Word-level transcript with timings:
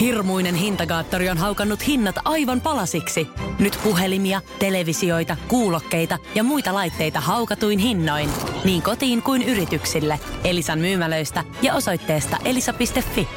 Hirmuinen 0.00 0.54
hintakaattori 0.54 1.28
on 1.28 1.38
haukannut 1.38 1.86
hinnat 1.86 2.16
aivan 2.24 2.60
palasiksi. 2.60 3.28
Nyt 3.58 3.78
puhelimia, 3.84 4.40
televisioita, 4.58 5.36
kuulokkeita 5.48 6.18
ja 6.34 6.42
muita 6.42 6.74
laitteita 6.74 7.20
haukatuin 7.20 7.78
hinnoin. 7.78 8.30
Niin 8.64 8.82
kotiin 8.82 9.22
kuin 9.22 9.42
yrityksille. 9.42 10.20
Elisan 10.44 10.78
myymälöistä 10.78 11.44
ja 11.62 11.74
osoitteesta 11.74 12.36
elisa.fi. 12.44 13.28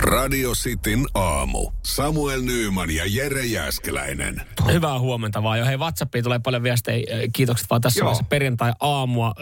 Radio 0.00 0.52
Cityn 0.52 1.06
aamu. 1.14 1.70
Samuel 1.82 2.42
Nyyman 2.42 2.90
ja 2.90 3.04
Jere 3.06 3.44
Jäskeläinen. 3.46 4.42
Hyvää 4.72 4.98
huomenta 4.98 5.42
vaan 5.42 5.58
jo. 5.58 5.64
Hei, 5.64 5.76
WhatsAppiin 5.76 6.24
tulee 6.24 6.38
paljon 6.38 6.62
viestejä. 6.62 7.06
Kiitokset 7.32 7.70
vaan 7.70 7.80
tässä 7.80 8.00
Joo. 8.00 8.04
vaiheessa 8.04 8.28
perjantai-aamua 8.28 9.32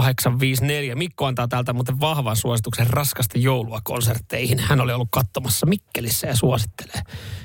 0447255854. 0.00 0.94
Mikko 0.94 1.26
antaa 1.26 1.48
täältä 1.48 1.72
muuten 1.72 2.00
vahvan 2.00 2.36
suosituksen 2.36 2.86
raskasta 2.86 3.38
joulua 3.38 3.80
konsertteihin. 3.84 4.58
Hän 4.58 4.80
oli 4.80 4.92
ollut 4.92 5.08
katsomassa 5.10 5.66
Mikkelissä 5.66 6.26
ja 6.26 6.36
suosittelee. 6.36 7.02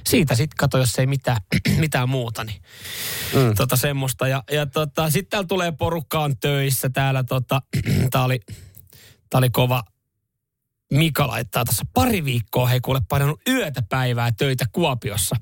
Siitä 0.07 0.35
sitten 0.35 0.57
kato, 0.57 0.77
jos 0.77 0.99
ei 0.99 1.07
mitään, 1.07 1.37
mitään 1.77 2.09
muuta, 2.09 2.43
niin 2.43 2.61
mm. 3.35 3.55
tota 3.55 3.75
semmoista. 3.75 4.27
Ja, 4.27 4.43
ja 4.51 4.65
tota, 4.65 5.09
sitten 5.09 5.29
täällä 5.29 5.47
tulee 5.47 5.71
porukkaan 5.71 6.37
töissä. 6.37 6.89
Täällä 6.89 7.23
tota, 7.23 7.61
tää 8.11 8.23
oli, 8.23 8.39
tää 9.29 9.37
oli 9.37 9.49
kova, 9.49 9.83
Mika 10.93 11.27
laittaa 11.27 11.65
tässä 11.65 11.83
pari 11.93 12.25
viikkoa, 12.25 12.67
hei 12.67 12.79
kuule, 12.81 13.01
painanut 13.09 13.41
yötä 13.47 13.83
päivää 13.89 14.31
töitä 14.31 14.65
Kuopiossa. 14.71 15.35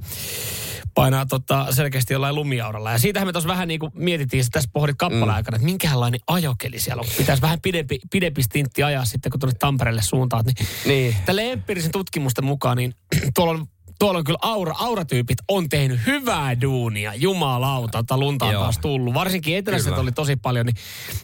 Painaa 0.97 1.25
tota, 1.25 1.67
selkeästi 1.71 2.13
jollain 2.13 2.35
lumiauralla. 2.35 2.91
Ja 2.91 2.97
siitähän 2.97 3.27
me 3.27 3.31
tuossa 3.31 3.47
vähän 3.49 3.67
niin 3.67 3.79
kuin 3.79 3.91
mietittiin, 3.95 4.41
että 4.41 4.51
tässä 4.51 4.69
pohdit 4.73 4.95
kappaleen 4.99 5.29
aikana, 5.29 5.55
että 5.55 5.65
minkälainen 5.65 6.19
ajokeli 6.27 6.79
siellä 6.79 7.01
on. 7.01 7.07
Pitäisi 7.17 7.41
vähän 7.41 7.61
pidempi, 7.61 7.99
pidempi 8.11 8.43
stintti 8.43 8.83
ajaa 8.83 9.05
sitten, 9.05 9.31
kun 9.31 9.39
tuonne 9.39 9.57
Tampereelle 9.59 10.01
suuntaat. 10.01 10.45
Niin, 10.45 10.55
Niin. 10.85 11.15
Tälle 11.25 11.51
empiirisen 11.51 11.91
tutkimusten 11.91 12.45
mukaan, 12.45 12.77
niin 12.77 12.93
tuolla 13.35 13.53
on 13.53 13.67
Tuolla 13.99 14.17
on 14.17 14.23
kyllä 14.23 14.39
aura, 14.41 14.75
auratyypit 14.77 15.37
on 15.47 15.69
tehnyt 15.69 15.99
hyvää 16.05 16.61
duunia, 16.61 17.15
jumalauta, 17.15 17.99
että 17.99 18.17
lunta 18.17 18.45
on 18.45 18.53
Joo. 18.53 18.63
taas 18.63 18.77
tullut. 18.77 19.13
Varsinkin 19.13 19.57
etelässä 19.57 19.95
oli 19.95 20.11
tosi 20.11 20.35
paljon, 20.35 20.65
niin, 20.65 20.75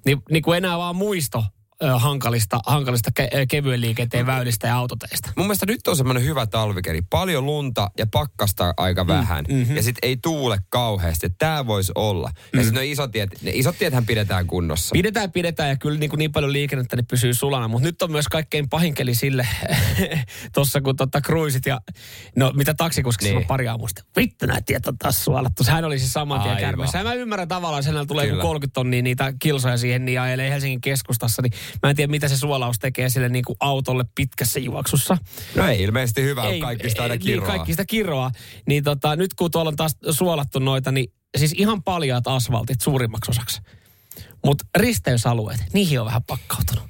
niin, 0.06 0.22
niin 0.32 0.44
kuin 0.44 0.58
enää 0.58 0.78
vaan 0.78 0.96
muisto 0.96 1.44
hankalista, 1.98 2.60
hankalista 2.66 3.12
ke, 3.16 3.30
kevyen 3.50 3.82
liikenteen 3.82 4.26
väylistä 4.26 4.68
ja 4.68 4.76
autoteista. 4.76 5.32
Mun 5.38 5.46
mielestä 5.46 5.66
nyt 5.66 5.88
on 5.88 5.98
semmoinen 5.98 6.24
hyvä 6.24 6.46
talvikeli. 6.46 7.02
Paljon 7.02 7.46
lunta 7.46 7.92
ja 7.98 8.06
pakkasta 8.12 8.74
aika 8.78 9.08
vähän. 9.08 9.46
Mm-hmm. 9.50 9.76
Ja 9.76 9.84
sitten 9.84 10.10
ei 10.10 10.18
tuule 10.18 10.58
kauheasti. 10.70 11.30
Tää 11.30 11.68
voisi 11.68 11.92
olla. 11.96 12.30
Mm. 12.54 12.60
Ja 12.60 12.64
sitten 12.64 12.82
ne 12.82 12.88
isot 12.88 13.12
tiet, 13.12 13.30
ne 13.42 13.52
isot 13.54 13.78
tiethän 13.78 14.06
pidetään 14.06 14.48
kunnossa. 14.48 14.94
Pidetään, 14.94 15.32
pidetään 15.32 15.70
ja 15.70 15.76
kyllä 15.78 16.00
niin, 16.00 16.10
kuin 16.10 16.18
niin 16.18 16.32
paljon 16.32 16.54
liikennettä 16.54 16.96
ne 16.96 17.04
pysyy 17.10 17.34
sulana, 17.34 17.68
mutta 17.68 17.88
nyt 17.88 18.02
on 18.02 18.12
myös 18.12 18.28
kaikkein 18.28 18.70
pahin 18.70 18.94
keli 18.94 19.16
sille 19.16 19.48
tuossa 20.54 20.82
kun 20.82 20.96
tota 20.96 21.22
cruisit 21.22 21.66
ja 21.66 21.80
no 22.36 22.52
mitä 22.56 22.74
taksikuski 22.74 23.26
Niin. 23.26 23.46
pari 23.48 23.68
aamusta. 23.68 24.04
Vittu 24.16 24.46
nämä 24.46 24.62
tiet 24.62 24.88
on 24.88 24.98
taas 24.98 25.24
suolattu. 25.26 25.64
Sehän 25.64 25.86
oli 25.86 26.00
siis 26.00 26.14
saman 26.14 26.40
tien 26.42 26.56
Aivan. 26.56 26.62
kärmessä. 26.70 26.98
Ja 26.98 27.04
mä 27.04 27.14
ymmärrän 27.14 27.48
tavallaan, 27.48 27.84
sen 27.84 28.08
tulee 28.08 28.26
Kyllä. 28.26 28.38
joku 28.38 28.48
30 28.48 28.74
tonnia 28.74 29.02
niitä 29.02 29.34
kilsoja 29.40 29.78
siihen 29.78 30.06
niin 30.06 30.22
ajelee 30.22 30.50
Helsingin 30.50 30.82
keskustassa, 30.82 31.42
niin 31.42 31.54
mä 31.84 31.90
en 31.90 31.96
tiedä 31.96 32.12
mitä 32.12 32.28
se 32.28 32.38
suolaus 32.38 32.80
tekee 32.80 33.10
sille 33.10 33.30
niin 33.30 33.46
kuin 33.46 33.58
autolle 33.60 34.06
pitkässä 34.16 34.60
juoksussa. 34.60 35.18
No 35.56 35.68
ei 35.68 35.84
ilmeisesti 35.84 36.24
hyvä, 36.24 36.44
ei, 36.44 36.60
kaikki 36.60 36.90
sitä 36.90 37.04
aina 37.04 37.16
Niin, 37.16 37.22
kiroaa. 37.22 37.50
kaikki 37.52 37.74
sitä 37.74 37.86
kiroaa. 37.86 38.32
Niin 38.68 38.84
tota, 38.84 39.16
nyt 39.16 39.34
kun 39.34 39.52
tuolla 39.52 39.70
on 39.70 39.76
taas 39.76 39.98
suolattu 40.12 40.60
noita, 40.60 40.92
niin 40.92 41.14
siis 41.38 41.54
ihan 41.58 41.84
paljaat 41.84 42.28
asfaltit 42.28 42.82
suurimmaksi 42.82 43.32
osaksi. 43.32 43.62
Mutta 44.46 44.66
risteysalueet, 44.78 45.64
niihin 45.74 46.00
on 46.00 46.06
vähän 46.06 46.24
pakkautunut. 46.24 46.84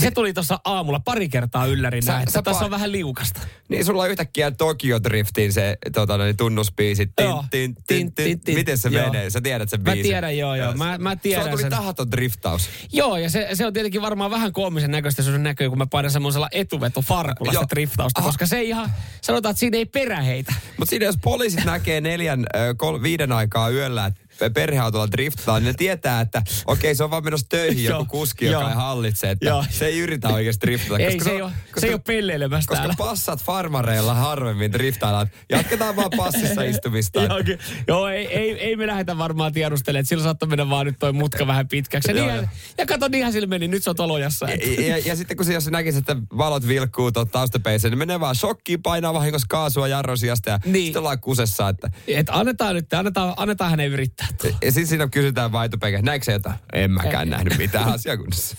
Niin 0.00 0.08
se 0.10 0.14
tuli 0.14 0.32
tuossa 0.32 0.60
aamulla 0.64 1.00
pari 1.00 1.28
kertaa 1.28 1.66
yllärinä, 1.66 2.06
Sä- 2.06 2.18
että 2.20 2.30
sä 2.32 2.42
tässä 2.42 2.60
pa- 2.60 2.64
on 2.64 2.70
vähän 2.70 2.92
liukasta. 2.92 3.40
Niin 3.68 3.84
sulla 3.84 4.02
on 4.02 4.10
yhtäkkiä 4.10 4.50
Tokyo 4.50 5.02
Driftin 5.02 5.52
se 5.52 5.76
tota, 5.94 6.18
niin 6.18 6.36
tunnuspiisi. 6.36 7.06
Tin, 7.16 7.26
Joo. 7.26 7.44
tin, 7.50 7.74
Tin, 7.74 7.84
tin, 7.86 8.12
tin, 8.12 8.24
tin, 8.26 8.40
tin. 8.40 8.54
Miten 8.54 8.78
se 8.78 8.88
Joo. 8.88 9.04
menee? 9.06 9.30
Sä 9.30 9.40
tiedät 9.40 9.68
sen 9.70 9.80
Mä 9.80 9.84
biisin. 9.84 10.02
tiedän, 10.02 10.38
joo, 10.38 10.54
joo. 10.54 10.74
Mä- 10.74 10.98
mä 10.98 11.16
tiedän 11.16 11.42
Sulla 11.44 11.50
tuli 11.52 11.62
sen. 11.62 11.70
tahaton 11.70 12.10
driftaus. 12.10 12.68
Joo, 12.92 13.16
ja 13.16 13.30
se, 13.30 13.48
se 13.54 13.66
on 13.66 13.72
tietenkin 13.72 14.02
varmaan 14.02 14.30
vähän 14.30 14.52
koomisen 14.52 14.90
näköistä, 14.90 15.22
jos 15.22 15.26
se 15.32 15.38
näkyy, 15.38 15.68
kun 15.68 15.78
mä 15.78 15.86
painan 15.86 16.10
semmoisella 16.10 16.48
etuvetofarkulla 16.52 17.52
sitä 17.52 17.66
driftausta, 17.70 18.20
Aha. 18.20 18.28
koska 18.28 18.46
se 18.46 18.56
ei 18.58 18.68
ihan, 18.68 18.90
sanotaan, 19.20 19.50
että 19.50 19.60
siinä 19.60 19.78
ei 19.78 19.86
peräheitä. 19.86 20.54
Mutta 20.78 20.90
siinä 20.90 21.04
jos 21.06 21.18
poliisit 21.22 21.64
näkee 21.64 22.00
neljän, 22.00 22.46
kol, 22.76 23.02
viiden 23.02 23.32
aikaa 23.32 23.70
yöllä, 23.70 24.06
että 24.06 24.20
perheautolla 24.54 25.10
driftaa, 25.12 25.58
niin 25.60 25.66
ne 25.66 25.72
tietää, 25.74 26.20
että 26.20 26.42
okei, 26.66 26.94
se 26.94 27.04
on 27.04 27.10
vaan 27.10 27.24
menossa 27.24 27.46
töihin 27.48 27.84
joku 27.84 28.04
kuski, 28.18 28.44
joka 28.44 28.68
ei 28.68 28.74
hallitse, 28.74 29.30
että 29.30 29.46
Joo. 29.46 29.64
se 29.70 29.86
ei 29.86 29.98
yritä 29.98 30.28
oikeasti 30.28 30.66
driftata. 30.66 30.98
Ei, 30.98 31.06
koska 31.16 31.24
se 31.24 31.30
ei 31.30 31.42
ole, 31.42 31.50
koska- 31.66 31.80
se 31.80 31.86
ei 31.86 31.92
ole 31.92 32.00
pelleilemässä 32.06 32.68
Koska 32.68 32.76
täällä. 32.80 32.94
passat 32.98 33.42
farmareilla 33.44 34.14
harvemmin 34.14 34.72
driftaillaan. 34.72 35.30
Jatketaan 35.50 35.96
vaan 35.96 36.10
passissa 36.16 36.62
istumista. 36.72 37.22
Joo, 37.22 37.42
ky- 37.44 37.58
Joo, 37.88 38.08
ei, 38.08 38.26
ei, 38.26 38.50
ei 38.52 38.76
me 38.76 38.86
lähdetä 38.86 39.18
varmaan 39.18 39.52
tiedustelemaan, 39.52 40.00
että 40.00 40.08
sillä 40.08 40.24
saattaa 40.24 40.48
mennä 40.48 40.70
vaan 40.70 40.86
nyt 40.86 40.96
toi 40.98 41.12
mutka 41.12 41.46
vähän 41.46 41.68
pitkäksi. 41.68 42.10
Ja, 42.10 42.14
niinhän, 42.14 42.36
joo. 42.36 42.46
ja 42.78 42.86
kato, 42.86 43.08
niinhän 43.08 43.32
sillä 43.32 43.46
meni, 43.46 43.68
nyt 43.68 43.82
se 43.84 43.90
on 43.90 43.96
tolojassa. 43.96 44.48
että- 44.48 44.66
Ja, 44.82 44.88
ja, 44.96 45.02
ja 45.06 45.16
sitten 45.16 45.36
kun 45.36 45.46
se, 45.46 45.52
jos 45.52 45.64
se 45.64 45.70
näkisi, 45.70 45.98
että 45.98 46.16
valot 46.38 46.68
vilkkuu 46.68 47.12
tuon 47.12 47.28
taustapeiseen, 47.28 47.90
niin 47.90 47.98
menee 47.98 48.20
vaan 48.20 48.34
shokkiin, 48.34 48.82
painaa 48.82 49.14
vahingossa 49.14 49.46
kaasua 49.50 49.88
jarrosiasta 49.88 50.50
ja 50.50 50.58
Niin. 50.64 50.72
niin. 50.72 50.84
sitten 50.84 51.00
ollaan 51.00 51.20
kusessa. 51.20 51.68
Että, 51.68 51.90
Et 52.08 52.26
annetaan 52.30 52.74
nyt, 52.74 52.94
annetaan, 52.94 53.34
annetaan 53.36 53.70
hänen 53.70 53.88
yrittää. 53.90 54.25
Ja 54.62 54.72
sitten 54.72 54.86
siinä 54.86 55.08
kysytään 55.08 55.52
vaitopeikä, 55.52 56.02
näikö 56.02 56.24
se 56.24 56.32
jotain? 56.32 56.56
En 56.72 56.90
mäkään 56.90 57.30
nähnyt 57.30 57.58
mitään 57.58 57.92
asiakunnassa. 57.92 58.56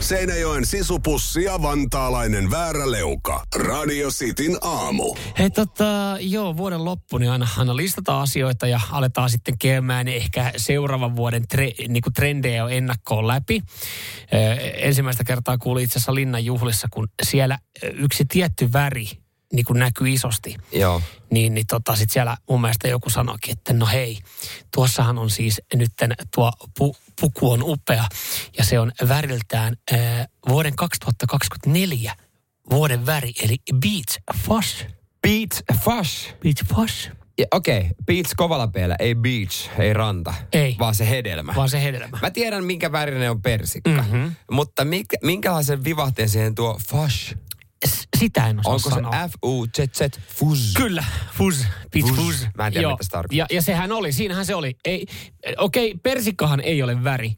Seinäjoen 0.00 0.66
sisupussi 0.66 1.44
ja 1.44 1.62
vantaalainen 1.62 2.50
vääräleuka. 2.50 3.44
Radio 3.56 4.10
Cityn 4.10 4.58
aamu. 4.60 5.16
Hei 5.38 5.50
tota, 5.50 6.16
joo, 6.20 6.56
vuoden 6.56 6.84
loppu, 6.84 7.18
niin 7.18 7.30
aina, 7.30 7.48
aina 7.56 7.76
listataan 7.76 8.22
asioita 8.22 8.66
ja 8.66 8.80
aletaan 8.90 9.30
sitten 9.30 9.58
käymään 9.58 10.08
ehkä 10.08 10.52
seuraavan 10.56 11.16
vuoden 11.16 11.48
tre, 11.48 11.72
niin 11.88 12.02
kuin 12.02 12.12
trendejä 12.12 12.68
ennakkoon 12.68 13.26
läpi. 13.26 13.62
Ö, 14.34 14.54
ensimmäistä 14.60 15.24
kertaa 15.24 15.58
kuulin 15.58 15.84
itse 15.84 15.98
asiassa 15.98 16.14
Linnan 16.14 16.44
juhlissa, 16.44 16.88
kun 16.90 17.08
siellä 17.22 17.58
yksi 17.82 18.24
tietty 18.28 18.72
väri 18.72 19.08
niin 19.52 19.64
kuin 19.64 19.78
näkyy 19.78 20.08
isosti. 20.08 20.56
Joo. 20.72 21.02
Niin, 21.30 21.54
niin 21.54 21.66
tota, 21.66 21.96
sit 21.96 22.10
siellä 22.10 22.36
mun 22.48 22.60
mielestä 22.60 22.88
joku 22.88 23.10
sanoikin, 23.10 23.52
että 23.52 23.72
no 23.72 23.86
hei, 23.86 24.18
tuossahan 24.74 25.18
on 25.18 25.30
siis 25.30 25.62
nytten 25.74 26.14
tuo 26.34 26.52
pu, 26.78 26.96
puku 27.20 27.50
on 27.52 27.62
upea 27.62 28.04
ja 28.58 28.64
se 28.64 28.78
on 28.78 28.92
väriltään 29.08 29.76
ää, 29.92 30.26
vuoden 30.48 30.76
2024 30.76 32.14
vuoden 32.70 33.06
väri, 33.06 33.32
eli 33.42 33.56
Beach 33.74 34.18
Fush. 34.46 34.86
Beach 35.22 35.62
Fush. 35.84 36.34
Beach 36.42 36.64
Fush. 36.74 37.10
Okei, 37.50 37.78
okay. 37.78 37.90
beach 38.06 38.32
kovalla 38.36 38.68
peellä, 38.68 38.96
ei 38.98 39.14
beach, 39.14 39.70
ei 39.78 39.92
ranta. 39.92 40.34
Ei. 40.52 40.76
Vaan 40.78 40.94
se 40.94 41.10
hedelmä. 41.10 41.54
Vaan 41.56 41.68
se 41.68 41.82
hedelmä. 41.82 42.18
Mä 42.22 42.30
tiedän, 42.30 42.64
minkä 42.64 42.92
värinen 42.92 43.30
on 43.30 43.42
persikka. 43.42 43.90
Mhm. 43.90 44.00
Mm-hmm. 44.00 44.32
Mutta 44.50 44.84
minkä, 44.84 45.16
minkälaisen 45.22 45.84
vivahteen 45.84 46.28
siihen 46.28 46.54
tuo 46.54 46.80
fush? 46.88 47.36
S- 47.86 48.08
Sitä 48.18 48.46
en 48.46 48.60
osaa 48.60 48.72
Onko 48.74 48.90
sanoa. 48.90 49.12
se 49.12 49.28
F-U-Z-Z, 49.28 50.18
fuzz? 50.28 50.72
Kyllä, 50.76 51.04
fuzz, 51.32 51.64
beach 51.92 52.08
Fuzz. 52.08 52.16
fuzz. 52.20 52.46
Mä 52.56 52.66
en 52.66 52.72
tiedä, 52.72 52.82
Joo. 52.82 52.92
mitä 52.92 53.04
se 53.04 53.10
tarkoittaa. 53.10 53.36
Ja, 53.50 53.56
ja 53.56 53.62
sehän 53.62 53.92
oli, 53.92 54.12
siinähän 54.12 54.46
se 54.46 54.54
oli. 54.54 54.76
Ei, 54.84 55.06
okei, 55.58 55.94
persikkahan 56.02 56.60
ei 56.60 56.82
ole 56.82 57.04
väri. 57.04 57.36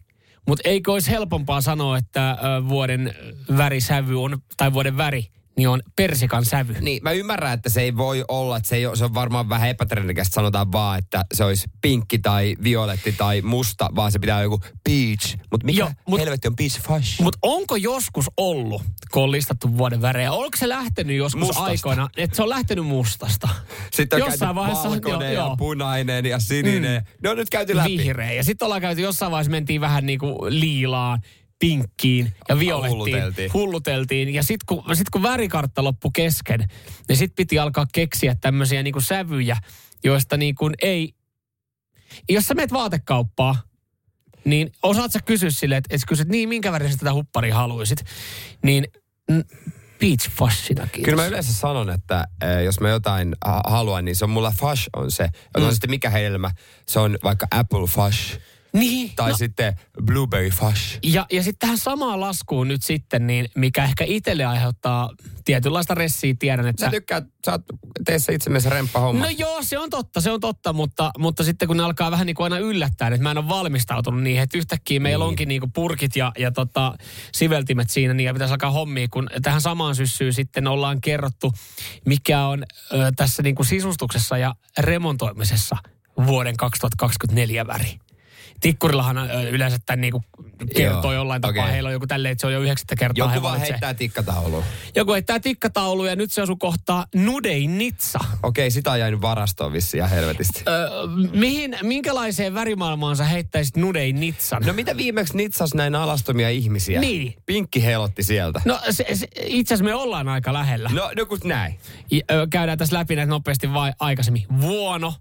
Mutta 0.49 0.69
eikö 0.69 0.93
olisi 0.93 1.11
helpompaa 1.11 1.61
sanoa, 1.61 1.99
että 1.99 2.31
ö, 2.31 2.69
vuoden 2.69 3.15
värisävy 3.57 4.23
on, 4.23 4.39
tai 4.57 4.73
vuoden 4.73 4.97
väri, 4.97 5.27
niin 5.61 5.69
on 5.69 5.83
persikan 5.97 6.45
sävy. 6.45 6.77
Niin, 6.81 7.03
mä 7.03 7.13
ymmärrän, 7.13 7.53
että 7.53 7.69
se 7.69 7.81
ei 7.83 7.97
voi 7.97 8.25
olla, 8.29 8.57
että 8.57 8.69
se, 8.69 8.77
ei 8.77 8.97
se 8.97 9.05
on 9.05 9.15
varmaan 9.15 9.49
vähän 9.49 9.69
epätrendikästä, 9.69 10.35
sanotaan 10.35 10.73
vaan, 10.73 10.99
että 10.99 11.25
se 11.35 11.45
olisi 11.45 11.69
pinkki 11.81 12.19
tai 12.19 12.57
violetti 12.63 13.13
tai 13.13 13.43
musta, 13.43 13.89
vaan 13.95 14.13
se 14.13 14.19
pitää 14.19 14.37
olla 14.37 14.43
joku 14.43 14.61
peach. 14.85 15.37
Mutta 15.51 15.67
mikä 15.67 15.79
Joo, 15.81 15.91
mut- 16.09 16.21
helvetti 16.21 16.49
on 16.49 16.57
peach 16.57 16.81
fush? 16.83 17.21
Mutta 17.23 17.39
onko 17.43 17.77
joskus 17.77 18.27
ollut, 18.37 18.83
kun 19.11 19.23
on 19.23 19.33
listattu 19.33 19.79
vuoden 19.79 20.03
värejä, 20.03 20.33
onko 20.33 20.57
se 20.57 20.69
lähtenyt 20.69 21.17
joskus 21.17 21.41
Mustasta. 21.41 21.65
aikoina, 21.71 22.09
että 22.17 22.37
se 22.37 22.43
on 22.43 22.49
lähtenyt 22.49 22.87
mustasta? 22.87 23.49
Sitten 23.93 24.23
on 24.23 24.31
jossain 24.31 24.55
vaiheessa- 24.55 24.91
valkoinen 24.91 25.33
joo, 25.35 25.43
ja 25.43 25.47
joo. 25.49 25.57
punainen 25.57 26.27
ja 26.27 26.39
sininen. 26.39 27.03
Mm. 27.03 27.07
Ne 27.23 27.31
on 27.31 27.37
nyt 27.37 27.51
käyty 27.51 27.77
läpi. 27.77 27.99
Vihreä. 27.99 28.33
Ja 28.33 28.45
sitten 28.45 28.67
ollaan 28.67 28.81
käyty 28.81 29.01
jossain 29.01 29.33
vaiheessa 29.33 29.51
mentiin 29.51 29.81
vähän 29.81 30.07
niin 30.07 30.19
kuin 30.19 30.61
liilaan, 30.61 31.21
pinkkiin 31.61 32.33
ja 32.49 32.59
violettiin. 32.59 32.99
Hulluteltiin. 32.99 33.53
Hulluteltiin. 33.53 34.35
Ja 34.35 34.43
sitten 34.43 34.67
kun, 34.67 34.97
sit 34.97 35.11
kun 35.11 35.23
värikartta 35.23 35.85
loppui 35.85 36.11
kesken, 36.15 36.69
niin 37.09 37.17
sitten 37.17 37.37
piti 37.37 37.59
alkaa 37.59 37.87
keksiä 37.93 38.37
tämmöisiä 38.41 38.83
niin 38.83 38.93
kuin 38.93 39.03
sävyjä, 39.03 39.57
joista 40.05 40.37
niin 40.37 40.55
kuin 40.55 40.75
ei... 40.83 41.15
Jos 42.29 42.45
sä 42.45 42.55
meet 42.55 42.73
vaatekauppaa, 42.73 43.57
niin 44.45 44.73
osaat 44.83 45.13
sä 45.13 45.19
kysyä 45.25 45.51
silleen, 45.51 45.79
että, 45.79 45.99
sä 45.99 46.07
kysyt, 46.07 46.29
niin 46.29 46.49
minkä 46.49 46.73
värisen 46.73 46.99
tätä 46.99 47.13
hupparia 47.13 47.55
haluaisit, 47.55 48.05
niin 48.63 48.87
mm, 49.31 49.45
Beach 50.01 50.31
kiitos. 50.69 50.89
Kyllä 51.05 51.23
mä 51.23 51.27
yleensä 51.27 51.53
sanon, 51.53 51.91
että 51.91 52.25
äh, 52.45 52.63
jos 52.65 52.81
mä 52.81 52.89
jotain 52.89 53.37
ha- 53.45 53.63
haluan, 53.67 54.05
niin 54.05 54.17
se 54.17 54.25
on 54.25 54.31
mulla 54.31 54.53
fush 54.61 54.89
on 54.97 55.11
se. 55.11 55.23
Ja 55.25 55.61
Mm. 55.61 55.67
on 55.67 55.73
sitten 55.73 55.91
mikä 55.91 56.11
hedelmä, 56.11 56.51
se 56.87 57.01
on 57.01 57.19
vaikka 57.25 57.47
apple 57.51 57.87
fush 57.87 58.39
Niin. 58.73 59.13
Tai 59.17 59.31
no, 59.31 59.37
sitten 59.37 59.77
blueberry 60.05 60.51
fash. 60.51 60.99
ja, 61.03 61.27
ja 61.33 61.43
sitten 61.43 61.59
tähän 61.59 61.79
samaan 61.79 62.21
laskuun 62.21 62.69
nyt 62.69 62.83
sitten, 62.83 63.27
niin 63.27 63.49
mikä 63.57 63.85
ehkä 63.85 64.05
itselle 64.05 64.45
aiheuttaa 64.45 65.11
tietynlaista 65.45 65.95
ressiä, 65.95 66.35
tiedän, 66.39 66.67
että... 66.67 66.85
Sä 66.87 66.91
tykkäät, 66.91 67.25
sä 67.47 67.53
oot 67.53 67.63
teissä 68.05 68.33
itse 68.33 68.51
mielessä 68.51 68.71
remppa 68.71 69.01
homma. 69.01 69.25
No 69.25 69.31
joo, 69.39 69.59
se 69.63 69.79
on 69.79 69.91
totta, 69.91 70.21
se 70.21 70.31
on 70.31 70.41
totta, 70.41 70.73
mutta, 70.73 71.11
mutta 71.19 71.45
sitten 71.45 71.69
kun 71.69 71.77
ne 71.77 71.83
alkaa 71.83 72.11
vähän 72.11 72.27
niin 72.27 72.37
kuin 72.37 72.45
aina 72.45 72.59
yllättää, 72.59 73.09
että 73.09 73.23
mä 73.23 73.31
en 73.31 73.39
ole 73.39 73.49
valmistautunut 73.49 74.23
niihin, 74.23 74.43
että 74.43 74.59
yhtäkkiä 74.59 75.01
meillä 75.01 75.23
Niin. 75.25 75.29
onkin 75.29 75.49
niin 75.49 75.61
kuin 75.61 75.73
purkit 75.73 76.17
ja, 76.17 76.33
ja 76.39 76.51
tota, 76.53 76.95
siveltimet 77.33 77.91
siinä, 77.91 78.15
niin 78.15 78.25
ja 78.27 78.33
pitäisi 78.33 78.53
alkaa 78.53 78.71
hommia, 78.71 79.07
kun 79.11 79.29
tähän 79.43 79.61
samaan 79.61 79.95
syssyyn 79.95 80.33
sitten 80.33 80.67
ollaan 80.67 81.01
kerrottu, 81.01 81.53
mikä 82.07 82.47
on 82.47 82.65
ö, 82.93 83.13
tässä 83.17 83.43
niin 83.43 83.55
kuin 83.55 83.67
sisustuksessa 83.67 84.39
ja 84.39 84.55
remontoimisessa 84.79 85.77
vuoden 86.27 86.57
2024 86.57 87.67
väri. 87.67 87.99
Tikkurillahan 88.61 89.31
yleensä 89.51 89.79
tämän 89.87 90.01
niin 90.01 90.13
kuin 90.13 90.25
kertoo 90.77 91.03
Joo, 91.03 91.13
jollain 91.13 91.41
tapaa. 91.43 91.63
okei. 91.63 91.73
Heillä 91.75 91.87
on 91.87 91.93
joku 91.93 92.07
tälleen, 92.07 92.33
että 92.33 92.41
se 92.41 92.47
on 92.47 92.53
jo 92.53 92.61
yhdeksättä 92.61 92.97
kertaa. 92.97 93.29
he 93.29 93.35
Joku 93.35 93.43
vaan 93.43 93.53
valitsee. 93.53 93.73
heittää 93.73 93.95
tikkatauluun. 93.95 94.65
Joku 94.97 95.13
heittää 95.13 95.41
tikkataulu 95.41 96.05
ja 96.05 96.17
nyt 96.17 96.33
se 96.33 96.43
asuu 96.43 96.57
kohtaa 96.57 97.07
Nudein 97.15 97.79
Nitsa. 97.79 98.19
Okei, 98.43 98.71
sitä 98.71 98.91
on 98.93 98.99
jäänyt 99.01 99.21
varastoon 99.21 99.73
vissiin 99.73 100.09
helvetisti. 100.09 100.63
Öö, 100.69 100.89
mihin, 101.33 101.77
minkälaiseen 101.83 102.55
värimaailmaan 102.55 103.17
sä 103.17 103.25
heittäisit 103.25 103.77
Nudein 103.77 104.21
Nitsan? 104.21 104.63
No 104.67 104.73
mitä 104.73 104.97
viimeksi 104.97 105.37
nitsas 105.37 105.75
näin 105.75 105.95
alastomia 105.95 106.51
ihmisiä? 106.51 107.01
Niin. 107.01 107.35
Pinkki 107.47 107.85
helotti 107.85 108.23
sieltä. 108.23 108.61
No 108.65 108.81
se, 108.91 109.07
se, 109.15 109.29
itse 109.45 109.75
asiassa 109.75 109.85
me 109.85 109.95
ollaan 109.95 110.29
aika 110.29 110.53
lähellä. 110.53 110.91
No, 110.93 111.11
no 111.17 111.27
kun 111.27 111.39
näin. 111.45 111.81
Ja, 112.11 112.23
käydään 112.51 112.79
tässä 112.79 112.97
läpi 112.97 113.17
näitä 113.17 113.31
nopeasti 113.31 113.73
vai 113.73 113.93
aikaisemmin. 114.01 114.43
Vuono, 114.61 115.15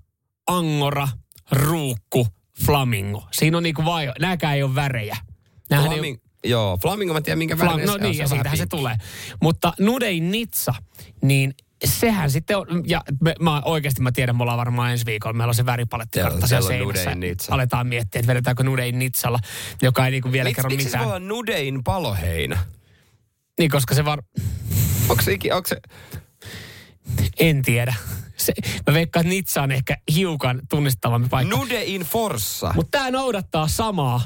angora, 0.47 1.07
ruukku, 1.51 2.27
flamingo. 2.65 3.27
Siinä 3.31 3.57
on 3.57 3.63
niinku 3.63 3.85
vai, 3.85 4.11
nääkään 4.19 4.55
ei 4.55 4.63
ole 4.63 4.75
värejä. 4.75 5.17
Nämähän 5.69 5.91
ei 5.91 5.97
Flaming, 5.97 6.17
joo, 6.43 6.77
Flamingo 6.77 7.13
mä 7.13 7.21
tiedän 7.21 7.37
minkä 7.37 7.55
Flam- 7.55 7.59
värinen 7.59 7.85
no 7.87 7.91
se 7.93 7.97
on. 7.97 8.01
niin, 8.01 8.15
se 8.15 8.21
ja 8.21 8.25
on 8.25 8.29
vähän 8.29 8.37
siitähän 8.39 8.57
se 8.57 8.65
tulee. 8.65 8.97
Mutta 9.41 9.73
Nudein 9.79 10.31
Nitsa, 10.31 10.73
niin 11.21 11.53
sehän 11.85 12.31
sitten 12.31 12.57
on, 12.57 12.67
ja 12.85 13.01
me, 13.21 13.35
mä 13.39 13.61
oikeasti 13.65 14.01
mä 14.01 14.11
tiedän, 14.11 14.35
me 14.37 14.41
ollaan 14.43 14.57
varmaan 14.57 14.91
ensi 14.91 15.05
viikolla, 15.05 15.33
meillä 15.33 15.51
on 15.51 15.55
se 15.55 15.65
väripalettikartta 15.65 16.47
Siellä- 16.47 16.67
siellä 16.67 16.87
on 16.87 16.95
seinässä. 16.97 17.53
Aletaan 17.53 17.87
miettiä, 17.87 18.19
että 18.19 18.27
vedetäänkö 18.27 18.63
Nudein 18.63 18.99
Nitsalla, 18.99 19.39
joka 19.81 20.05
ei 20.05 20.11
niinku 20.11 20.31
vielä 20.31 20.49
Miks, 20.49 20.55
kerro 20.55 20.69
miksi 20.69 20.83
se 20.83 20.89
mitään. 20.89 21.05
voi 21.05 21.15
olla 21.15 21.27
nudein 21.27 21.83
paloheinä? 21.83 22.57
Niin, 23.59 23.71
koska 23.71 23.95
se 23.95 24.05
var... 24.05 24.23
Onko 25.09 25.23
se, 25.23 25.33
iki- 25.33 25.51
onko 25.51 25.67
se, 25.67 25.77
En 27.39 27.61
tiedä. 27.61 27.93
Se, 28.55 28.81
mä 28.87 28.93
veikkaan, 28.93 29.25
että 29.25 29.35
Nitsa 29.35 29.61
on 29.61 29.71
ehkä 29.71 29.97
hiukan 30.15 30.61
tunnistavampi 30.69 31.29
paikka. 31.29 31.57
nudein 31.57 32.01
forssa? 32.01 32.73
Mutta 32.75 32.97
tämä 32.97 33.11
noudattaa 33.11 33.67
samaa 33.67 34.21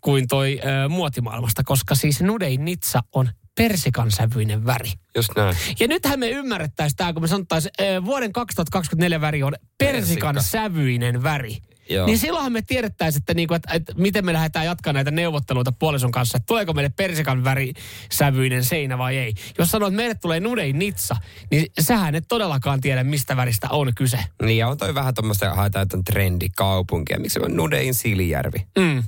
kuin 0.00 0.28
toi 0.28 0.60
ö, 0.84 0.88
muotimaailmasta, 0.88 1.62
koska 1.64 1.94
siis 1.94 2.20
Nudein 2.22 2.64
Nitsa 2.64 3.02
on 3.12 3.30
persikan 3.54 4.10
sävyinen 4.10 4.66
väri. 4.66 4.92
Just 5.16 5.30
näin. 5.36 5.56
Ja 5.80 5.88
nythän 5.88 6.18
me 6.18 6.28
ymmärrettäisiin 6.30 6.96
tämä, 6.96 7.12
kun 7.12 7.22
me 7.22 7.28
sanottaisiin, 7.28 7.72
vuoden 8.04 8.32
2024 8.32 9.20
väri 9.20 9.42
on 9.42 9.54
persikan 9.78 10.34
Persikka. 10.34 10.58
sävyinen 10.58 11.22
väri. 11.22 11.58
Joo. 11.90 12.06
Niin 12.06 12.18
silloinhan 12.18 12.52
me 12.52 12.62
tiedettäisiin, 12.62 13.20
että, 13.22 13.34
niinku, 13.34 13.54
että, 13.54 13.72
että 13.74 13.92
miten 13.96 14.24
me 14.24 14.32
lähdetään 14.32 14.66
jatkamaan 14.66 14.94
näitä 14.94 15.10
neuvotteluita 15.10 15.72
puolison 15.72 16.10
kanssa, 16.10 16.36
että 16.36 16.46
tuleeko 16.46 16.72
meille 16.72 16.92
persikan 16.96 17.44
värisävyinen 17.44 18.64
seinä 18.64 18.98
vai 18.98 19.16
ei. 19.16 19.34
Jos 19.58 19.70
sanoo, 19.70 19.88
että 19.88 19.96
meille 19.96 20.14
tulee 20.14 20.40
nudein 20.40 20.78
nitsa, 20.78 21.16
niin 21.50 21.66
sähän 21.80 22.14
et 22.14 22.24
todellakaan 22.28 22.80
tiedä, 22.80 23.04
mistä 23.04 23.36
väristä 23.36 23.68
on 23.70 23.92
kyse. 23.94 24.18
Niin 24.42 24.58
ja 24.58 24.68
on 24.68 24.76
toi 24.78 24.94
vähän 24.94 25.14
tuommoista 25.14 25.54
haetaan 25.54 25.82
jotain 25.82 26.04
trendikaupunkia. 26.04 27.18
Miksi 27.20 27.40
on 27.42 27.56
nudein 27.56 27.94
Silijärvi? 27.94 28.66
Mm. 28.78 29.02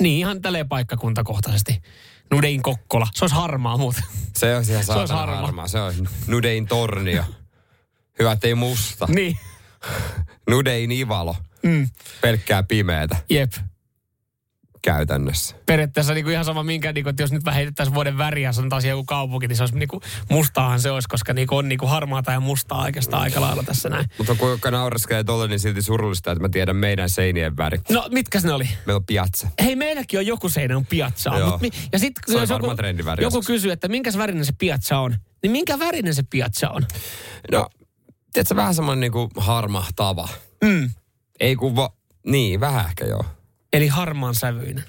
Niin, 0.00 0.18
ihan 0.18 0.42
tälleen 0.42 0.68
paikkakuntakohtaisesti. 0.68 1.82
Nudein 2.30 2.62
Kokkola. 2.62 3.06
Se 3.14 3.24
olisi 3.24 3.36
harmaa 3.36 3.76
muuten. 3.76 4.02
Se 4.36 4.46
on 4.46 4.50
ihan 4.52 4.64
Se 4.64 4.72
olisi 4.76 4.86
saatana 4.86 5.18
harma. 5.20 5.36
harmaa. 5.36 5.68
Se 5.68 5.80
on 5.80 5.94
nudein 6.26 6.66
tornio. 6.66 7.24
Hyvä, 8.18 8.32
ettei 8.32 8.54
musta. 8.54 9.06
niin, 9.08 9.38
Nudein 10.50 10.92
Ivalo. 10.92 11.36
mm. 11.62 11.88
Pelkkää 12.20 12.62
pimeätä 12.62 13.16
jep. 13.30 13.52
käytännössä. 14.82 15.56
periaatteessa 15.66 16.14
niin 16.14 16.24
kuin 16.24 16.32
ihan 16.32 16.44
sama 16.44 16.62
minkä, 16.62 16.92
niin 16.92 17.04
kuin, 17.04 17.10
että 17.10 17.22
jos 17.22 17.32
nyt 17.32 17.44
vähän 17.44 17.56
heitettäisiin 17.56 17.94
vuoden 17.94 18.18
väriä, 18.18 18.52
sanotaan 18.52 18.82
siihen 18.82 18.92
joku 18.96 19.04
kaupunki, 19.04 19.48
niin 19.48 19.56
se 19.56 19.62
olisi 19.62 19.78
niin 19.78 19.88
kuin, 19.88 20.00
mustaahan 20.30 20.80
se 20.80 20.90
olisi, 20.90 21.08
koska 21.08 21.32
niin 21.32 21.46
kuin, 21.48 21.58
on 21.58 21.68
niin 21.68 21.78
kuin 21.78 21.90
harmaata 21.90 22.32
ja 22.32 22.40
mustaa 22.40 22.82
oikeastaan 22.82 23.22
aika 23.22 23.40
lailla 23.40 23.62
tässä 23.62 23.88
näin. 23.88 24.06
Mutta 24.18 24.34
kun 24.34 24.50
joka 24.50 24.70
naureskelee 24.70 25.24
tolle, 25.24 25.48
niin 25.48 25.60
silti 25.60 25.82
surullista, 25.82 26.32
että 26.32 26.42
mä 26.42 26.48
tiedän 26.48 26.76
meidän 26.76 27.10
seinien 27.10 27.56
väri. 27.56 27.78
No, 27.90 28.08
mitkä 28.10 28.40
ne 28.42 28.52
oli? 28.52 28.68
Meillä 28.86 28.96
on 28.96 29.06
piazza. 29.06 29.48
Hei, 29.62 29.76
meilläkin 29.76 30.18
on 30.18 30.26
joku 30.26 30.48
seinä 30.48 30.76
on 30.76 30.86
piazzaa. 30.86 31.38
Joo. 31.38 31.50
Mut 31.50 31.60
mi- 31.60 31.70
ja 31.92 31.98
sitten 31.98 32.22
Se 32.32 32.38
on 32.38 32.48
joku, 32.48 32.76
joku 33.20 33.42
kysyy, 33.46 33.72
että 33.72 33.88
minkäs 33.88 34.18
värinen 34.18 34.44
se 34.44 34.52
piazza 34.58 34.98
on, 34.98 35.16
niin 35.42 35.50
minkä 35.50 35.78
värinen 35.78 36.14
se 36.14 36.22
piazza 36.30 36.70
on? 36.70 36.86
No, 37.52 37.68
tiedätkö, 38.32 38.56
vähän 38.56 38.74
semmoinen 38.74 39.00
niinku 39.00 39.28
harmahtava. 39.36 40.28
Mm. 40.64 40.90
Ei 41.40 41.56
kun 41.56 41.76
va... 41.76 41.92
Niin, 42.26 42.60
vähän 42.60 42.86
ehkä 42.86 43.04
joo. 43.04 43.24
Eli 43.72 43.86
harmaan 43.86 44.34
sävyinen. 44.34 44.84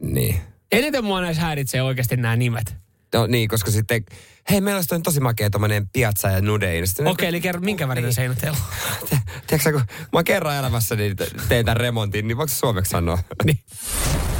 Niin. 0.00 0.40
Eniten 0.72 1.04
mua 1.04 1.20
näissä 1.20 1.42
häiritsee 1.42 1.82
oikeasti 1.82 2.16
nämä 2.16 2.36
nimet. 2.36 2.76
No 3.14 3.26
niin, 3.26 3.48
koska 3.48 3.70
sitten, 3.70 4.04
hei 4.50 4.60
meillä 4.60 4.78
olisi 4.78 5.00
tosi 5.02 5.20
makea 5.20 5.50
tommonen 5.50 5.88
piazza 5.88 6.28
ja 6.28 6.40
nudein. 6.40 6.84
Okei, 7.04 7.28
eli 7.28 7.40
kerro, 7.40 7.60
minkä 7.60 7.88
värinen 7.88 8.14
seinä 8.14 8.34
teillä 8.34 8.58
on? 8.58 9.18
Tiedätkö 9.46 9.72
kun 9.72 9.82
mä 10.12 10.22
kerran 10.22 10.56
elämässäni 10.56 11.14
te- 11.14 11.30
teen 11.48 11.64
tämän 11.64 11.76
remontin, 11.76 12.28
niin 12.28 12.36
voiko 12.36 12.52
suomeksi 12.52 12.90
sanoa? 12.90 13.18
Niin. 13.44 13.58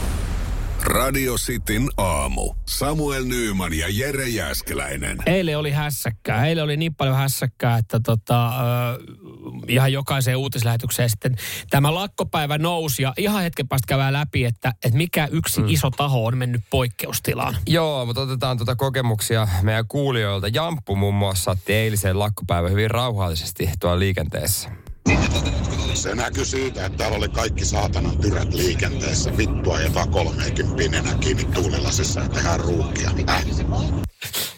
Radio 0.82 1.34
Cityn 1.34 1.88
aamu. 1.96 2.54
Samuel 2.68 3.24
Nyyman 3.24 3.74
ja 3.74 3.86
Jere 3.90 4.28
Jäskeläinen. 4.28 5.18
Eilen 5.26 5.58
oli 5.58 5.70
hässäkkää. 5.70 6.46
Eilen 6.46 6.64
oli 6.64 6.76
niin 6.76 6.94
paljon 6.94 7.16
hässäkkää, 7.16 7.78
että 7.78 8.00
tota, 8.00 8.48
ö, 8.48 8.52
ihan 9.68 9.92
jokaiseen 9.92 10.36
uutislähetykseen 10.36 11.10
sitten 11.10 11.36
tämä 11.70 11.94
lakkopäivä 11.94 12.58
nousi. 12.58 13.02
Ja 13.02 13.14
ihan 13.16 13.42
hetken 13.42 13.68
päästä 13.68 13.86
käydään 13.86 14.12
läpi, 14.12 14.44
että, 14.44 14.74
että 14.84 14.98
mikä 14.98 15.28
yksi 15.32 15.60
mm. 15.60 15.68
iso 15.68 15.90
taho 15.90 16.24
on 16.24 16.38
mennyt 16.38 16.62
poikkeustilaan. 16.70 17.56
Joo, 17.66 18.06
mutta 18.06 18.20
otetaan 18.20 18.56
tuota 18.56 18.76
kokemuksia 18.76 19.48
meidän 19.62 19.88
kuulijoilta. 19.88 20.48
Jamppu 20.48 20.96
muun 20.96 21.14
muassa 21.14 21.50
otti 21.50 21.72
eilisen 21.72 22.18
lakkopäivän 22.18 22.70
hyvin 22.70 22.90
rauhallisesti 22.90 23.70
tuolla 23.80 23.98
liikenteessä. 23.98 24.70
Se 25.94 26.14
näkyy 26.14 26.44
siitä, 26.44 26.86
että 26.86 26.98
täällä 26.98 27.16
oli 27.16 27.28
kaikki 27.28 27.64
saatanan 27.64 28.18
tyrät 28.18 28.54
liikenteessä. 28.54 29.36
Vittua 29.36 29.80
ja 29.80 29.90
30 30.10 31.14
kiinni 31.20 31.44
tuulilasissa 31.44 32.20
ja 32.20 32.28
tehdään 32.28 32.60
ruuhkia. 32.60 33.10
Äh. 33.28 33.44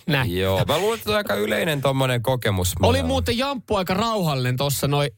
Näin. 0.07 0.39
Joo, 0.39 0.65
mä 0.69 0.79
luulen, 0.79 0.99
että 0.99 1.11
on 1.11 1.17
aika 1.17 1.35
yleinen 1.35 1.81
tommonen 1.81 2.23
kokemus. 2.23 2.73
Oli 2.83 3.03
muuten 3.03 3.39
Jamppu 3.39 3.77
aika 3.77 3.95
rauhallinen 3.95 4.57
tuossa 4.57 4.89
noin. 4.89 5.11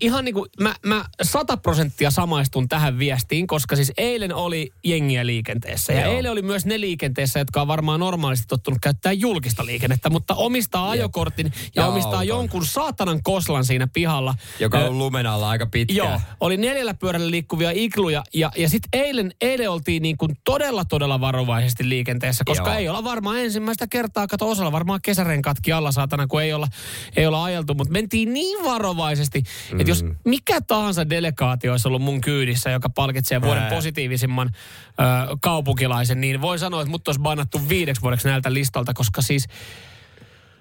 Ihan 0.00 0.24
niin 0.24 0.34
kuin 0.34 0.50
mä, 0.60 0.74
mä 0.86 1.04
sata 1.22 1.56
prosenttia 1.56 2.10
samaistun 2.10 2.68
tähän 2.68 2.98
viestiin, 2.98 3.46
koska 3.46 3.76
siis 3.76 3.92
eilen 3.96 4.34
oli 4.34 4.70
jengiä 4.84 5.26
liikenteessä. 5.26 5.92
Ja 5.92 6.00
Joo. 6.00 6.12
eilen 6.16 6.32
oli 6.32 6.42
myös 6.42 6.66
ne 6.66 6.80
liikenteessä, 6.80 7.38
jotka 7.38 7.60
on 7.60 7.68
varmaan 7.68 8.00
normaalisti 8.00 8.46
tottunut 8.46 8.78
käyttää 8.82 9.12
julkista 9.12 9.66
liikennettä, 9.66 10.10
mutta 10.10 10.34
omistaa 10.34 10.90
ajokortin 10.90 11.52
ja, 11.76 11.82
Ja 11.82 11.86
omistaa 11.88 12.12
auton. 12.12 12.28
jonkun 12.28 12.66
saatanan 12.66 13.22
koslan 13.22 13.64
siinä 13.64 13.88
pihalla. 13.92 14.34
Joka 14.60 14.78
on 14.78 14.98
lumen 14.98 15.26
alla 15.26 15.50
aika 15.50 15.66
pitkään. 15.66 15.96
Joo, 15.96 16.20
oli 16.40 16.56
neljällä 16.56 16.94
pyörällä 16.94 17.30
liikkuvia 17.30 17.70
ikluja 17.74 18.24
ja, 18.34 18.50
ja 18.56 18.68
sitten 18.68 18.88
eilen, 19.00 19.32
eilen 19.40 19.70
oltiin 19.70 20.02
niin 20.02 20.16
kuin 20.16 20.36
todella 20.44 20.84
todella 20.84 21.20
varovaisesti 21.20 21.88
liikenteessä, 21.88 22.44
koska 22.46 22.68
Joo. 22.70 22.78
ei 22.78 22.88
olla 22.88 23.04
varmaan 23.04 23.38
ensimmäistä 23.76 23.86
kertaa, 23.86 24.26
kato 24.26 24.50
osalla 24.50 24.72
varmaan 24.72 25.00
kesärenkatkin 25.02 25.74
alla 25.74 25.92
saatana, 25.92 26.26
kun 26.26 26.42
ei 26.42 26.52
olla, 26.52 26.68
ei 27.16 27.26
olla 27.26 27.44
ajeltu, 27.44 27.74
mutta 27.74 27.92
mentiin 27.92 28.32
niin 28.32 28.64
varovaisesti, 28.64 29.42
mm. 29.72 29.80
että 29.80 29.90
jos 29.90 30.04
mikä 30.24 30.60
tahansa 30.60 31.10
delegaatio 31.10 31.72
olisi 31.72 31.88
ollut 31.88 32.02
mun 32.02 32.20
kyydissä, 32.20 32.70
joka 32.70 32.90
palkitsee 32.90 33.42
vuoden 33.42 33.62
Ää. 33.62 33.70
positiivisimman 33.70 34.50
ö, 34.50 35.36
kaupunkilaisen, 35.40 36.20
niin 36.20 36.40
voi 36.40 36.58
sanoa, 36.58 36.82
että 36.82 36.90
mut 36.90 37.08
olisi 37.08 37.20
bannattu 37.20 37.68
viideksi 37.68 38.02
vuodeksi 38.02 38.28
näiltä 38.28 38.52
listalta, 38.52 38.94
koska 38.94 39.22
siis 39.22 39.46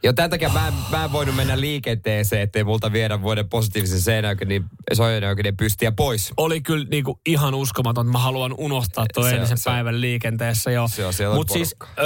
Ja 0.06 0.14
tämän 0.14 0.30
takia 0.30 0.50
mä 0.50 0.68
en, 0.68 0.74
mä 0.92 1.04
en 1.04 1.12
voinut 1.12 1.36
mennä 1.36 1.60
liikenteeseen, 1.60 2.42
ettei 2.42 2.64
multa 2.64 2.92
viedä 2.92 3.22
vuoden 3.22 3.50
positiivisen 3.50 4.02
seinäykönen 4.02 4.64
sojanäykönen 4.94 5.58
pystiä 5.58 5.92
pois. 5.92 6.34
oli 6.38 6.62
kyllä 6.62 6.86
niinku 6.92 7.20
ihan 7.26 7.56
uskomaton. 7.56 8.08
Mä 8.08 8.20
haluan 8.20 8.54
unohtaa 8.58 9.06
tuon 9.14 9.30
Se- 9.30 9.36
eilisen 9.36 9.58
se- 9.58 9.70
päivän 9.70 10.02
liikenteessä 10.02 10.72
jo. 10.72 10.88
Mutta 11.36 11.54
siis 11.54 11.76
ö, 12.00 12.04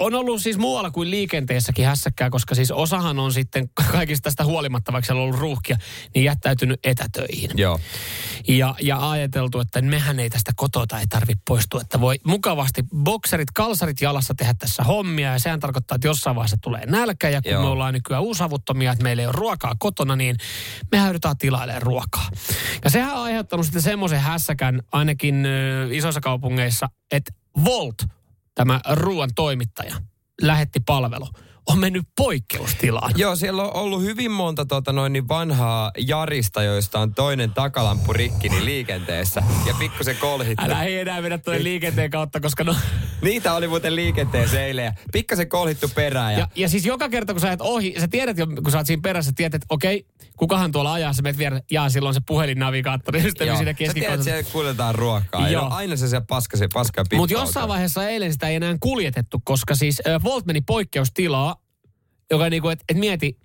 on 0.00 0.14
ollut 0.14 0.42
siis 0.42 0.58
muualla 0.58 0.90
kuin 0.90 1.10
liikenteessäkin 1.10 1.86
hässäkkää, 1.86 2.30
koska 2.30 2.54
siis 2.54 2.70
osahan 2.70 3.18
on 3.18 3.32
sitten 3.32 3.68
kaikista 3.92 4.22
tästä 4.22 4.44
huolimatta, 4.44 4.92
vaikka 4.92 5.06
siellä 5.06 5.20
on 5.20 5.24
ollut 5.24 5.40
ruuhkia, 5.40 5.76
niin 6.14 6.24
jättäytynyt 6.24 6.80
etätöihin. 6.84 7.50
Joo. 7.54 7.80
Ja, 8.48 8.74
ja 8.82 9.10
ajateltu, 9.10 9.60
että 9.60 9.82
mehän 9.82 10.20
ei 10.20 10.30
tästä 10.30 10.52
kotota 10.56 11.00
ei 11.00 11.06
tarvitse 11.06 11.42
poistua, 11.48 11.80
että 11.80 12.00
voi 12.00 12.16
mukavasti 12.26 12.82
bokserit, 12.96 13.50
kalsarit 13.54 14.00
jalassa 14.00 14.34
tehdä 14.34 14.54
tässä 14.58 14.82
hommia 14.82 15.32
ja 15.32 15.38
sehän 15.38 15.60
tarkoittaa, 15.60 15.94
että 15.94 16.08
jossain 16.08 16.36
vaiheessa 16.36 16.56
tulee 16.62 16.86
nälkä 16.86 17.28
ja 17.28 17.41
kun 17.42 17.52
Joo. 17.52 17.62
me 17.62 17.68
ollaan 17.68 17.94
nykyään 17.94 18.22
uusavuttomia, 18.22 18.92
että 18.92 19.02
meillä 19.02 19.20
ei 19.20 19.26
ole 19.26 19.34
ruokaa 19.36 19.74
kotona, 19.78 20.16
niin 20.16 20.36
me 20.92 20.98
joudutaan 20.98 21.38
tilailemaan 21.38 21.82
ruokaa. 21.82 22.28
Ja 22.84 22.90
sehän 22.90 23.12
on 23.12 23.22
aiheuttanut 23.22 23.66
sitten 23.66 23.82
semmoisen 23.82 24.20
hässäkän 24.20 24.82
ainakin 24.92 25.46
ö, 25.46 25.88
isoissa 25.90 26.20
kaupungeissa, 26.20 26.88
että 27.10 27.32
Volt, 27.64 28.02
tämä 28.54 28.80
ruoan 28.92 29.30
toimittaja, 29.34 29.94
lähetti 30.42 30.80
palvelu, 30.86 31.28
on 31.66 31.78
mennyt 31.78 32.02
poikkeustilaan. 32.16 33.12
Joo, 33.16 33.36
siellä 33.36 33.62
on 33.62 33.76
ollut 33.76 34.02
hyvin 34.02 34.30
monta 34.30 34.64
tota, 34.64 34.92
noin, 34.92 35.12
niin 35.12 35.28
vanhaa 35.28 35.90
Jarista, 35.98 36.62
joista 36.62 36.98
on 36.98 37.14
toinen 37.14 37.50
takalamppu 37.50 38.12
rikki 38.12 38.48
niin 38.48 38.64
liikenteessä. 38.64 39.42
Ja 39.66 39.74
pikkusen 39.78 40.16
kolhittu. 40.16 40.64
Älä 40.64 40.84
ei 40.84 40.98
enää 40.98 41.22
mennä 41.22 41.38
tuonne 41.38 41.64
liikenteen 41.64 42.10
kautta, 42.10 42.40
koska 42.40 42.64
no... 42.64 42.76
Niitä 43.22 43.54
oli 43.54 43.68
muuten 43.68 43.96
liikenteessä 43.96 44.64
eilen. 44.64 44.84
Ja 44.84 44.92
pikkasen 45.12 45.48
kolhittu 45.48 45.88
perään. 45.94 46.32
Ja, 46.32 46.38
Ja, 46.38 46.48
ja 46.54 46.68
siis 46.68 46.86
joka 46.86 47.08
kerta, 47.08 47.32
kun 47.32 47.40
sä 47.40 47.52
et 47.52 47.60
ohi, 47.60 47.94
sä 48.00 48.08
tiedät 48.08 48.38
jo, 48.38 48.46
kun 48.46 48.70
sä 48.70 48.78
oot 48.78 48.86
siinä 48.86 49.00
perässä, 49.02 49.32
tiedät, 49.36 49.54
että 49.54 49.66
okei, 49.68 50.06
kukahan 50.36 50.72
tuolla 50.72 50.92
ajaa, 50.92 51.12
sä 51.12 51.22
menet 51.22 51.38
vieressä, 51.38 51.64
jaa, 51.70 51.88
silloin 51.88 52.14
se 52.14 52.20
puhelinnavigaattori, 52.26 53.22
sitten 53.28 53.46
Joo. 53.46 53.56
siinä 53.56 53.74
Sä 53.86 53.94
tiedät, 53.94 54.14
että 54.14 54.24
siellä 54.24 54.42
kuljetaan 54.42 54.94
ruokaa. 54.94 55.48
Joo. 55.48 55.62
Ja 55.62 55.68
aina 55.68 55.96
se 55.96 56.08
siellä 56.08 56.24
paska, 56.28 56.56
se 56.56 56.68
paska 56.74 57.04
Mutta 57.16 57.34
jossain 57.34 57.68
vaiheessa 57.68 58.08
eilen 58.08 58.32
sitä 58.32 58.48
ei 58.48 58.56
enää 58.56 58.76
kuljetettu, 58.80 59.40
koska 59.44 59.74
siis 59.74 60.02
äh, 60.06 60.22
Volt 60.22 60.46
meni 60.46 60.60
poikkeustilaa, 60.60 61.51
joka 62.32 62.50
niinku, 62.50 62.68
että 62.68 62.84
et 62.88 62.96
mieti, 62.96 63.38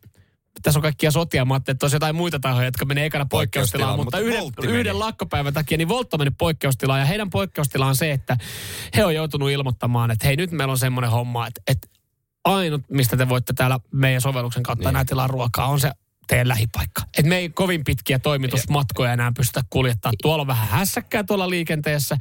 tässä 0.62 0.80
on 0.80 0.82
kaikkia 0.82 1.12
sotia, 1.12 1.46
mä 1.46 1.54
ajattelin, 1.54 1.76
että 1.76 1.86
olisi 1.86 1.96
jotain 1.96 2.16
muita 2.16 2.40
tahoja, 2.40 2.68
jotka 2.68 2.86
menee 2.86 3.06
ekana 3.06 3.26
poikkeustilaan, 3.26 3.98
Poikkeustilaan, 3.98 4.24
mutta, 4.24 4.38
mutta 4.38 4.60
yhden, 4.60 4.68
meni. 4.68 4.80
yhden 4.80 5.00
lakkopäivän 5.00 5.54
takia, 5.54 5.78
niin 5.78 5.88
Volt 5.88 6.14
on 6.14 6.20
mennyt 6.20 6.38
poikkeustilaan, 6.38 7.00
ja 7.00 7.06
heidän 7.06 7.30
poikkeustilaan 7.30 7.90
on 7.90 7.96
se, 7.96 8.12
että 8.12 8.38
he 8.96 9.06
on 9.06 9.16
joutunut 9.16 9.50
ilmoittamaan, 9.50 10.12
että 10.12 10.28
hei 10.28 10.36
nyt 10.36 10.52
meillä 10.52 10.72
on 10.72 10.78
semmoinen 10.78 11.12
homma, 11.12 11.48
että, 11.48 11.62
että 11.68 11.88
ainut, 12.46 12.82
mistä 12.90 13.18
te 13.18 13.30
voitte 13.30 13.54
täällä 13.54 13.80
meidän 13.94 14.22
sovelluksen 14.22 14.64
kautta 14.64 14.80
niin. 14.80 14.86
Niin. 14.86 14.96
enää 14.96 15.06
tilaa 15.06 15.28
ruokaa, 15.28 15.68
on 15.68 15.80
se 15.80 15.92
teidän 16.28 16.48
lähipaikka. 16.48 17.02
Et 17.18 17.26
me 17.26 17.38
ei 17.38 17.50
kovin 17.50 17.84
pitkiä 17.84 18.20
toimitusmatkoja 18.20 19.14
enää 19.14 19.32
pystytä 19.38 19.62
kuljettaa. 19.70 20.12
Tuolla 20.22 20.42
on 20.42 20.48
vähän 20.48 20.68
hässäkkää 20.68 21.24
tuolla 21.24 21.50
liikenteessä. 21.50 22.18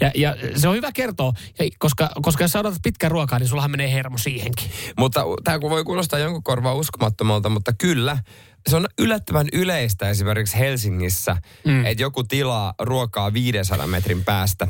Ja, 0.00 0.10
ja 0.14 0.36
se 0.56 0.68
on 0.68 0.76
hyvä 0.76 0.92
kertoa, 0.92 1.32
koska, 1.78 2.10
koska 2.22 2.44
jos 2.44 2.52
sä 2.52 2.60
odotat 2.60 2.82
pitkän 2.82 3.10
ruokaa, 3.10 3.38
niin 3.38 3.48
sullahan 3.48 3.70
menee 3.70 3.92
hermo 3.92 4.18
siihenkin. 4.18 4.70
Mutta 4.98 5.24
tämä 5.44 5.60
voi 5.60 5.84
kuulostaa 5.84 6.18
jonkun 6.18 6.42
korvaa 6.42 6.74
uskomattomalta, 6.74 7.48
mutta 7.48 7.72
kyllä, 7.72 8.18
se 8.68 8.76
on 8.76 8.86
yllättävän 8.98 9.46
yleistä 9.52 10.10
esimerkiksi 10.10 10.58
Helsingissä, 10.58 11.36
mm. 11.64 11.86
että 11.86 12.02
joku 12.02 12.24
tilaa 12.24 12.74
ruokaa 12.78 13.32
500 13.32 13.86
metrin 13.86 14.24
päästä. 14.24 14.68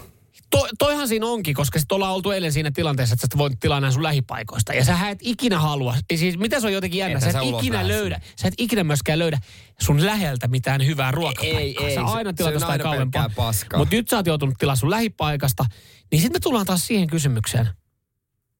To, 0.50 0.68
toihan 0.78 1.08
siinä 1.08 1.26
onkin, 1.26 1.54
koska 1.54 1.78
sit 1.78 1.92
ollaan 1.92 2.12
oltu 2.12 2.30
eilen 2.30 2.52
siinä 2.52 2.70
tilanteessa, 2.70 3.14
että 3.14 3.26
sä 3.32 3.38
voit 3.38 3.60
tilaa 3.60 3.90
sun 3.90 4.02
lähipaikoista. 4.02 4.74
Ja 4.74 4.84
sä 4.84 5.08
et 5.10 5.18
ikinä 5.22 5.58
halua, 5.58 5.94
siis 6.14 6.38
mitä 6.38 6.60
se 6.60 6.66
on 6.66 6.72
jotenkin 6.72 6.98
jännä, 6.98 7.20
sä 7.20 7.26
et 7.26 7.32
sä 7.32 7.40
ikinä 7.58 7.88
löydä, 7.88 8.20
sä 8.36 8.48
et 8.48 8.54
ikinä 8.58 8.84
myöskään 8.84 9.18
löydä 9.18 9.38
sun 9.80 10.06
läheltä 10.06 10.48
mitään 10.48 10.86
hyvää 10.86 11.10
ruokapaikkaa. 11.10 11.60
Ei, 11.60 11.76
ei, 11.84 11.94
sä 11.94 12.04
aina 12.04 12.32
on 12.46 12.52
jostain 12.52 12.80
kauempaa. 12.80 13.30
Mutta 13.76 13.96
nyt 13.96 14.08
sä 14.08 14.16
oot 14.16 14.26
joutunut 14.26 14.54
tilaa 14.58 14.76
sun 14.76 14.90
lähipaikasta, 14.90 15.64
niin 16.10 16.20
sitten 16.20 16.36
me 16.36 16.40
tullaan 16.40 16.66
taas 16.66 16.86
siihen 16.86 17.06
kysymykseen, 17.06 17.68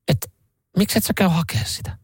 että 0.08 0.28
miksi 0.76 0.98
et 0.98 1.04
sä 1.04 1.12
käy 1.16 1.28
hakemaan 1.28 1.68
sitä? 1.68 1.98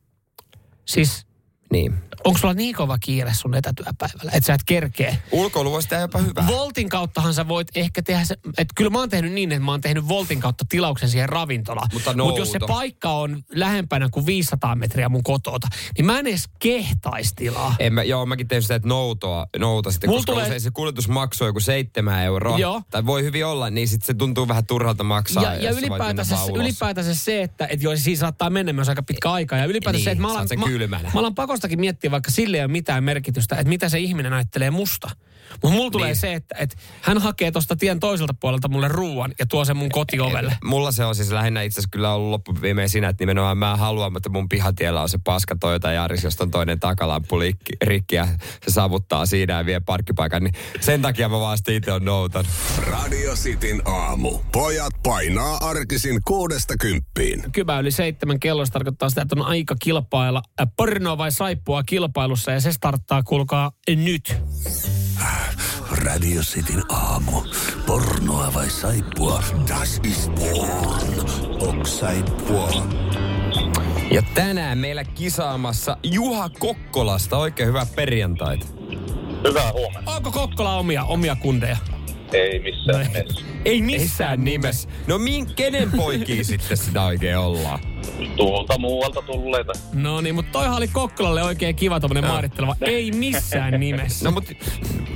Siis 0.86 1.26
Niin. 1.72 1.94
onko 2.24 2.38
sulla 2.38 2.54
niin 2.54 2.74
kova 2.74 2.98
kiire 2.98 3.32
sun 3.34 3.54
etätyöpäivällä, 3.54 4.32
että 4.34 4.46
sä 4.46 4.54
et 4.54 4.64
kerkee? 4.66 5.18
Ulkoilu 5.32 5.70
voisi 5.72 5.88
tehdä 5.88 6.02
jopa 6.02 6.18
hyvää. 6.18 6.46
Voltin 6.46 6.88
kauttahan 6.88 7.34
sä 7.34 7.48
voit 7.48 7.68
ehkä 7.74 8.02
tehdä 8.02 8.24
se, 8.24 8.34
että 8.58 8.72
kyllä 8.74 8.90
mä 8.90 8.98
oon 8.98 9.08
tehnyt 9.08 9.32
niin, 9.32 9.52
että 9.52 9.64
mä 9.64 9.70
oon 9.70 9.80
tehnyt 9.80 10.08
Voltin 10.08 10.40
kautta 10.40 10.64
tilauksen 10.68 11.08
siihen 11.08 11.28
ravintolaan. 11.28 11.88
Mutta 11.92 12.16
Mut 12.16 12.38
jos 12.38 12.52
se 12.52 12.58
paikka 12.66 13.10
on 13.12 13.42
lähempänä 13.54 14.08
kuin 14.12 14.26
500 14.26 14.74
metriä 14.74 15.08
mun 15.08 15.22
kotota, 15.22 15.68
niin 15.98 16.06
mä 16.06 16.18
en 16.18 16.26
edes 16.26 16.48
kehtais 16.58 17.32
tilaa. 17.34 17.74
En 17.78 17.92
mä, 17.92 18.02
joo, 18.02 18.26
mäkin 18.26 18.48
tein 18.48 18.62
sitä, 18.62 18.74
että 18.74 18.88
noutoa, 18.88 19.46
nouta 19.58 19.90
sitten, 19.90 20.10
Mulla 20.10 20.18
koska 20.18 20.32
tulee- 20.32 20.46
usein 20.46 20.60
se 20.60 20.70
kuljetusmaksu 20.70 21.44
on 21.44 21.48
joku 21.48 21.60
seitsemän 21.60 22.22
euroa. 22.22 22.58
Joo. 22.58 22.82
Tai 22.90 23.06
voi 23.06 23.22
hyvin 23.24 23.46
olla, 23.46 23.70
niin 23.70 23.88
sitten 23.88 24.06
se 24.06 24.14
tuntuu 24.14 24.48
vähän 24.48 24.66
turhalta 24.66 25.04
maksaa. 25.04 25.42
Ja, 25.42 25.54
ja 25.54 25.70
jos 25.70 25.78
ylipäätänsä, 25.78 26.36
ylipäätänsä 26.54 27.14
se, 27.14 27.42
että 27.42 27.66
et 27.66 27.82
joo, 27.82 27.96
siinä 27.96 28.20
saattaa 28.20 28.50
mennä 28.50 28.72
myös 28.72 28.88
aika 28.88 29.02
pitkä 29.02 29.30
aika. 29.32 29.56
Ja 29.56 29.64
ylipäätänsä 29.64 29.96
Niin, 29.98 30.04
se, 30.04 30.10
että 30.10 30.22
mä 30.22 30.28
alan, 30.32 30.48
mä, 30.88 30.98
mä 31.14 31.20
alan 31.20 31.34
pakostakin 31.62 31.80
miettiä, 31.80 32.10
vaikka 32.10 32.30
sille 32.30 32.56
ei 32.56 32.62
ole 32.62 32.72
mitään 32.72 33.04
merkitystä, 33.04 33.54
että 33.54 33.68
mitä 33.68 33.88
se 33.88 33.98
ihminen 33.98 34.32
ajattelee 34.32 34.70
musta. 34.70 35.10
Mutta 35.62 35.76
mulla 35.76 35.90
tulee 35.90 36.08
Niin. 36.08 36.16
se, 36.16 36.34
että, 36.34 36.54
että 36.58 36.76
hän 37.02 37.18
hakee 37.18 37.50
tuosta 37.50 37.76
tien 37.76 38.00
toiselta 38.00 38.34
puolelta 38.40 38.68
mulle 38.68 38.88
ruuan 38.88 39.32
ja 39.38 39.46
tuo 39.46 39.64
sen 39.64 39.76
mun 39.76 39.88
kotiovelle. 39.88 40.56
Mulla 40.64 40.92
se 40.92 41.04
on 41.04 41.14
siis 41.14 41.30
lähinnä 41.30 41.62
itse 41.62 41.74
asiassa 41.80 41.88
kyllä 41.92 42.14
ollut 42.14 42.30
loppuviimein 42.30 42.88
siinä, 42.88 43.08
että 43.08 43.22
nimenomaan 43.22 43.58
mä 43.58 43.76
haluan, 43.76 44.16
että 44.16 44.28
mun 44.28 44.48
pihatiellä 44.48 45.02
on 45.02 45.08
se 45.08 45.18
paska 45.24 45.56
Toyota 45.60 45.92
Yaris, 45.92 46.24
josta 46.24 46.44
on 46.44 46.50
toinen 46.50 46.80
takalamppu 46.80 47.38
rikki, 47.40 47.72
rikki 47.82 48.16
ja 48.16 48.26
se 48.64 48.70
savuttaa 48.70 49.26
siinä 49.26 49.54
ja 49.54 49.66
vie 49.66 49.80
parkkipaikan. 49.80 50.44
Niin 50.44 50.54
sen 50.80 51.02
takia 51.02 51.28
mä 51.28 51.40
vaan 51.40 51.56
sitten 51.58 51.74
itse 51.74 51.92
on 51.92 52.04
noutan. 52.04 52.44
Radio 52.78 53.34
Cityn 53.34 53.82
aamu. 53.84 54.38
Pojat 54.52 54.92
painaa 55.02 55.56
arkisin 55.56 56.20
kuudesta 56.24 56.74
kymppiin. 56.80 57.52
Kybä 57.52 57.78
yli 57.78 57.90
seitsemän 57.90 58.40
kello, 58.40 58.66
se 58.66 58.72
tarkoittaa 58.72 59.08
sitä, 59.08 59.22
että 59.22 59.34
on 59.38 59.46
aika 59.46 59.76
kilpailla 59.80 60.42
äh, 60.60 60.68
pornoa 60.76 61.18
vai 61.18 61.32
saippua 61.32 61.82
kilpailussa 61.82 62.50
ja 62.50 62.60
se 62.60 62.72
starttaa, 62.72 63.22
kuulkaa, 63.22 63.72
nyt. 63.96 64.36
Radio 65.90 66.42
Cityn 66.42 66.82
aamu. 66.88 67.42
Pornoa 67.86 68.54
vai 68.54 68.70
saippua? 68.70 69.42
Das 69.68 70.00
ist 70.04 70.32
porn. 70.34 71.30
Ok 71.60 71.86
saippua. 71.86 72.70
Ja 74.10 74.22
tänään 74.34 74.78
meillä 74.78 75.04
kisaamassa 75.04 75.96
Juha 76.02 76.48
Kokkolasta. 76.48 77.36
Oikein 77.38 77.68
hyvää 77.68 77.86
perjantaita. 77.96 78.66
Hyvää 79.48 79.72
huomenta. 79.72 80.10
Onko 80.16 80.32
Kokkola 80.32 80.76
omia, 80.76 81.04
omia 81.04 81.36
kundeja? 81.36 81.76
Ei 82.32 82.58
missään 82.58 83.06
nimessä. 83.06 83.44
Ei 83.64 83.82
missään 83.82 84.44
nimessä. 84.44 84.88
No 85.06 85.18
min, 85.18 85.46
kenen 85.56 85.90
poikia 85.96 86.44
sitten 86.54 86.76
sitä 86.76 87.04
oikein 87.04 87.38
ollaan? 87.38 87.78
Tuolta 88.36 88.78
muualta 88.78 89.22
tulleita. 89.22 89.72
No 89.92 90.20
niin, 90.20 90.34
mutta 90.34 90.52
toihan 90.52 90.76
oli 90.76 90.88
Kokkolalle 90.88 91.42
oikein 91.42 91.76
kiva 91.76 92.00
tommonen 92.00 92.24
määrittelevä. 92.24 92.74
Ei 92.80 93.12
missään 93.12 93.80
nimessä. 93.80 94.24
No 94.24 94.30
mut 94.30 94.44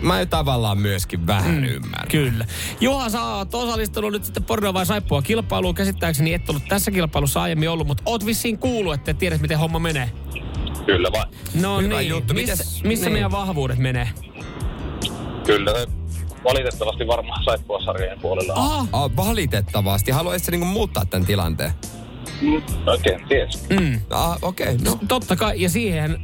mä 0.03 0.19
jo 0.19 0.27
tavallaan 0.27 0.79
myöskin 0.79 1.27
vähän 1.27 1.55
mm. 1.55 1.65
ymmärrän. 1.65 2.09
Kyllä. 2.11 2.47
Juha, 2.81 3.09
sä 3.11 3.23
oot 3.25 3.55
osallistunut 3.55 4.13
nyt 4.13 4.25
sitten 4.25 4.45
porno 4.45 4.75
vai 4.75 4.87
saippua 4.87 5.23
kilpailuun. 5.23 5.75
Käsittääkseni 5.75 6.35
et 6.35 6.51
ollut 6.51 6.69
tässä 6.69 6.91
kilpailussa 6.91 7.43
aiemmin 7.43 7.71
ollut, 7.71 7.87
mutta 7.87 8.03
oot 8.07 8.27
vissiin 8.27 8.59
kuullut, 8.59 8.95
että 8.95 9.15
tiedät 9.15 9.41
miten 9.41 9.59
homma 9.59 9.79
menee. 9.79 10.11
Kyllä 10.87 11.13
vain. 11.13 11.29
No 11.63 11.81
Hyvä 11.81 11.99
niin, 11.99 12.09
juttu. 12.11 12.35
missä, 12.35 12.65
Mites- 12.65 12.85
missä 12.85 13.07
niin. 13.07 13.13
meidän 13.13 13.31
vahvuudet 13.31 13.79
menee? 13.79 14.09
Kyllä 15.47 15.73
valitettavasti 16.49 17.07
varmaan 17.07 17.45
saippua 17.45 17.85
sarjojen 17.85 18.21
puolella. 18.21 18.53
on. 18.55 18.61
Aha, 18.63 18.87
Ah, 18.93 19.11
valitettavasti. 19.17 20.11
Haluaisit 20.11 20.49
niinku 20.51 20.67
muuttaa 20.67 21.05
tämän 21.05 21.27
tilanteen? 21.27 21.71
Mm, 22.41 22.63
no 22.85 22.99
kenties. 23.03 23.67
Ah, 24.11 24.39
okei. 24.43 24.75
Okay, 24.75 24.85
no. 24.85 24.99
totta 25.09 25.37
kai. 25.37 25.63
Ja 25.63 25.71
siihen, 25.71 26.17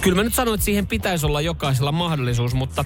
kyllä 0.00 0.16
mä 0.16 0.22
nyt 0.22 0.34
sanon, 0.34 0.54
että 0.54 0.64
siihen 0.64 0.86
pitäisi 0.86 1.26
olla 1.26 1.40
jokaisella 1.40 1.92
mahdollisuus, 1.92 2.54
mutta 2.54 2.84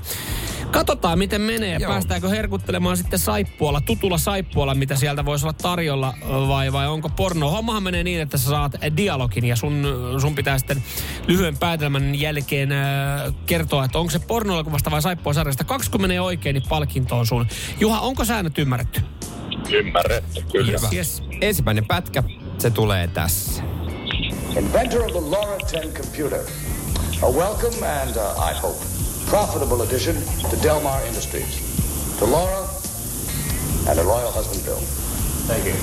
katsotaan 0.71 1.19
miten 1.19 1.41
menee. 1.41 1.77
Joo. 1.81 1.93
Päästäänkö 1.93 2.29
herkuttelemaan 2.29 2.97
sitten 2.97 3.19
saippualla, 3.19 3.81
tutulla 3.81 4.19
saippualla, 4.19 4.75
mitä 4.75 4.97
sieltä 4.97 5.25
voisi 5.25 5.45
olla 5.45 5.53
tarjolla 5.53 6.15
vai, 6.49 6.73
vai 6.73 6.89
onko 6.89 7.09
porno? 7.09 7.51
Hommahan 7.51 7.83
menee 7.83 8.05
niin, 8.05 8.21
että 8.21 8.39
sä 8.39 8.51
saat 8.51 8.73
dialogin 8.97 9.45
ja 9.45 9.57
sun, 9.57 9.87
sun 10.21 10.35
pitää 10.35 10.59
sitten 10.59 10.83
lyhyen 11.27 11.59
päätelmän 11.59 12.21
jälkeen 12.21 12.73
äh, 12.73 13.35
kertoa, 13.47 13.85
että 13.85 13.99
onko 13.99 14.11
se 14.11 14.19
pornoelokuvasta 14.19 14.91
vai 14.91 15.03
saippua 15.03 15.33
sarjasta. 15.33 15.65
20 15.65 16.23
oikein, 16.23 16.55
niin 16.55 16.69
palkinto 16.69 17.19
on 17.19 17.27
sun. 17.27 17.47
Juha, 17.81 18.01
onko 18.01 18.25
säännöt 18.25 18.59
ymmärretty? 18.59 19.01
Ymmärretty, 19.71 20.45
kyllä. 20.53 20.73
Yes, 20.73 20.93
yes. 20.93 21.23
Ensimmäinen 21.41 21.87
pätkä, 21.87 22.23
se 22.59 22.71
tulee 22.71 23.09
tässä. 23.09 23.63
inventor 24.59 25.01
of 25.03 25.11
the 25.13 25.21
LoRa 25.21 25.57
10 25.71 25.93
computer. 25.93 26.41
A 27.23 27.31
welcome 27.31 27.75
and, 27.85 28.17
uh, 28.17 28.51
I 28.51 28.55
hope, 28.55 28.81
profitable 29.27 29.83
addition 29.83 30.17
to 30.51 30.57
Delmar 30.63 31.05
Industries. 31.07 31.61
To 32.19 32.25
Laura 32.25 32.67
and 33.89 33.99
a 33.99 34.05
royal 34.05 34.31
husband, 34.33 34.65
Bill. 34.65 34.81
Thank 35.45 35.67
you. 35.67 35.77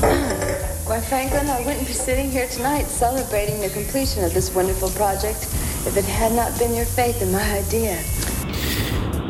Why, 0.88 1.00
Franklin, 1.00 1.50
I 1.50 1.60
wouldn't 1.64 1.86
be 1.86 1.92
sitting 1.92 2.30
here 2.30 2.48
tonight 2.48 2.86
celebrating 2.88 3.60
the 3.60 3.68
completion 3.68 4.24
of 4.24 4.32
this 4.32 4.54
wonderful 4.54 4.88
project 4.88 5.44
if 5.86 5.96
it 5.96 6.06
had 6.06 6.32
not 6.32 6.58
been 6.58 6.74
your 6.74 6.86
faith 6.86 7.22
in 7.22 7.28
my 7.28 7.58
idea. 7.58 7.96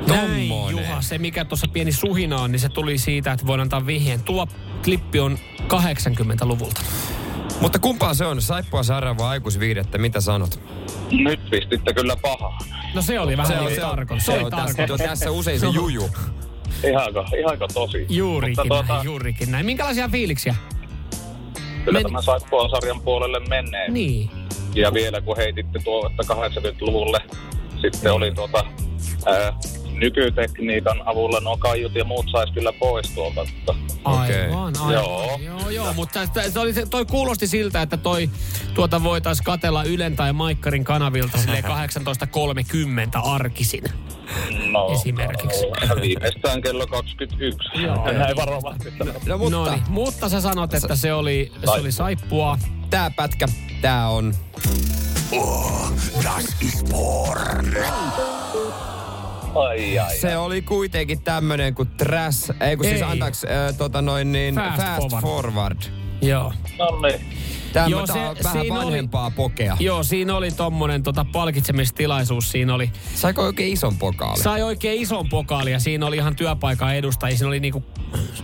Näin. 0.07 0.49
Juha. 0.71 1.03
Se, 1.03 1.19
mikä 1.19 1.45
tuossa 1.45 1.67
pieni 1.73 1.93
suhina 1.93 2.41
on, 2.41 2.53
niin 2.53 2.61
se 2.61 2.69
tuli 2.69 2.99
siitä, 2.99 3.33
että 3.33 3.47
voin 3.47 3.61
antaa 3.61 3.87
vihjeen. 3.87 4.23
Tuo 4.23 4.47
klippi 4.85 5.21
on 5.21 5.39
80-luvulta. 5.63 6.81
Mutta 7.61 7.79
kumpaa 7.79 8.15
se 8.15 8.27
on? 8.27 8.43
Saippua 8.43 8.83
sarja 8.83 9.19
vai 9.19 9.29
aikuisviihdettä? 9.29 9.99
Mitä 9.99 10.21
sanot? 10.21 10.61
Nyt 11.13 11.51
pistitte 11.51 11.95
kyllä 11.95 12.17
pahaa. 12.23 12.59
No 12.95 13.03
se 13.03 13.21
oli 13.21 13.37
vähän 13.37 13.59
on- 13.59 13.65
niin 13.65 13.75
se 13.75 13.85
on- 13.85 13.91
tarkoitus. 13.91 14.27
se 14.27 14.33
Se 14.33 14.39
oli 14.39 14.93
on 14.93 14.99
tässä, 14.99 15.31
usein 15.31 15.61
se 15.61 15.67
juju. 15.67 16.11
Ihanko, 16.91 17.25
ihanko 17.41 17.69
tosi. 17.75 18.07
Juurikin 18.09 18.57
Mutta 18.69 18.75
näin, 18.75 18.87
tuota, 18.87 19.05
juurikin 19.05 19.51
näin. 19.53 19.67
Minkälaisia 19.67 20.09
fiiliksiä? 20.09 20.55
kyllä 21.85 21.99
Men- 21.99 22.03
tämä 22.03 22.23
saippua 22.23 22.69
sarjan 22.69 23.01
puolelle 23.01 23.41
menee. 23.49 23.89
Niin. 23.91 24.31
Ja 24.75 24.93
vielä 24.95 25.21
kun 25.21 25.37
heititte 25.37 25.79
tuo, 25.85 26.11
että 26.11 26.35
80-luvulle 26.35 27.19
sitten 27.81 28.13
oli 28.13 28.31
tuota, 28.35 28.65
ää, 29.27 29.53
nykytekniikan 30.03 31.03
avulla 31.09 31.41
nuo 31.41 31.57
kaiut 31.57 31.95
ja 31.95 32.05
muut 32.05 32.27
sais 32.31 32.51
kyllä 32.55 32.73
pois 32.73 33.11
tuolta. 33.11 33.43
Että 33.43 33.75
Aivan, 34.05 34.73
aivan. 34.81 34.93
Joo. 34.93 35.39
joo, 35.45 35.71
joo 35.71 35.93
mutta 35.93 36.21
tä- 36.27 36.43
tä- 36.43 36.51
toi, 36.51 36.73
se- 36.73 36.87
toi 36.87 37.05
kuulosti 37.07 37.47
siltä, 37.47 37.83
että 37.83 37.97
toi 37.97 38.31
tuota 38.75 39.03
voitaisiin 39.03 39.45
katella 39.45 39.83
Ylen 39.85 40.17
tai 40.17 40.33
Maikkarin 40.33 40.85
kanavilta 40.85 41.39
silleen 41.39 41.65
18.30 43.15 43.21
arkisin. 43.25 43.85
No, 44.71 44.89
Esimerkiksi. 44.93 45.67
äh, 45.83 45.91
Viimeistään 46.01 46.63
kello 46.63 46.87
21. 46.87 47.83
Joo. 47.83 48.13
Näin 48.13 48.37
varovasti. 48.37 48.93
No 49.27 49.39
mutta 49.39 49.57
No 49.57 49.71
niin, 49.71 49.83
mutta 49.89 50.29
sä 50.29 50.41
sanot, 50.41 50.75
että 50.75 50.97
se 50.97 51.13
oli, 51.13 51.53
se 51.65 51.71
oli 51.71 51.93
saippua. 51.93 52.59
tää 52.91 53.11
pätkä, 53.11 53.47
tää 53.83 54.09
on... 54.09 54.35
Oh, 55.33 55.93
das 56.25 56.57
ist 56.63 56.89
porn. 56.91 57.77
Ai, 59.55 59.99
ai. 59.99 60.17
Se 60.17 60.37
oli 60.37 60.63
kuitenkin 60.63 61.23
tämmönen 61.23 61.75
kuin 61.75 61.89
trash, 61.97 62.51
ei 62.61 62.77
kun 62.77 62.87
siis 62.87 62.97
Ei. 62.97 63.03
antaks, 63.03 63.45
äh, 63.45 63.77
tota 63.79 64.03
noin 64.03 64.33
niin, 64.33 64.55
Fast 64.55 64.77
fast, 64.77 64.97
forward. 65.11 65.23
forward. 65.23 65.83
Joo. 66.23 66.53
No 66.79 67.01
niin. 67.01 67.21
Tämä 67.73 67.87
Joo, 67.87 68.01
on 68.01 68.07
se- 68.07 68.15
vähän 68.15 68.37
siinä 68.37 68.59
oli- 68.77 68.85
vanhempaa 68.85 69.31
pokea. 69.31 69.77
Joo, 69.81 70.03
siinä 70.03 70.37
oli 70.37 70.51
tommonen 70.51 71.03
tota, 71.03 71.27
palkitsemistilaisuus. 71.33 72.51
Siinä 72.51 72.75
oli, 72.75 72.91
Saiko 73.15 73.43
oikein 73.43 73.73
ison 73.73 73.97
pokaali? 73.99 74.43
sai 74.43 74.63
oikein 74.63 75.03
ison 75.03 75.29
pokaali 75.29 75.73
ja 75.73 75.81
siinä 75.81 76.07
oli 76.07 76.17
ihan 76.17 76.37
työpaikan 76.37 76.95
edustajia. 76.97 77.37
Siinä 77.37 77.49
oli 77.49 77.61
niinku, 77.61 77.85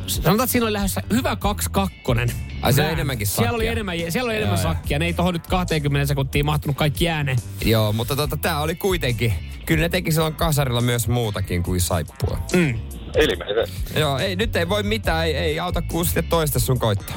sanotaan, 0.06 0.34
että 0.44 0.52
siinä 0.52 0.64
oli 0.66 0.72
lähdössä 0.72 1.02
hyvä 1.12 1.36
2-2. 1.36 2.32
Ai, 2.62 2.72
siellä 2.72 2.86
oli 2.88 2.92
enemmänkin 2.92 3.26
Siellä 3.26 3.50
oli 3.50 3.58
sakkia. 3.58 3.72
enemmän, 3.72 3.96
siellä 4.08 4.28
oli 4.28 4.34
Joo, 4.34 4.42
enemmän 4.42 4.62
joo. 4.62 4.72
sakkia. 4.74 4.98
Ne 4.98 5.06
ei 5.06 5.12
tohon 5.12 5.34
nyt 5.34 5.46
20 5.46 6.06
sekuntiin 6.06 6.46
mahtunut 6.46 6.76
kaikki 6.76 7.08
ääneen. 7.08 7.38
Joo, 7.64 7.92
mutta 7.92 8.16
tota, 8.16 8.36
tää 8.36 8.60
oli 8.60 8.74
kuitenkin, 8.74 9.32
kyllä 9.66 9.82
ne 9.82 9.88
teki 9.88 10.12
silloin 10.12 10.34
kasarilla 10.34 10.80
myös 10.80 11.08
muutakin 11.08 11.62
kuin 11.62 11.80
saippua. 11.80 12.38
Mm. 12.52 12.78
Ilmeisesti. 13.20 13.98
Joo, 14.00 14.18
ei, 14.18 14.36
nyt 14.36 14.56
ei 14.56 14.68
voi 14.68 14.82
mitään, 14.82 15.26
ei, 15.26 15.36
ei 15.36 15.60
auta 15.60 15.82
kuin 15.82 16.04
sitten 16.04 16.24
toista 16.24 16.60
sun 16.60 16.78
koittaa. 16.78 17.16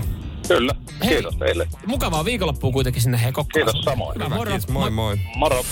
Kyllä. 0.58 0.75
Hei. 1.03 1.10
Kiitos 1.13 1.38
teille. 1.38 1.67
Mukavaa 1.86 2.25
viikonloppua 2.25 2.72
kuitenkin 2.72 3.01
sinne 3.01 3.24
hei 3.24 3.31
Kokkolaan. 3.31 3.65
Kiitos 3.74 3.86
samoin. 3.86 4.15
Hyvä, 4.15 4.29
moro. 4.29 4.51
kiitos, 4.51 4.67
moi 4.70 4.89
moi. 4.91 5.17
Moro. 5.36 5.63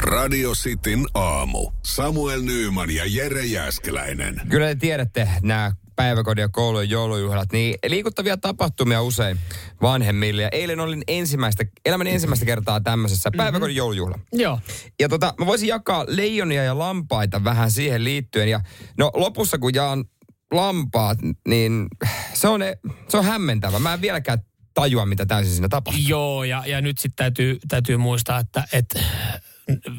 Radio 0.00 0.52
Cityn 0.52 1.06
aamu. 1.14 1.70
Samuel 1.82 2.42
Nyyman 2.42 2.90
ja 2.90 3.02
Jere 3.06 3.44
Jäskeläinen. 3.44 4.40
Kyllä 4.48 4.66
te 4.66 4.74
tiedätte 4.74 5.28
nämä 5.42 5.72
päiväkodin 5.96 6.42
ja 6.42 6.48
koulujen 6.48 6.90
joulujuhlat, 6.90 7.52
niin 7.52 7.74
liikuttavia 7.86 8.36
tapahtumia 8.36 9.02
usein 9.02 9.38
vanhemmille. 9.82 10.42
Ja 10.42 10.48
eilen 10.52 10.80
olin 10.80 11.02
ensimmäistä, 11.08 11.64
elämän 11.84 12.06
ensimmäistä 12.06 12.46
kertaa 12.46 12.80
tämmöisessä 12.80 13.30
Mhm. 13.30 13.36
päiväkodin 13.36 13.76
joulujuhla. 13.76 14.18
Joo. 14.32 14.58
Ja 15.00 15.08
tota, 15.08 15.34
mä 15.38 15.46
voisin 15.46 15.68
jakaa 15.68 16.04
leijonia 16.08 16.64
ja 16.64 16.78
lampaita 16.78 17.44
vähän 17.44 17.70
siihen 17.70 18.04
liittyen. 18.04 18.48
Ja 18.48 18.60
no 18.98 19.10
lopussa 19.14 19.58
kun 19.58 19.74
jaan 19.74 20.04
lampaat, 20.52 21.18
niin 21.48 21.86
se 22.34 22.48
on, 22.48 22.60
se 23.08 23.16
on 23.16 23.24
hämmentävä. 23.24 23.78
Mä 23.78 23.94
en 23.94 24.00
vieläkään 24.00 24.38
tajua, 24.74 25.06
mitä 25.06 25.26
täysin 25.26 25.52
siinä 25.52 25.68
tapahtuu. 25.68 26.04
Joo, 26.06 26.44
ja, 26.44 26.62
ja 26.66 26.80
nyt 26.80 26.98
sitten 26.98 27.16
täytyy, 27.16 27.58
täytyy 27.68 27.96
muistaa, 27.96 28.38
että, 28.38 28.64
että 28.72 29.00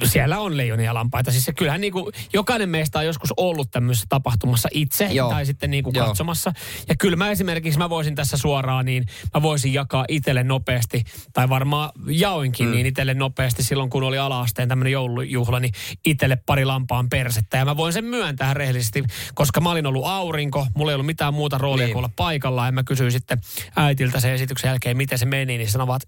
siellä 0.03 0.39
on 0.39 0.57
leijonia 0.57 0.93
lampaita. 0.93 1.31
Siis 1.31 1.45
se, 1.45 1.53
kyllähän 1.53 1.81
niin 1.81 1.93
kuin, 1.93 2.13
jokainen 2.33 2.69
meistä 2.69 2.99
on 2.99 3.05
joskus 3.05 3.33
ollut 3.37 3.71
tämmöisessä 3.71 4.05
tapahtumassa 4.09 4.69
itse 4.71 5.05
Joo. 5.05 5.29
tai 5.29 5.45
sitten 5.45 5.71
niin 5.71 5.83
kuin 5.83 5.95
Joo. 5.95 6.07
katsomassa. 6.07 6.53
Ja 6.89 6.95
kyllä 6.95 7.15
mä 7.17 7.31
esimerkiksi, 7.31 7.79
mä 7.79 7.89
voisin 7.89 8.15
tässä 8.15 8.37
suoraan, 8.37 8.85
niin 8.85 9.05
mä 9.33 9.41
voisin 9.41 9.73
jakaa 9.73 10.05
itselle 10.07 10.43
nopeasti, 10.43 11.03
tai 11.33 11.49
varmaan 11.49 11.89
jaoinkin 12.07 12.67
mm. 12.67 12.71
niin 12.71 12.85
itselle 12.85 13.13
nopeasti 13.13 13.63
silloin, 13.63 13.89
kun 13.89 14.03
oli 14.03 14.17
ala-asteen 14.17 14.69
tämmöinen 14.69 14.93
joulujuhla, 14.93 15.59
niin 15.59 15.73
itselle 16.05 16.35
pari 16.35 16.65
lampaan 16.65 17.09
persettä. 17.09 17.57
Ja 17.57 17.65
mä 17.65 17.77
voin 17.77 17.93
sen 17.93 18.05
myöntää 18.05 18.53
rehellisesti, 18.53 19.03
koska 19.33 19.61
mä 19.61 19.71
olin 19.71 19.85
ollut 19.85 20.05
aurinko, 20.05 20.67
mulla 20.75 20.91
ei 20.91 20.95
ollut 20.95 21.05
mitään 21.05 21.33
muuta 21.33 21.57
roolia 21.57 21.85
Niin. 21.85 21.93
kuin 21.93 22.05
olla 22.05 22.13
paikalla. 22.15 22.65
Ja 22.65 22.71
mä 22.71 22.83
kysyin 22.83 23.11
sitten 23.11 23.41
äitiltä 23.75 24.19
sen 24.19 24.33
esityksen 24.33 24.69
jälkeen, 24.69 24.97
miten 24.97 25.19
se 25.19 25.25
meni, 25.25 25.57
niin 25.57 25.71
sanovat, 25.71 26.01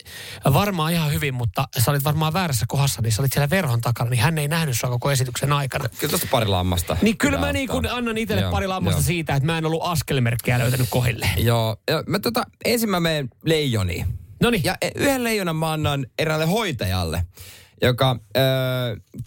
varmaan 0.54 0.94
ihan 0.94 1.14
hyvin, 1.14 1.34
mutta 1.34 1.68
sä 1.78 1.92
olit 1.92 2.04
varmaan 2.04 2.34
väärässä 2.34 2.66
kohdassa, 2.68 3.02
niin 3.02 3.12
sä 3.12 3.22
olit 3.22 3.34
siellä 3.34 3.45
verhon 3.50 3.82
takana, 3.82 4.10
niin 4.10 4.22
hän 4.22 4.38
ei 4.38 4.48
nähnyt 4.48 4.78
sua 4.80 4.90
koko 4.90 5.12
esityksen 5.12 5.54
aikana. 5.54 5.90
Kyllä 6.00 6.12
tosta 6.12 6.28
pari 6.32 6.46
lammasta. 6.46 6.98
Niin 7.02 7.18
kyllä 7.18 7.40
mä 7.40 7.54
niin 7.54 7.72
ottaa. 7.72 7.96
annan 7.96 8.18
itselle 8.18 8.42
Joo, 8.42 8.52
pari 8.52 8.68
lammasta 8.68 9.00
joo. 9.00 9.06
siitä, 9.06 9.36
että 9.36 9.46
mä 9.46 9.58
en 9.58 9.66
ollut 9.66 9.82
askelmerkkiä 9.84 10.60
löytänyt 10.60 10.88
kohille. 10.90 11.30
Joo, 11.38 11.78
ja 11.90 12.04
mä 12.08 12.20
tota, 12.20 12.44
ensin 12.66 12.90
mä 12.90 13.00
menen 13.00 13.30
leijoniin. 13.46 14.06
No 14.42 14.50
niin. 14.50 14.64
Ja 14.64 14.76
yhden 14.96 15.24
leijonan 15.24 15.56
mä 15.56 15.72
annan 15.72 16.06
eräälle 16.20 16.46
hoitajalle, 16.46 17.26
joka 17.82 18.20
öö, 18.38 18.44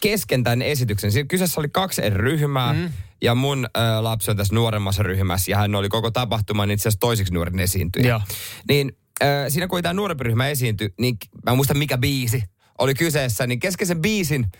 kesken 0.01 0.43
tämän 0.43 0.61
esityksen, 0.61 1.11
siinä 1.11 1.27
kyseessä 1.27 1.61
oli 1.61 1.69
kaksi 1.69 2.05
eri 2.05 2.17
ryhmää, 2.17 2.73
mm. 2.73 2.89
ja 3.21 3.35
mun 3.35 3.67
öö, 3.77 4.03
lapsi 4.03 4.31
on 4.31 4.37
tässä 4.37 4.55
nuoremmassa 4.55 5.03
ryhmässä, 5.03 5.51
ja 5.51 5.57
hän 5.57 5.75
oli 5.75 5.89
koko 5.89 6.11
tapahtuman 6.11 6.71
itse 6.71 6.81
asiassa 6.81 6.99
toiseksi 6.99 7.33
nuorin 7.33 7.59
esiintyjä. 7.59 8.07
Joo. 8.07 8.21
Niin 8.69 8.97
öö, 9.23 9.49
siinä 9.49 9.67
kun 9.67 9.81
tämä 9.81 9.93
nuorempi 9.93 10.23
ryhmä 10.23 10.47
esiintyi, 10.47 10.93
niin 10.99 11.17
mä 11.45 11.51
en 11.51 11.57
muista 11.57 11.73
mikä 11.73 11.97
biisi 11.97 12.43
oli 12.79 12.93
kyseessä, 12.93 13.47
niin 13.47 13.59
kesken 13.59 13.87
sen 13.87 14.01
biisin 14.01 14.51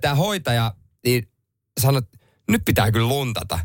tämä 0.00 0.14
hoitaja 0.14 0.74
niin 1.04 1.28
sanoi, 1.80 1.98
että 1.98 2.18
nyt 2.48 2.62
pitää 2.64 2.92
kyllä 2.92 3.08
luntata. 3.08 3.58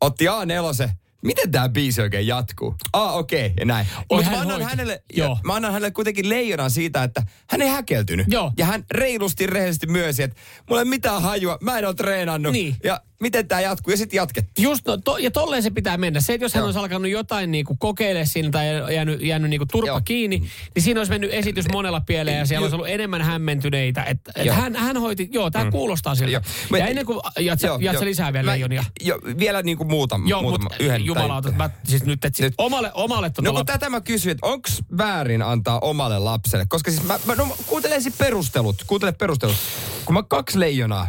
Otti 0.00 0.24
A4, 0.26 0.90
miten 1.22 1.50
tämä 1.50 1.68
biisi 1.68 2.02
oikein 2.02 2.26
jatkuu? 2.26 2.74
Ah, 2.92 3.16
okei, 3.16 3.46
okay, 3.46 3.56
ja 3.58 3.64
näin. 3.64 3.86
Mutta 4.10 4.30
mä 4.30 4.40
annan 4.40 4.62
hänelle, 4.62 5.02
Joo. 5.12 5.38
mä 5.44 5.54
annan 5.54 5.72
hänelle 5.72 5.90
kuitenkin 5.90 6.28
leijonan 6.28 6.70
siitä, 6.70 7.02
että 7.02 7.22
hän 7.50 7.62
ei 7.62 7.68
häkeltynyt. 7.68 8.26
Joo. 8.30 8.52
Ja 8.56 8.66
hän 8.66 8.84
reilusti 8.90 9.46
rehellisesti 9.46 9.86
myönsi, 9.86 10.22
että 10.22 10.36
mulla 10.68 10.82
ei 10.82 10.88
mitään 10.88 11.22
hajua, 11.22 11.58
mä 11.60 11.78
en 11.78 11.86
ole 11.86 11.94
treenannut. 11.94 12.52
Niin. 12.52 12.76
Ja 12.84 13.00
miten 13.22 13.48
tämä 13.48 13.60
jatkuu, 13.60 13.90
ja 13.90 13.96
sitten 13.96 14.16
jatkettiin. 14.16 14.64
Just 14.64 14.86
no, 14.86 14.96
to, 14.96 15.18
ja 15.18 15.30
tolleen 15.30 15.62
se 15.62 15.70
pitää 15.70 15.96
mennä. 15.96 16.20
Se, 16.20 16.34
että 16.34 16.44
jos 16.44 16.54
hän 16.54 16.64
olisi 16.64 16.78
alkanut 16.78 17.10
jotain 17.10 17.50
niin 17.50 17.64
kuin 17.64 17.78
kokeile 17.78 18.24
siinä 18.26 18.50
tai 18.50 18.94
jäänyt, 18.94 19.22
jäänyt 19.22 19.50
niin 19.50 19.60
kuin 19.60 19.68
turpa 19.72 19.86
Joo. 19.86 20.00
kiinni, 20.04 20.38
niin 20.74 20.82
siinä 20.82 21.00
olisi 21.00 21.10
mennyt 21.12 21.30
esitys 21.32 21.64
monella 21.72 22.00
pieleen 22.00 22.38
ja 22.38 22.46
siellä 22.46 22.64
olisi 22.64 22.74
ollut 22.74 22.88
enemmän 22.88 23.22
hämmentyneitä. 23.22 24.04
Että 24.04 24.32
et 24.36 24.46
Joo. 24.46 24.54
hän, 24.56 24.76
hän 24.76 24.96
hoiti, 24.96 25.28
joo, 25.32 25.50
tämä 25.50 25.64
mm. 25.64 25.70
kuulostaa 25.70 26.14
siltä. 26.14 26.32
Joo. 26.32 26.42
Ja 26.78 26.86
ennen 26.86 27.06
kuin 27.06 27.20
jat, 27.38 27.62
jat, 27.62 27.82
jat, 27.82 28.00
lisää 28.00 28.32
vielä 28.32 28.46
Mä- 28.46 28.52
leijonia. 28.52 28.84
Jo, 29.00 29.18
vielä 29.38 29.62
niin 29.62 29.76
kuin 29.76 29.88
muutama, 29.90 30.28
Joo, 30.28 30.42
muutama 30.42 30.62
mutta 30.64 30.84
yhden. 30.84 31.04
jumalauta, 31.04 31.48
tai- 31.48 31.58
mä, 31.58 31.70
siis 31.84 32.04
nyt, 32.04 32.24
et, 32.24 32.34
siis 32.34 32.46
Nyt. 32.46 32.54
omalle, 32.58 32.90
omalle 32.94 33.30
tota 33.30 33.42
No 33.48 33.52
kun 33.52 33.60
lap- 33.60 33.64
tätä 33.64 33.90
mä 33.90 34.00
kysyin, 34.00 34.30
että 34.32 34.46
onko 34.46 34.68
väärin 34.98 35.42
antaa 35.42 35.80
omalle 35.80 36.18
lapselle? 36.18 36.66
Koska 36.68 36.90
siis 36.90 37.02
mä, 37.02 37.18
mä 37.26 37.34
no, 37.34 37.56
kuuntele 37.66 37.94
ensin 37.94 38.12
perustelut, 38.18 38.84
kuuntele 38.86 39.12
perustelut. 39.12 39.56
Kun 40.04 40.14
mä 40.14 40.22
kaksi 40.22 40.60
leijonaa, 40.60 41.08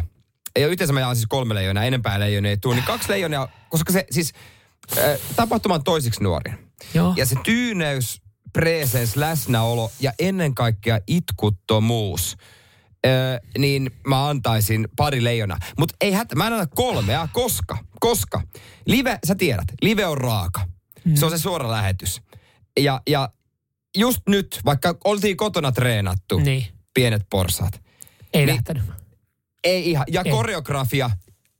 ei 0.56 0.64
ole 0.64 0.72
yhteensä 0.72 0.92
mä 0.92 1.00
jaan 1.00 1.16
siis 1.16 1.26
kolme 1.28 1.54
leijonaa, 1.54 1.84
enempää 1.84 2.20
leijonia 2.20 2.50
ei 2.50 2.56
tule, 2.56 2.74
niin 2.74 2.84
kaksi 2.84 3.08
leijonaa, 3.08 3.48
koska 3.68 3.92
se 3.92 4.06
siis 4.10 4.32
äh, 4.98 5.04
tapahtuma 5.36 5.74
on 5.74 5.84
toisiksi 5.84 6.22
nuorin. 6.22 6.58
Joo. 6.94 7.14
Ja 7.16 7.26
se 7.26 7.36
tyyneys, 7.44 8.22
presens, 8.52 9.16
läsnäolo 9.16 9.90
ja 10.00 10.12
ennen 10.18 10.54
kaikkea 10.54 10.98
itkuttomuus, 11.06 12.36
Öö, 13.06 13.38
niin 13.58 13.90
mä 14.06 14.28
antaisin 14.28 14.88
pari 14.96 15.24
leijonaa. 15.24 15.58
Mutta 15.78 15.94
ei 16.00 16.12
hätä, 16.12 16.34
mä 16.36 16.46
en 16.46 16.52
anna 16.52 16.66
kolmea, 16.66 17.28
koska, 17.32 17.78
koska 18.00 18.42
live, 18.86 19.18
sä 19.26 19.34
tiedät, 19.34 19.64
live 19.82 20.06
on 20.06 20.18
raaka. 20.18 20.60
Mm. 21.04 21.14
Se 21.16 21.24
on 21.24 21.30
se 21.30 21.38
suora 21.38 21.70
lähetys. 21.70 22.22
Ja, 22.80 23.00
ja 23.06 23.28
just 23.96 24.20
nyt, 24.28 24.60
vaikka 24.64 24.96
oltiin 25.04 25.36
kotona 25.36 25.72
treenattu, 25.72 26.38
Niin. 26.38 26.66
pienet 26.94 27.22
porsaat, 27.30 27.80
Ei 28.32 28.46
niin- 28.46 28.54
lähtenyt. 28.56 28.82
Ei 29.64 29.90
ihan, 29.90 30.06
ja 30.10 30.22
Ei. 30.24 30.30
koreografia, 30.32 31.10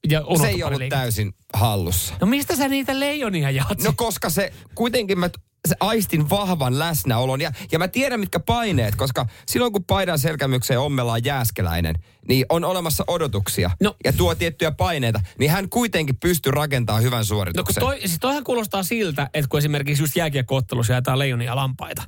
Ja 0.09 0.23
se 0.41 0.49
ei 0.49 0.63
ollut 0.63 0.83
täysin 0.89 1.33
hallussa. 1.55 2.15
No 2.21 2.27
mistä 2.27 2.57
sä 2.57 2.69
niitä 2.69 3.01
leijonia 3.01 3.51
jaat? 3.51 3.83
No 3.83 3.93
koska 3.97 4.31
se 4.31 4.53
kuitenkin 4.75 5.19
mä 5.19 5.31
se 5.69 5.77
aistin 5.81 6.31
vahvan 6.31 6.79
läsnäolon 6.79 7.41
ja, 7.41 7.53
ja 7.73 7.79
mä 7.79 7.89
tiedän 7.89 8.21
mitkä 8.21 8.41
paineet, 8.41 8.95
koska 8.97 9.27
silloin 9.47 9.73
kun 9.73 9.85
paidan 9.85 10.19
selkämykseen 10.19 10.81
ommellaan 10.81 11.25
jääskeläinen, 11.25 11.95
niin 12.29 12.47
on 12.49 12.65
olemassa 12.65 13.05
odotuksia 13.07 13.71
No. 13.81 13.97
ja 14.05 14.13
tuo 14.13 14.35
tiettyjä 14.35 14.71
paineita, 14.73 15.21
niin 15.39 15.51
hän 15.51 15.69
kuitenkin 15.69 16.17
pystyy 16.17 16.53
rakentamaan 16.53 17.03
hyvän 17.03 17.19
No 17.19 17.21
kun 17.21 17.27
suorituksen. 17.27 17.81
toi, 17.81 18.01
siis 18.01 18.17
toihan 18.21 18.45
kuulostaa 18.45 18.83
siltä, 18.83 19.31
että 19.35 19.49
kun 19.49 19.59
esimerkiksi 19.59 20.03
just 20.03 20.17
jääkiekkoottelussa 20.17 20.93
jaetaan 20.93 21.19
leijonia 21.19 21.57
lampaita, 21.57 22.03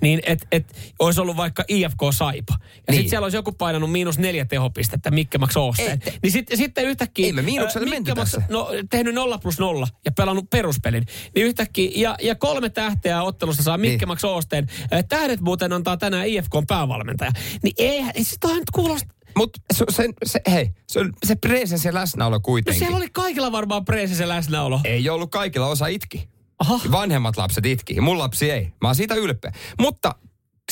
niin 0.00 0.20
et, 0.26 0.46
et 0.52 0.74
olisi 0.98 1.20
ollut 1.20 1.36
vaikka 1.36 1.64
IFK 1.68 1.98
Saipa. 2.10 2.54
Ja 2.58 2.58
niin. 2.88 2.94
Sitten 2.96 3.10
siellä 3.10 3.24
olisi 3.24 3.36
joku 3.36 3.52
painanut 3.52 3.92
miinus 3.92 4.18
neljä 4.18 4.44
tehopistettä 4.44 5.10
Mikke 5.10 5.38
Max 5.38 5.56
Oosteen. 5.56 5.98
Ei, 6.06 6.12
Niin 6.22 6.32
sitten 6.32 6.56
sitten 6.56 6.84
yhtäkkiä... 6.84 7.26
Ei 7.26 7.32
me 7.32 7.42
miinukselle 7.42 7.86
ää, 7.86 7.90
menty 7.90 8.12
tässä. 8.14 8.42
No 8.48 8.68
tehnyt 8.90 9.14
nolla 9.14 9.38
plus 9.38 9.58
nolla 9.58 9.88
ja 10.04 10.12
pelannut 10.12 10.50
peruspelin. 10.50 11.06
Niin 11.34 11.46
yhtäkkiä, 11.46 11.90
ja, 11.96 12.16
ja 12.22 12.34
kolme 12.34 12.68
tähteä 12.70 13.22
ottelusta 13.22 13.62
saa 13.62 13.78
Mikke 13.78 13.96
Niin. 13.96 14.08
Max 14.08 14.24
Oosteen. 14.24 14.66
Ää, 14.90 15.02
Tähdet 15.02 15.40
muuten 15.40 15.72
antaa 15.72 15.96
tänään 15.96 16.26
IFKn 16.26 16.66
päävalmentaja. 16.68 17.30
Niin 17.62 17.74
eihän, 17.78 18.12
siis 18.14 18.36
toihan 18.40 18.58
nyt 18.58 18.70
kuulostaa... 18.70 19.21
Mutta 19.36 19.60
se, 19.72 19.84
se, 19.90 20.08
se, 20.24 20.40
hei, 20.50 20.70
se, 20.88 21.00
se 21.26 21.34
presens 21.36 21.84
ja 21.84 21.94
läsnäolo 21.94 22.36
No 22.36 22.40
kuitenkin. 22.40 22.78
siellä 22.78 22.96
oli 22.96 23.08
kaikilla 23.12 23.52
varmaan 23.52 23.84
preesissä 23.84 24.28
läsnäolo. 24.28 24.80
Ei 24.84 25.08
ollut 25.08 25.30
kaikilla 25.30 25.66
osa 25.66 25.86
itki. 25.86 26.28
Aha. 26.58 26.80
Vanhemmat 26.90 27.36
lapset 27.36 27.66
itki. 27.66 28.00
Mun 28.00 28.18
lapsi 28.18 28.50
ei. 28.50 28.64
Mä 28.80 28.88
oon 28.88 28.94
siitä 28.94 29.14
ylpeä. 29.14 29.52
Mutta 29.80 30.14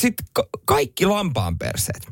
sitten 0.01 0.27
ka- 0.33 0.49
kaikki 0.65 1.07
lampaanperseet 1.07 2.09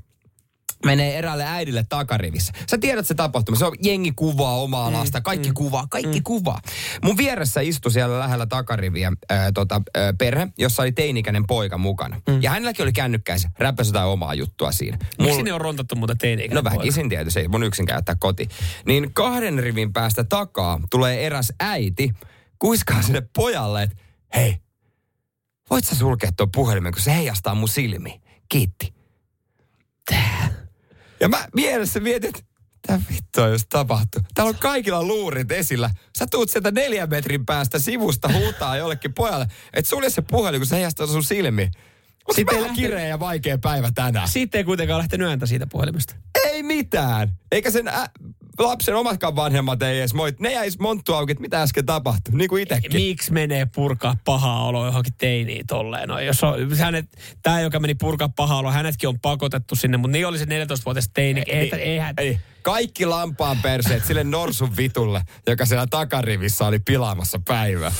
menee 0.84 1.18
eräälle 1.18 1.44
äidille 1.46 1.84
takarivissä. 1.88 2.52
Sä 2.70 2.78
tiedät 2.78 3.06
se 3.06 3.14
tapahtuma. 3.14 3.58
Se 3.58 3.64
on 3.64 3.76
jengi 3.82 4.12
kuvaa 4.16 4.56
omaa 4.56 4.92
lasta. 4.92 5.20
Kaikki 5.20 5.50
kuvaa, 5.54 5.86
kaikki 5.90 6.20
kuvaa. 6.20 6.60
Mun 7.04 7.16
vieressä 7.16 7.60
istui 7.60 7.92
siellä 7.92 8.18
lähellä 8.18 8.46
takariviä 8.46 9.12
ää, 9.28 9.52
tota, 9.52 9.82
ää, 9.94 10.12
perhe, 10.12 10.48
jossa 10.58 10.82
oli 10.82 10.92
teinikäinen 10.92 11.46
poika 11.46 11.78
mukana. 11.78 12.20
Ja 12.40 12.50
hänelläkin 12.50 12.82
oli 12.82 12.92
kännykkäissä. 12.92 13.50
Räppäsi 13.58 13.88
jotain 13.88 14.08
omaa 14.08 14.34
juttua 14.34 14.72
siinä. 14.72 14.98
Miksi 15.18 15.42
ne 15.42 15.52
on 15.52 15.60
rontattu 15.60 15.96
muuten 15.96 16.18
teini 16.18 16.48
No 16.48 16.64
väkisin 16.64 17.08
tietysti, 17.08 17.40
ei 17.40 17.48
mun 17.48 17.62
yksin 17.62 17.86
käyttää 17.86 18.16
koti. 18.20 18.48
Niin 18.86 19.14
kahden 19.14 19.58
rivin 19.58 19.92
päästä 19.92 20.24
takaa 20.24 20.80
tulee 20.90 21.26
eräs 21.26 21.52
äiti, 21.60 22.12
kuiskaa 22.58 23.02
sinne 23.02 23.22
pojalle, 23.36 23.82
että 23.82 23.96
hei, 24.34 24.56
voit 25.70 25.84
sä 25.84 25.94
sulkea 25.94 26.30
tuon 26.36 26.50
puhelimen, 26.54 26.92
kun 26.92 27.02
se 27.02 27.14
heijastaa 27.14 27.54
mun 27.54 27.68
silmiin. 27.68 28.20
Kiitti. 28.48 28.94
Tää. 30.10 30.47
Ja 31.20 31.28
mä 31.28 31.46
mielessä 31.54 32.00
mietin, 32.00 32.28
että 32.28 32.42
mitä 32.92 33.00
vittua 33.12 33.48
jos 33.48 33.66
tapahtuu. 33.68 34.22
Täällä 34.34 34.48
on 34.50 34.58
kaikilla 34.58 35.02
luurit 35.02 35.52
esillä. 35.52 35.90
Sä 36.18 36.26
tuut 36.30 36.50
sieltä 36.50 36.70
neljän 36.70 37.10
metrin 37.10 37.46
päästä 37.46 37.78
sivusta 37.78 38.28
huutaa 38.32 38.76
jollekin 38.76 39.14
pojalle, 39.14 39.46
että 39.72 39.88
sulje 39.88 40.10
se 40.10 40.22
puhelin, 40.22 40.60
kun 40.60 40.66
se 40.66 40.76
heijastaa 40.76 41.06
sun 41.06 41.24
silmiin. 41.24 41.70
Mutta 42.26 42.36
Sitten 42.36 42.56
vähän 42.56 42.68
lähtee- 42.68 42.84
kireä 42.88 43.06
ja 43.06 43.20
vaikea 43.20 43.58
päivä 43.58 43.90
tänään. 43.94 44.28
Siitä 44.28 44.58
ei 44.58 44.64
kuitenkaan 44.64 44.98
lähtenyt 44.98 45.28
ääntä 45.28 45.46
siitä 45.46 45.66
puhelimesta. 45.66 46.14
Ei 46.44 46.62
mitään. 46.62 47.28
Eikä 47.52 47.70
sen 47.70 47.88
ä- 47.88 48.08
lapsen 48.58 48.94
omatkaan 48.94 49.36
vanhemmat 49.36 49.82
ei 49.82 49.98
edes 49.98 50.14
moit. 50.14 50.40
Ne 50.40 50.52
jäis 50.52 50.78
monttu 50.78 51.14
auki, 51.14 51.32
että 51.32 51.42
mitä 51.42 51.62
äsken 51.62 51.86
tapahtui. 51.86 52.34
Niin 52.34 52.48
kuin 52.48 52.62
itekin. 52.62 52.92
Miksi 52.92 53.32
menee 53.32 53.66
purkaa 53.74 54.16
pahaa 54.24 54.64
oloa 54.64 54.86
johonkin 54.86 55.14
teiniin 55.18 55.66
tolleen? 55.66 56.08
No, 56.08 56.20
jos 56.20 56.44
on, 56.44 56.76
hänet, 56.78 57.06
tämä, 57.42 57.60
joka 57.60 57.80
meni 57.80 57.94
purkaa 57.94 58.28
pahaa 58.28 58.58
oloa, 58.58 58.72
hänetkin 58.72 59.08
on 59.08 59.20
pakotettu 59.20 59.76
sinne, 59.76 59.96
mutta 59.96 60.12
niin 60.12 60.26
oli 60.26 60.38
se 60.38 60.44
14-vuotias 60.44 61.10
teini. 61.14 61.42
Ei, 61.46 61.70
ei, 61.74 61.82
eihän, 61.82 62.14
Ei. 62.18 62.38
Kaikki 62.62 63.06
lampaan 63.06 63.58
perseet 63.62 64.04
sille 64.04 64.24
norsun 64.24 64.76
vitulle, 64.76 65.22
joka 65.46 65.66
siellä 65.66 65.86
takarivissä 65.90 66.66
oli 66.66 66.78
pilaamassa 66.78 67.40
päivää. 67.48 67.92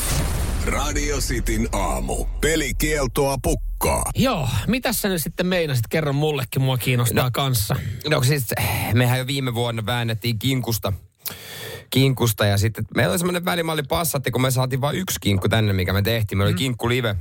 Radio 0.70 1.18
Cityn 1.18 1.68
aamu. 1.72 2.24
Pelikieltoa 2.40 3.37
pukkaa. 3.42 4.02
Joo, 4.16 4.48
mitä 4.66 4.92
sä 4.92 5.09
nyt 5.09 5.22
sitten 5.22 5.46
meinasit? 5.46 5.85
Kerro 5.90 6.12
mullekin, 6.12 6.62
mua 6.62 6.78
kiinnostaa 6.78 7.24
no. 7.24 7.31
kanssa. 7.33 7.76
No 8.11 8.22
siis, 8.22 8.46
mehän 8.94 9.18
jo 9.18 9.26
viime 9.26 9.54
vuonna 9.54 9.87
väännettiin 9.87 10.38
kinkusta. 10.38 10.92
Kinkusta 11.90 12.46
ja 12.46 12.59
sitten 12.59 12.85
meillä 12.96 13.11
oli 13.11 13.18
semmoinen 13.18 13.44
välimalli 13.44 13.83
passatti, 13.83 14.31
kun 14.31 14.42
me 14.42 14.50
saatiin 14.50 14.81
vain 14.81 14.96
yksi 14.96 15.18
kinkku 15.20 15.48
tänne, 15.48 15.72
mikä 15.72 15.92
me 15.92 16.02
tehtiin. 16.02 16.38
Meillä 16.38 16.50
oli 16.50 16.59
kinkku 16.59 16.88
live. 16.88 17.16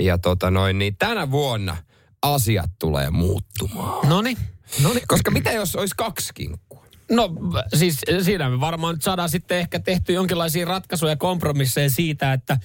Ja 0.00 0.18
tota 0.18 0.50
noin, 0.50 0.78
niin 0.78 0.96
tänä 0.96 1.30
vuonna 1.30 1.76
asiat 2.22 2.70
tulee 2.78 3.10
muuttumaan. 3.10 4.08
Noni, 4.08 4.36
noni. 4.82 5.00
Koska 5.08 5.30
mitä 5.30 5.52
jos 5.52 5.76
olisi 5.76 5.94
kaksi 5.96 6.34
kinkkua? 6.34 6.81
No 7.12 7.30
siis 7.74 8.00
siinä 8.22 8.50
me 8.50 8.60
varmaan 8.60 8.94
nyt 8.94 9.02
saadaan 9.02 9.28
sitten 9.28 9.58
ehkä 9.58 9.78
tehty 9.78 10.12
jonkinlaisia 10.12 10.66
ratkaisuja 10.66 11.12
ja 11.12 11.16
kompromisseja 11.16 11.90
siitä, 11.90 12.32
että, 12.32 12.58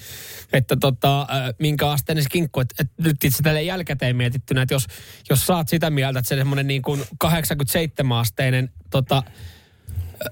että 0.53 0.75
tota, 0.75 1.21
äh, 1.21 1.27
minkä 1.59 1.89
asteinen 1.89 2.23
se 2.23 2.29
kinkku. 2.29 2.59
Että 2.59 2.75
et 2.79 2.91
nyt 2.97 3.23
itse 3.23 3.43
tälle 3.43 3.63
jälkikäteen 3.63 4.15
mietittynä, 4.15 4.61
että 4.61 4.73
jos, 4.73 4.87
jos 5.29 5.45
saat 5.45 5.69
sitä 5.69 5.89
mieltä, 5.89 6.19
että 6.19 6.29
se 6.29 6.35
semmoinen 6.35 6.67
niin 6.67 6.81
kuin 6.81 7.01
87-asteinen 7.25 8.69
tota, 8.89 9.23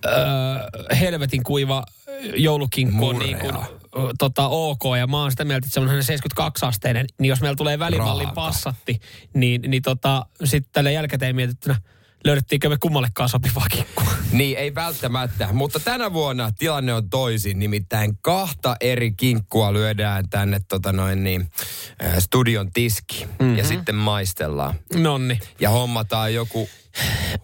öö, 0.06 0.16
helvetin 1.00 1.44
kuiva 1.44 1.84
joulukinkku 2.36 3.08
on 3.08 3.20
niin 3.20 3.40
kuin, 3.40 3.54
Murrea. 3.54 3.72
ö, 3.96 4.14
tota, 4.20 4.48
ok, 4.48 4.82
ja 5.00 5.08
mä 5.08 5.22
oon 5.22 5.32
sitä 5.32 5.46
mieltä, 5.46 5.66
että 5.66 5.74
se 5.74 5.80
on 5.80 5.90
72-asteinen, 6.40 7.06
niin 7.20 7.30
jos 7.30 7.42
meillä 7.42 7.56
tulee 7.56 7.80
välimallin 7.80 8.26
Raaka. 8.26 8.42
passatti, 8.42 9.00
niin, 9.34 9.62
niin 9.62 9.84
tota, 9.84 10.26
sitten 10.44 10.72
tälle 10.74 10.92
jälkikäteen 10.92 11.36
mietittynä, 11.36 11.76
löydettiinkö 12.26 12.70
me 12.70 12.78
kummallekaan 12.80 13.30
sopivaa 13.30 13.66
kinkkua? 13.72 14.12
Niin, 14.32 14.58
ei 14.58 14.76
välttämättä. 14.76 15.50
Mutta 15.52 15.80
tänä 15.80 16.14
vuonna 16.14 16.52
tilanne 16.58 16.94
on 16.94 17.10
toisin. 17.10 17.60
Nimittäin 17.60 18.18
kahta 18.22 18.76
eri 18.82 19.12
kinkkua 19.12 19.74
lyödään 19.74 20.30
tänne 20.30 20.60
tota 20.68 20.92
noin 20.92 21.24
niin, 21.24 21.50
äh, 22.04 22.18
studion 22.20 22.72
tiski. 22.72 23.26
Mm-hmm. 23.26 23.58
Ja 23.58 23.64
sitten 23.64 23.96
maistellaan. 23.96 24.76
Nonni. 24.96 25.40
Ja 25.60 25.70
hommataan 25.70 26.34
joku 26.34 26.70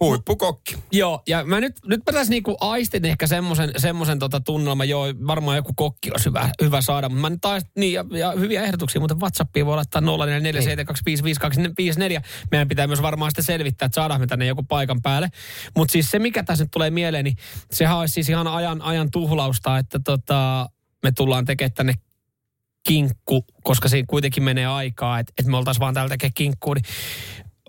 huippukokki. 0.00 0.76
Joo, 0.92 1.22
ja 1.26 1.44
mä 1.44 1.60
nyt, 1.60 1.76
nyt 1.86 2.00
mä 2.06 2.12
tässä 2.12 2.30
niinku 2.30 2.56
aistin 2.60 3.04
ehkä 3.04 3.26
semmoisen 3.26 3.70
semmosen 3.76 4.18
tota 4.18 4.40
tunnelman, 4.40 4.88
joo, 4.88 5.06
varmaan 5.26 5.56
joku 5.56 5.72
kokki 5.76 6.10
olisi 6.10 6.24
hyvä, 6.24 6.50
hyvä 6.60 6.80
saada, 6.80 7.08
mutta 7.08 7.20
mä 7.20 7.30
nyt 7.30 7.40
taas, 7.40 7.62
niin, 7.76 7.92
ja, 7.92 8.04
ja, 8.10 8.32
hyviä 8.32 8.62
ehdotuksia, 8.62 9.00
mutta 9.00 9.16
WhatsAppiin 9.16 9.66
voi 9.66 9.76
laittaa 9.76 10.02
0447255254. 10.02 10.04
Meidän 12.50 12.68
pitää 12.68 12.86
myös 12.86 13.02
varmaan 13.02 13.30
sitten 13.30 13.44
selvittää, 13.44 13.86
että 13.86 13.94
saadaan 13.94 14.20
me 14.20 14.26
tänne 14.26 14.46
joku 14.46 14.62
paikan 14.62 15.02
päälle. 15.02 15.28
Mutta 15.76 15.92
siis 15.92 16.10
se, 16.10 16.18
mikä 16.18 16.42
tässä 16.42 16.64
nyt 16.64 16.70
tulee 16.70 16.90
mieleen, 16.90 17.24
niin 17.24 17.36
sehän 17.72 17.98
olisi 17.98 18.14
siis 18.14 18.28
ihan 18.28 18.46
ajan, 18.46 18.82
ajan 18.82 19.10
tuhlausta, 19.10 19.78
että 19.78 20.00
tota, 20.04 20.68
me 21.02 21.12
tullaan 21.12 21.44
tekemään 21.44 21.72
tänne 21.72 21.94
kinkku, 22.86 23.44
koska 23.62 23.88
siinä 23.88 24.06
kuitenkin 24.08 24.42
menee 24.42 24.66
aikaa, 24.66 25.18
että, 25.18 25.32
että 25.38 25.50
me 25.50 25.56
oltaisiin 25.56 25.80
vaan 25.80 25.94
täällä 25.94 26.08
tekemään 26.08 26.34
kinkkua, 26.34 26.74
niin 26.74 26.84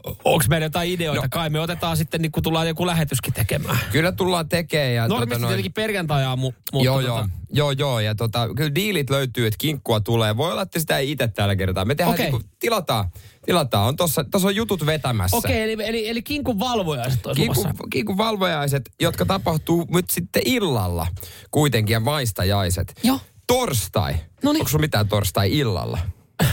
onko 0.06 0.46
meillä 0.50 0.66
jotain 0.66 0.90
ideoita? 0.90 1.22
No. 1.22 1.28
Kai 1.32 1.50
me 1.50 1.60
otetaan 1.60 1.98
sitten, 1.98 2.22
niin 2.22 2.32
kun 2.32 2.44
tullaan 2.44 2.68
joku 2.68 2.88
lähetyskin 2.88 3.34
tekemään. 3.34 3.80
Kyllä 3.92 4.12
tullaan 4.12 4.50
tekemään. 4.50 4.94
Ja 4.94 5.08
Normisti 5.08 5.36
tota 5.36 5.48
tietenkin 5.48 5.74
perjantai-aamu, 5.74 6.52
mutta 6.72 6.86
joo, 6.86 7.02
tota, 7.02 7.08
joo, 7.08 7.28
joo, 7.50 7.72
joo. 7.72 8.00
Ja 8.00 8.16
tota, 8.16 8.50
kyllä 8.56 8.76
diilit 8.76 9.10
löytyy, 9.10 9.48
että 9.48 9.58
kinkkua 9.58 10.00
tulee. 10.00 10.38
Voi 10.38 10.52
olla, 10.52 10.62
että 10.62 10.80
sitä 10.80 10.98
ei 10.98 11.12
itse 11.12 11.28
tällä 11.28 11.56
kertaa. 11.56 11.86
Me 11.86 11.96
tehdään, 11.96 12.14
okay. 12.14 12.26
niinku, 12.26 12.48
tilataan, 12.60 13.10
tilataan. 13.46 13.88
On 13.88 13.96
tossa, 13.96 14.24
tossa 14.32 14.48
on 14.48 14.56
jutut 14.56 14.86
vetämässä. 14.86 15.38
Okei, 15.38 15.62
eli, 15.62 15.78
eli, 15.86 16.10
eli 16.10 16.22
kinkun 16.22 16.60
valvojaiset 16.60 17.20
Kinkun, 17.36 17.58
luvassa. 17.58 17.84
kinkun 17.90 18.18
valvojaiset, 18.18 18.92
jotka 19.02 19.26
tapahtuu 19.26 19.88
nyt 19.94 20.10
sitten 20.10 20.42
illalla 20.46 21.08
kuitenkin 21.52 21.94
ja 21.94 22.00
maistajaiset. 22.00 22.94
Joo. 23.04 23.20
Torstai. 23.48 24.16
Noniin. 24.44 24.62
Onko 24.62 24.70
sulla 24.70 24.82
mitään 24.82 25.08
torstai 25.08 25.58
illalla? 25.58 26.00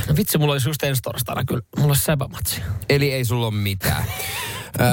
No 0.09 0.15
vitsi, 0.17 0.39
mulla 0.39 0.53
olisi 0.53 0.69
just 0.69 0.83
ensi 0.83 1.03
torstaina 1.03 1.45
kyllä. 1.45 1.63
Mulla 1.77 1.89
olisi 1.89 2.05
säpämatsi. 2.05 2.61
Eli 2.89 3.13
ei 3.13 3.25
sulla 3.25 3.47
ole 3.47 3.55
mitään. 3.55 4.05
öö, 4.81 4.87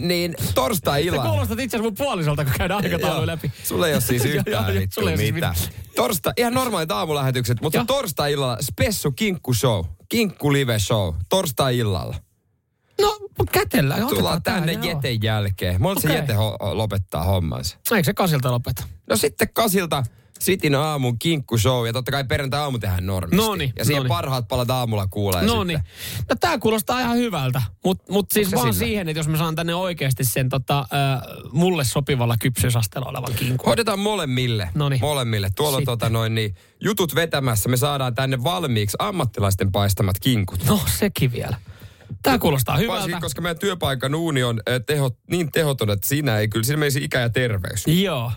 niin 0.00 0.34
torstai 0.54 1.04
Sä 1.04 1.10
kuulostat 1.10 1.58
itse 1.58 1.76
asiassa 1.76 1.82
mun 1.90 1.94
puolisolta, 1.94 2.44
kun 2.44 2.54
käydään 2.58 2.84
aikataulu 2.84 3.26
läpi. 3.26 3.52
Sulla 3.64 3.88
ei 3.88 3.94
ole 3.94 4.00
siis 4.00 4.24
yhtään 4.24 4.46
joo, 4.52 4.80
ei 4.80 4.88
siis 4.90 5.06
mitään. 5.32 5.34
mitään. 5.34 5.54
Torstai, 5.96 6.32
ihan 6.36 6.54
normaalit 6.54 6.90
aamulähetykset, 6.90 7.60
mutta 7.60 7.78
Joo. 7.78 7.84
torstai 7.84 8.32
illalla 8.32 8.58
spessu 8.62 9.12
kinkku 9.12 9.54
show. 9.54 9.84
Kinkku 10.08 10.52
live 10.52 10.78
show. 10.78 11.14
Torstai 11.28 11.78
illalla. 11.78 12.16
No, 13.00 13.18
mut 13.38 13.50
kätellään. 13.50 14.06
Tullaan 14.08 14.42
tänne 14.42 14.74
tää, 14.74 14.82
joo. 14.84 14.94
Jeten 14.96 15.22
jälkeen. 15.22 15.82
Mä 15.82 15.88
se 15.88 16.08
Okei. 16.08 16.16
Jete 16.16 16.32
ho- 16.32 16.56
lopettaa 16.76 17.24
hommansa. 17.24 17.78
Eikö 17.90 18.04
se 18.04 18.14
kasilta 18.14 18.50
lopeta? 18.52 18.82
No 19.10 19.16
sitten 19.16 19.48
kasilta 19.52 20.02
Sitin 20.40 20.74
aamun 20.74 21.18
kinkku 21.18 21.58
show 21.58 21.86
ja 21.86 21.92
totta 21.92 22.12
kai 22.12 22.24
perjantai 22.24 22.60
aamu 22.60 22.78
tehdään 22.78 23.06
normisti. 23.06 23.36
Noniin, 23.46 23.72
ja 23.78 23.84
siihen 23.84 24.00
noniin. 24.00 24.08
parhaat 24.08 24.48
palat 24.48 24.70
aamulla 24.70 25.06
kuulee 25.06 25.42
No 25.42 25.64
niin. 25.64 25.80
No 26.28 26.36
tää 26.40 26.58
kuulostaa 26.58 27.00
ihan 27.00 27.16
hyvältä. 27.16 27.62
Mutta 27.84 28.12
mut 28.12 28.26
siis 28.32 28.46
Onko 28.46 28.60
vaan 28.60 28.74
sillä? 28.74 28.86
siihen, 28.86 29.08
että 29.08 29.18
jos 29.18 29.28
mä 29.28 29.36
saan 29.36 29.54
tänne 29.54 29.74
oikeasti 29.74 30.24
sen 30.24 30.48
tota, 30.48 30.78
äh, 30.78 30.86
mulle 31.52 31.84
sopivalla 31.84 32.36
kypsyysasteella 32.40 33.08
olevan 33.08 33.34
kinkun. 33.34 33.66
Hoidetaan 33.66 33.98
molemmille. 33.98 34.68
Noniin. 34.74 35.00
Molemmille. 35.00 35.50
Tuolla 35.56 35.76
on 35.76 35.80
Sitten. 35.80 35.92
tota 35.98 36.08
noin 36.08 36.34
niin, 36.34 36.54
jutut 36.80 37.14
vetämässä. 37.14 37.68
Me 37.68 37.76
saadaan 37.76 38.14
tänne 38.14 38.44
valmiiksi 38.44 38.96
ammattilaisten 39.00 39.72
paistamat 39.72 40.16
kinkut. 40.20 40.64
No 40.64 40.80
sekin 40.98 41.32
vielä. 41.32 41.56
Tää 42.22 42.38
kuulostaa 42.38 42.76
hyvältä. 42.76 42.92
Varsinkin, 43.00 43.20
koska 43.22 43.42
meidän 43.42 43.58
työpaikan 43.58 44.14
uuni 44.14 44.42
on 44.42 44.60
äh, 44.68 44.74
teho, 44.86 45.10
niin 45.30 45.50
tehoton, 45.52 45.90
että 45.90 46.08
siinä 46.08 46.38
ei 46.38 46.48
kyllä, 46.48 46.64
siinä 46.64 46.78
menisi 46.78 47.04
ikä 47.04 47.20
ja 47.20 47.30
terveys. 47.30 47.84
Joo. 47.86 48.32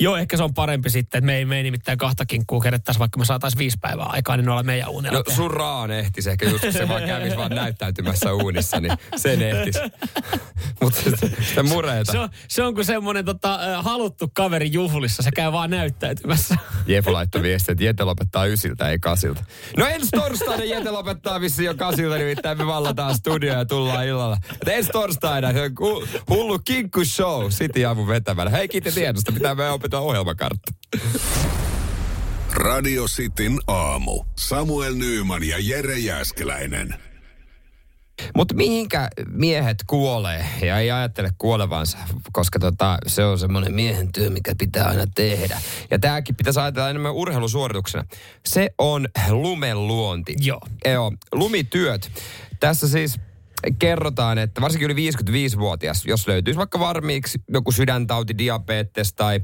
Joo, 0.00 0.16
ehkä 0.16 0.36
se 0.36 0.42
on 0.42 0.54
parempi 0.54 0.90
sitten, 0.90 1.18
että 1.18 1.26
me 1.26 1.36
ei, 1.36 1.44
me 1.44 1.56
ei 1.56 1.62
nimittäin 1.62 1.98
kahta 1.98 2.26
kinkkua 2.26 2.60
kerättäisi, 2.60 2.98
vaikka 2.98 3.18
me 3.18 3.24
saataisiin 3.24 3.58
viisi 3.58 3.78
päivää 3.80 4.06
aikaa, 4.06 4.36
niin 4.36 4.46
noilla 4.46 4.62
meidän 4.62 4.88
unella 4.88 5.18
No 5.18 5.22
tehdä. 5.22 5.36
sun 5.36 5.50
raan 5.50 5.90
ehtis 5.90 6.26
ehkä 6.26 6.50
just, 6.50 6.60
kun 6.64 6.72
se 6.72 6.88
vaan 6.88 7.02
kävisi 7.02 7.36
vaan 7.36 7.50
näyttäytymässä 7.50 8.32
uunissa, 8.32 8.80
niin 8.80 8.92
sen 9.16 9.42
ehtis. 9.42 9.74
Mutta 10.80 11.00
sitä 11.48 11.62
mureita. 11.62 12.12
Se 12.12 12.18
on, 12.18 12.28
se 12.48 12.62
on 12.62 12.74
kuin 12.74 12.84
semmoinen 12.84 13.24
tota, 13.24 13.58
haluttu 13.82 14.30
kaveri 14.34 14.72
juhlissa, 14.72 15.22
se 15.22 15.30
käy 15.30 15.52
vaan 15.52 15.70
näyttäytymässä. 15.70 16.56
Jefu 16.86 17.12
laittoi 17.12 17.42
viestiä, 17.42 17.72
että 17.72 17.84
Jete 17.84 18.04
lopettaa 18.04 18.46
ysiltä, 18.46 18.88
ei 18.90 18.98
kasilta. 18.98 19.44
No 19.76 19.86
ensi 19.86 20.10
torstaina 20.10 20.64
Jete 20.64 20.90
lopettaa 20.90 21.40
vissiin 21.40 21.66
jo 21.66 21.74
kasilta, 21.74 22.16
nimittäin 22.16 22.58
me 22.58 22.66
vallataan 22.66 23.14
studio 23.14 23.52
ja 23.54 23.64
tullaan 23.64 24.06
illalla. 24.06 24.36
Et 24.62 24.68
ensi 24.68 24.90
torstaina 24.90 25.52
se 25.52 25.70
hullu 26.30 26.58
kinkku 26.58 27.04
show, 27.04 27.48
City 27.48 27.84
aamu 27.84 28.06
vetämällä. 28.06 28.50
Hei 28.50 28.68
kiitos 28.68 28.94
tiedosta, 28.94 29.32
pitää 29.32 29.54
me 29.54 29.70
opettaa 29.84 30.00
ohjelmakartta. 30.00 30.72
Radio 32.50 33.04
Cityn 33.04 33.58
aamu. 33.66 34.24
Samuel 34.38 34.94
Nyyman 34.94 35.42
ja 35.42 35.56
Jere 35.60 35.98
Jäskeläinen. 35.98 36.94
Mutta 38.34 38.54
mihinkä 38.54 39.08
miehet 39.30 39.76
kuolee 39.86 40.46
ja 40.62 40.78
ei 40.78 40.90
ajattele 40.90 41.30
kuolevansa, 41.38 41.98
koska 42.32 42.58
tota, 42.58 42.98
se 43.06 43.24
on 43.24 43.38
semmoinen 43.38 43.74
miehen 43.74 44.12
työ, 44.12 44.30
mikä 44.30 44.52
pitää 44.58 44.88
aina 44.88 45.04
tehdä. 45.14 45.60
Ja 45.90 45.98
tämäkin 45.98 46.36
pitäisi 46.36 46.60
ajatella 46.60 46.90
enemmän 46.90 47.12
urheilusuorituksena. 47.12 48.04
Se 48.46 48.70
on 48.78 49.08
lumenluonti. 49.30 50.34
Joo. 50.40 50.60
Joo, 50.84 51.12
lumityöt. 51.32 52.10
Tässä 52.60 52.88
siis 52.88 53.20
kerrotaan, 53.78 54.38
että 54.38 54.60
varsinkin 54.60 54.90
yli 54.90 55.10
55-vuotias, 55.10 56.06
jos 56.06 56.28
löytyisi 56.28 56.58
vaikka 56.58 56.78
varmiiksi 56.78 57.38
joku 57.48 57.72
sydäntauti, 57.72 58.38
diabetes 58.38 59.12
tai 59.14 59.40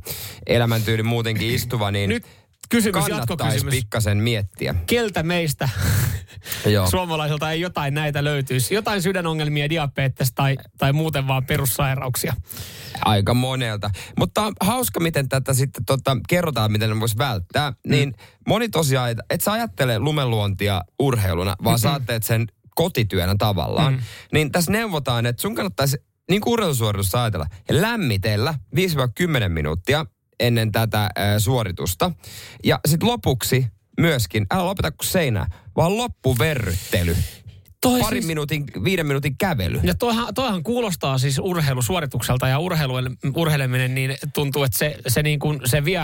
elämäntyyli 0.47 1.03
muutenkin 1.03 1.51
istuva, 1.55 1.91
niin 1.91 2.09
Nyt 2.11 2.27
kysymys, 2.69 3.05
kannattaisi 3.05 3.67
pikkasen 3.67 4.19
miettiä. 4.19 4.75
Keltä 4.87 5.23
meistä 5.23 5.69
Joo. 6.67 6.91
suomalaisilta 6.91 7.51
ei 7.51 7.61
jotain 7.61 7.95
näitä 7.95 8.25
löytyisi? 8.25 8.75
Jotain 8.75 9.03
sydänongelmia, 9.03 9.71
diabetes 9.71 10.33
tai, 10.35 10.57
tai 10.79 10.93
muuten 10.93 11.29
vaan 11.29 11.47
perussairauksia. 11.47 12.35
Aika 13.05 13.35
monelta. 13.35 13.91
Mutta 14.19 14.43
on 14.43 14.53
hauska, 14.61 15.01
miten 15.01 15.29
tätä 15.29 15.55
sitten 15.55 15.85
tota, 15.85 16.17
kerrotaan, 16.29 16.73
miten 16.73 16.91
ne 16.91 17.01
voisi 17.01 17.19
välttää. 17.19 17.71
Mm. 17.71 17.91
Niin 17.91 18.15
moni 18.49 18.69
tosiaan, 18.69 19.11
et- 19.11 19.19
et 19.31 19.41
sä 19.41 19.53
ajattele 19.53 19.99
lumenluontia 19.99 20.83
urheiluna, 20.99 21.57
vaan 21.65 21.75
mm-hmm. 21.75 21.83
sä 21.83 21.91
ajattelet 21.91 22.23
sen 22.23 22.47
kotityönä 22.75 23.35
tavallaan. 23.39 23.93
Mm. 23.93 24.01
Niin 24.33 24.53
tässä 24.53 24.73
neuvotaan, 24.73 25.27
että 25.27 25.43
sun 25.43 25.55
kannattaisi 25.55 25.97
niin 26.31 26.41
kuin 26.41 26.53
urheilusuoritusta 26.53 27.23
ajatella, 27.23 27.47
lämmitellä 27.71 28.55
5-10 29.47 29.49
minuuttia 29.49 30.07
ennen 30.41 30.73
tätä 30.73 31.03
äh, 31.05 31.11
suoritusta. 31.39 32.13
Ja 32.65 32.81
sitten 32.89 33.09
lopuksi 33.09 33.67
myöskin, 34.01 34.47
älä 34.51 34.65
lopeta 34.65 34.91
kuin 34.91 35.07
seinää, 35.07 35.47
vaan 35.77 35.97
loppuverryttely. 35.97 37.17
Toi 37.81 38.01
Parin 38.01 38.23
siis- 38.23 38.27
minuutin, 38.27 38.65
viiden 38.85 39.07
minuutin 39.07 39.37
kävely. 39.39 39.81
Ja 39.83 39.95
toihan, 39.95 40.35
toihan 40.35 40.63
kuulostaa 40.63 41.19
siis 41.19 41.39
urheilusuoritukselta 41.39 42.49
ja 42.49 42.59
urheilu, 42.59 42.95
urheileminen, 43.35 43.95
niin 43.95 44.17
tuntuu, 44.35 44.65
että 44.65 44.79
se, 44.79 44.97
se, 45.09 45.23
niin 45.23 45.39
kuin, 45.39 45.61
se 45.65 45.85
vie, 45.85 46.01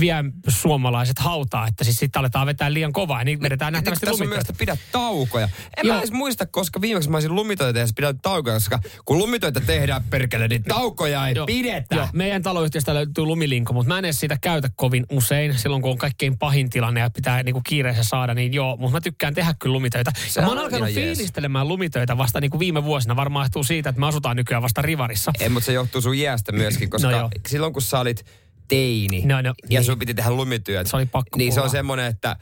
vie 0.00 0.24
suomalaiset 0.48 1.18
hautaa, 1.18 1.66
että 1.66 1.84
siis 1.84 1.96
sitten 1.96 2.20
aletaan 2.20 2.46
vetää 2.46 2.72
liian 2.72 2.92
kovaa 2.92 3.24
niin 3.24 3.42
vedetään 3.42 3.72
Niin, 3.72 3.76
nähtävästi 3.76 4.06
tässä 4.06 4.24
on 4.24 4.28
myös, 4.28 4.44
pidä 4.58 4.76
taukoja. 4.92 5.48
En 5.76 5.86
Joo. 5.86 5.94
mä 5.94 6.00
edes 6.00 6.12
muista, 6.12 6.46
koska 6.46 6.80
viimeksi 6.80 7.10
mä 7.10 7.16
olisin 7.16 7.34
lumitöitä 7.34 7.72
tehdä 7.72 7.88
pidä 7.96 8.14
taukoja, 8.22 8.56
koska 8.56 8.80
kun 9.04 9.18
lumitöitä 9.18 9.60
tehdään 9.60 10.04
perkele, 10.10 10.48
niin 10.48 10.62
taukoja 10.62 11.28
ei 11.28 11.34
Joo. 11.34 11.46
pidetä. 11.46 11.94
Joo, 11.96 12.08
meidän 12.12 12.42
taloyhtiöstä 12.42 12.94
löytyy 12.94 13.24
lumilinko, 13.24 13.72
mutta 13.72 13.88
mä 13.88 13.98
en 13.98 14.04
edes 14.04 14.20
sitä 14.20 14.38
käytä 14.40 14.70
kovin 14.76 15.06
usein. 15.10 15.58
Silloin 15.58 15.82
kun 15.82 15.90
on 15.90 15.98
kaikkein 15.98 16.38
pahin 16.38 16.70
tilanne 16.70 17.00
ja 17.00 17.10
pitää 17.10 17.42
niinku 17.42 17.60
kiireessä 17.68 18.04
saada, 18.04 18.34
niin 18.34 18.54
joo. 18.54 18.76
Mutta 18.76 18.96
mä 18.96 19.00
tykkään 19.00 19.34
tehdä 19.34 19.54
kyllä 19.58 19.72
lumitöitä. 19.74 20.12
Se 20.28 20.40
mä 20.40 20.46
on 20.46 20.50
oon 20.50 20.58
alkanut 20.58 20.88
ihan 20.88 21.02
jees. 21.04 21.18
fiilistelemään 21.18 21.68
lumitöitä 21.68 22.18
vasta 22.18 22.40
niinku 22.40 22.58
viime 22.58 22.84
vuosina. 22.84 23.16
Varmaan 23.16 23.44
johtuu 23.44 23.64
siitä, 23.64 23.88
että 23.88 24.00
me 24.00 24.06
asutaan 24.06 24.36
nykyään 24.36 24.62
vasta 24.62 24.82
rivarissa. 24.82 25.32
Ei, 25.40 25.48
mutta 25.48 25.66
se 25.66 25.72
johtuu 25.72 26.00
sun 26.00 26.14
iästä 26.14 26.52
myöskin, 26.52 26.90
koska 26.90 27.10
No 27.10 27.16
joo. 27.18 27.30
silloin 27.48 27.72
kun 27.72 27.82
sä 27.82 28.00
olit 28.00 28.24
teini 28.68 29.22
No, 29.26 29.42
no, 29.42 29.48
ja 29.48 29.54
niin. 29.68 29.84
sun 29.84 29.98
piti 29.98 30.14
tehdä 30.14 30.30
lumityöt, 30.30 30.86
Se 30.86 30.96
oli 30.96 31.06
pakko 31.06 31.38
niin 31.38 31.52
se 31.52 31.60
on 31.60 31.70
semmoinen, 31.70 32.06
että 32.06 32.36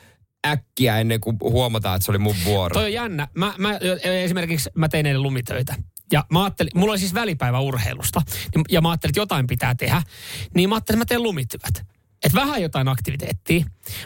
äkkiä 0.46 0.98
ennen 0.98 1.20
kuin 1.20 1.36
huomataan, 1.40 1.96
että 1.96 2.04
se 2.04 2.12
oli 2.12 2.18
mun 2.18 2.36
vuoro. 2.44 2.74
Toi 2.74 2.84
on 2.84 2.92
jännä. 2.92 3.28
Mä, 3.34 3.54
mä, 3.58 3.78
esimerkiksi 4.02 4.70
mä 4.74 4.88
tein 4.88 5.06
eilen 5.06 5.22
lumitöitä. 5.22 5.74
Ja 6.12 6.24
mä 6.32 6.44
ajattelin, 6.44 6.70
mulla 6.74 6.92
oli 6.92 6.98
siis 6.98 7.14
välipäivä 7.14 7.60
urheilusta. 7.60 8.22
Ja 8.70 8.80
mä 8.80 8.90
ajattelin, 8.90 9.10
että 9.10 9.20
jotain 9.20 9.46
pitää 9.46 9.74
tehdä. 9.74 10.02
Niin 10.54 10.68
mä 10.68 10.74
ajattelin, 10.74 11.02
että 11.02 11.14
mä 11.14 11.16
teen 11.16 11.22
lumityöt. 11.22 11.93
Että 12.24 12.40
vähän 12.40 12.62
jotain 12.62 12.88
aktiviteettia. 12.88 13.64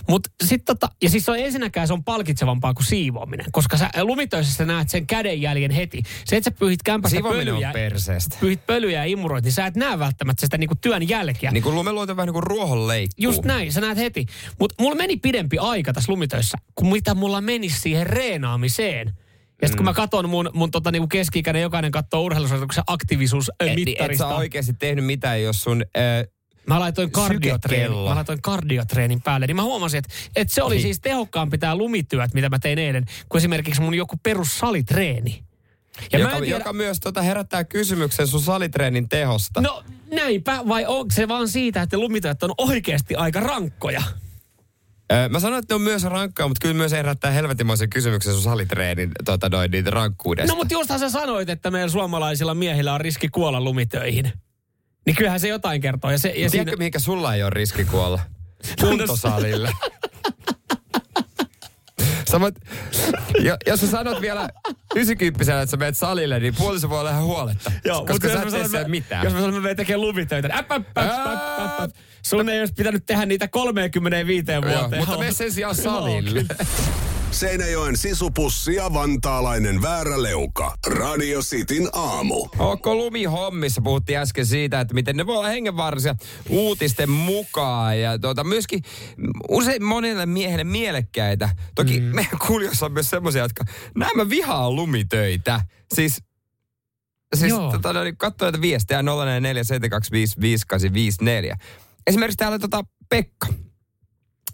Mut 0.08 0.28
sit 0.44 0.64
tota, 0.64 0.88
ja 1.02 1.08
siis 1.10 1.24
se 1.24 1.30
on 1.30 1.38
ensinnäkään 1.38 1.86
se 1.86 1.92
on 1.92 2.04
palkitsevampaa 2.04 2.74
kuin 2.74 2.86
siivoaminen. 2.86 3.46
Koska 3.52 3.76
sä 3.76 3.90
lumitöissä 4.02 4.54
sä 4.54 4.64
näet 4.64 4.88
sen 4.90 5.06
kädenjäljen 5.06 5.70
heti. 5.70 6.02
Se, 6.24 6.36
että 6.36 6.50
sä 6.50 6.56
pyyhit 6.58 6.82
kämpästä 6.82 7.14
Siivominen 7.16 7.40
on 7.40 7.54
pölyjä, 7.54 7.72
perseestä. 7.72 8.36
pyyhit 8.40 8.66
pölyjä 8.66 8.98
ja 9.04 9.04
imuroit, 9.04 9.44
niin 9.44 9.52
sä 9.52 9.66
et 9.66 9.76
näe 9.76 9.98
välttämättä 9.98 10.46
sitä 10.46 10.58
niinku 10.58 10.74
työn 10.80 11.08
jälkeä. 11.08 11.50
Niin 11.50 11.62
kuin 11.62 11.74
lumeluoto 11.74 12.16
vähän 12.16 12.26
niin 12.26 12.32
kuin 12.34 12.42
ruohonleikkuu. 12.42 13.14
Just 13.18 13.44
näin, 13.44 13.72
sä 13.72 13.80
näet 13.80 13.98
heti. 13.98 14.26
Mutta 14.60 14.74
mulla 14.82 14.96
meni 14.96 15.16
pidempi 15.16 15.58
aika 15.58 15.92
tässä 15.92 16.12
lumitöissä, 16.12 16.58
kuin 16.74 16.92
mitä 16.92 17.14
mulla 17.14 17.40
menisi 17.40 17.80
siihen 17.80 18.06
reenaamiseen. 18.06 19.06
Ja 19.62 19.68
sitten 19.68 19.76
kun 19.76 19.84
Mm. 19.84 19.88
mä 19.88 19.94
katson 19.94 20.28
mun, 20.30 20.50
mun 20.54 20.70
tota, 20.70 20.90
niinku 20.90 21.08
keski-ikäinen, 21.08 21.62
jokainen 21.62 21.90
katsoo 21.90 22.20
urheilusuorituksen 22.22 22.80
Et, 22.80 22.86
niin, 22.86 22.88
et 22.88 22.94
aktiivisuusmittarista. 22.94 24.28
sä 24.28 24.34
oikeasti 24.34 24.72
tehnyt 24.78 25.04
mitään, 25.04 25.42
jos 25.42 25.62
sun... 25.62 25.84
Äh, 25.96 26.02
Mä 26.68 26.80
laitoin 26.80 27.10
mä 28.08 28.14
laitoin 28.14 28.42
kardiotreenin 28.42 29.22
päälle, 29.22 29.46
niin 29.46 29.56
mä 29.56 29.62
huomasin, 29.62 29.98
että, 29.98 30.14
että 30.36 30.54
se 30.54 30.62
oli 30.62 30.74
Niin. 30.74 30.82
siis 30.82 31.00
tehokkaampi 31.00 31.58
tää 31.58 31.76
lumityöt, 31.76 32.34
mitä 32.34 32.48
mä 32.48 32.58
tein 32.58 32.78
eilen, 32.78 33.04
kuin 33.28 33.40
esimerkiksi 33.40 33.80
mun 33.80 33.94
joku 33.94 34.16
perussalitreeni. 34.22 35.42
Ja 36.12 36.18
joka, 36.18 36.32
mä 36.34 36.40
tiedä, 36.40 36.56
joka 36.56 36.72
myös 36.72 37.00
tota 37.00 37.22
herättää 37.22 37.64
kysymyksen 37.64 38.26
sun 38.26 38.40
salitreenin 38.40 39.08
tehosta. 39.08 39.60
no 39.60 39.84
näinpä, 40.12 40.60
vai 40.68 40.86
onko 40.86 41.14
se 41.14 41.28
vaan 41.28 41.48
siitä, 41.48 41.82
että 41.82 41.98
lumityöt 41.98 42.42
on 42.42 42.54
oikeasti 42.58 43.14
aika 43.14 43.40
rankkoja? 43.40 44.02
Mä 45.28 45.40
sanoin, 45.40 45.58
että 45.58 45.74
ne 45.74 45.76
on 45.76 45.82
myös 45.82 46.04
rankkaa, 46.04 46.48
mutta 46.48 46.62
kyllä 46.62 46.74
myös 46.74 46.92
herättää 46.92 47.30
helvetimoisen 47.30 47.90
kysymyksen 47.90 48.32
sun 48.32 48.42
salitreenin 48.42 49.10
tota, 49.24 49.48
noin, 49.48 49.70
niitä 49.70 49.90
rankkuudesta. 49.90 50.52
No 50.52 50.56
mutta 50.56 50.74
justhan 50.74 50.98
sä 50.98 51.10
sanoit, 51.10 51.48
että 51.48 51.70
meillä 51.70 51.92
suomalaisilla 51.92 52.54
miehillä 52.54 52.94
on 52.94 53.00
riski 53.00 53.28
kuolla 53.28 53.60
lumitöihin. 53.60 54.32
Niin 55.06 55.16
kyllähän 55.16 55.40
se 55.40 55.48
jotain 55.48 55.80
kertoo. 55.80 56.10
Ja 56.10 56.18
se, 56.18 56.28
ja 56.28 56.34
Tiedätkö, 56.34 56.50
siinä, 56.50 56.72
mihinkä 56.76 56.98
sulla 56.98 57.34
ei 57.34 57.42
ole 57.42 57.50
riski 57.50 57.84
kuolla? 57.84 58.20
Kuntosalille. 58.80 59.72
Sä 62.30 62.40
voit, 62.40 62.54
jo, 63.40 63.56
jos 63.66 63.80
sä 63.80 63.86
sanot 63.86 64.20
vielä 64.20 64.48
90 64.94 65.62
että 65.62 65.66
sä 65.70 65.76
menet 65.76 65.96
salille, 65.96 66.40
niin 66.40 66.54
puoliso 66.54 66.90
voi 66.90 67.00
olla 67.00 67.10
ihan 67.10 67.24
huoletta. 67.24 67.72
koska 68.06 68.28
sä 68.28 68.42
et 68.42 68.48
tee 68.48 68.68
siellä 68.68 68.88
mitään. 68.88 69.24
Jos 69.24 69.32
mä 69.32 69.40
sanon, 69.40 69.48
että 69.50 69.60
mä 69.60 69.62
menen 69.62 69.76
tekemään 69.76 70.00
lumitöitä, 70.00 70.48
niin 70.48 70.58
äp, 70.58 70.72
äp, 70.72 70.98
äp, 70.98 71.06
äp, 71.60 71.80
äp. 71.80 71.90
Sun 72.22 72.48
ei 72.48 72.60
olisi 72.60 72.74
pitänyt 72.74 73.06
tehdä 73.06 73.26
niitä 73.26 73.48
35 73.48 74.52
Joo, 74.52 74.62
vuoteen. 74.62 75.02
mutta 75.02 75.18
mene 75.18 75.32
sen 75.32 75.52
sijaan 75.52 75.74
salille. 75.74 76.44
Seinäjoen 77.30 77.96
sisupussi 77.96 78.74
ja 78.74 78.92
vantaalainen 78.94 79.82
vääräleuka. 79.82 80.74
Radio 80.86 81.40
Cityn 81.40 81.88
aamu. 81.92 82.48
Onko 82.58 82.94
lumihommissa? 82.94 83.80
Puhuttiin 83.84 84.18
äsken 84.18 84.46
siitä, 84.46 84.80
että 84.80 84.94
miten 84.94 85.16
ne 85.16 85.26
voi 85.26 85.36
olla 85.36 85.48
hengenvaarallisia 85.48 86.14
uutisten 86.48 87.10
mukaan. 87.10 88.00
Ja 88.00 88.18
tuota, 88.18 88.44
myöskin 88.44 88.82
usein 89.48 89.84
monille 89.84 90.26
miehille 90.26 90.64
mielekkäitä. 90.64 91.50
Toki 91.74 92.00
mm. 92.00 92.06
meidän 92.06 92.38
kuulijoissa 92.46 92.86
on 92.86 92.92
myös 92.92 93.10
semmoisia, 93.10 93.42
jotka 93.42 93.64
nämä 93.96 94.28
vihaa 94.28 94.70
lumitöitä. 94.70 95.60
Siis 95.94 96.22
Siis 97.36 97.54
tota, 97.72 97.92
no, 97.92 98.04
niin 98.04 98.16
katso 98.16 98.44
näitä 98.44 98.60
viestejä 98.60 99.02
0447255854. 99.02 99.04
Esimerkiksi 102.06 102.36
täällä 102.36 102.58
tota 102.58 102.82
Pekka. 103.08 103.46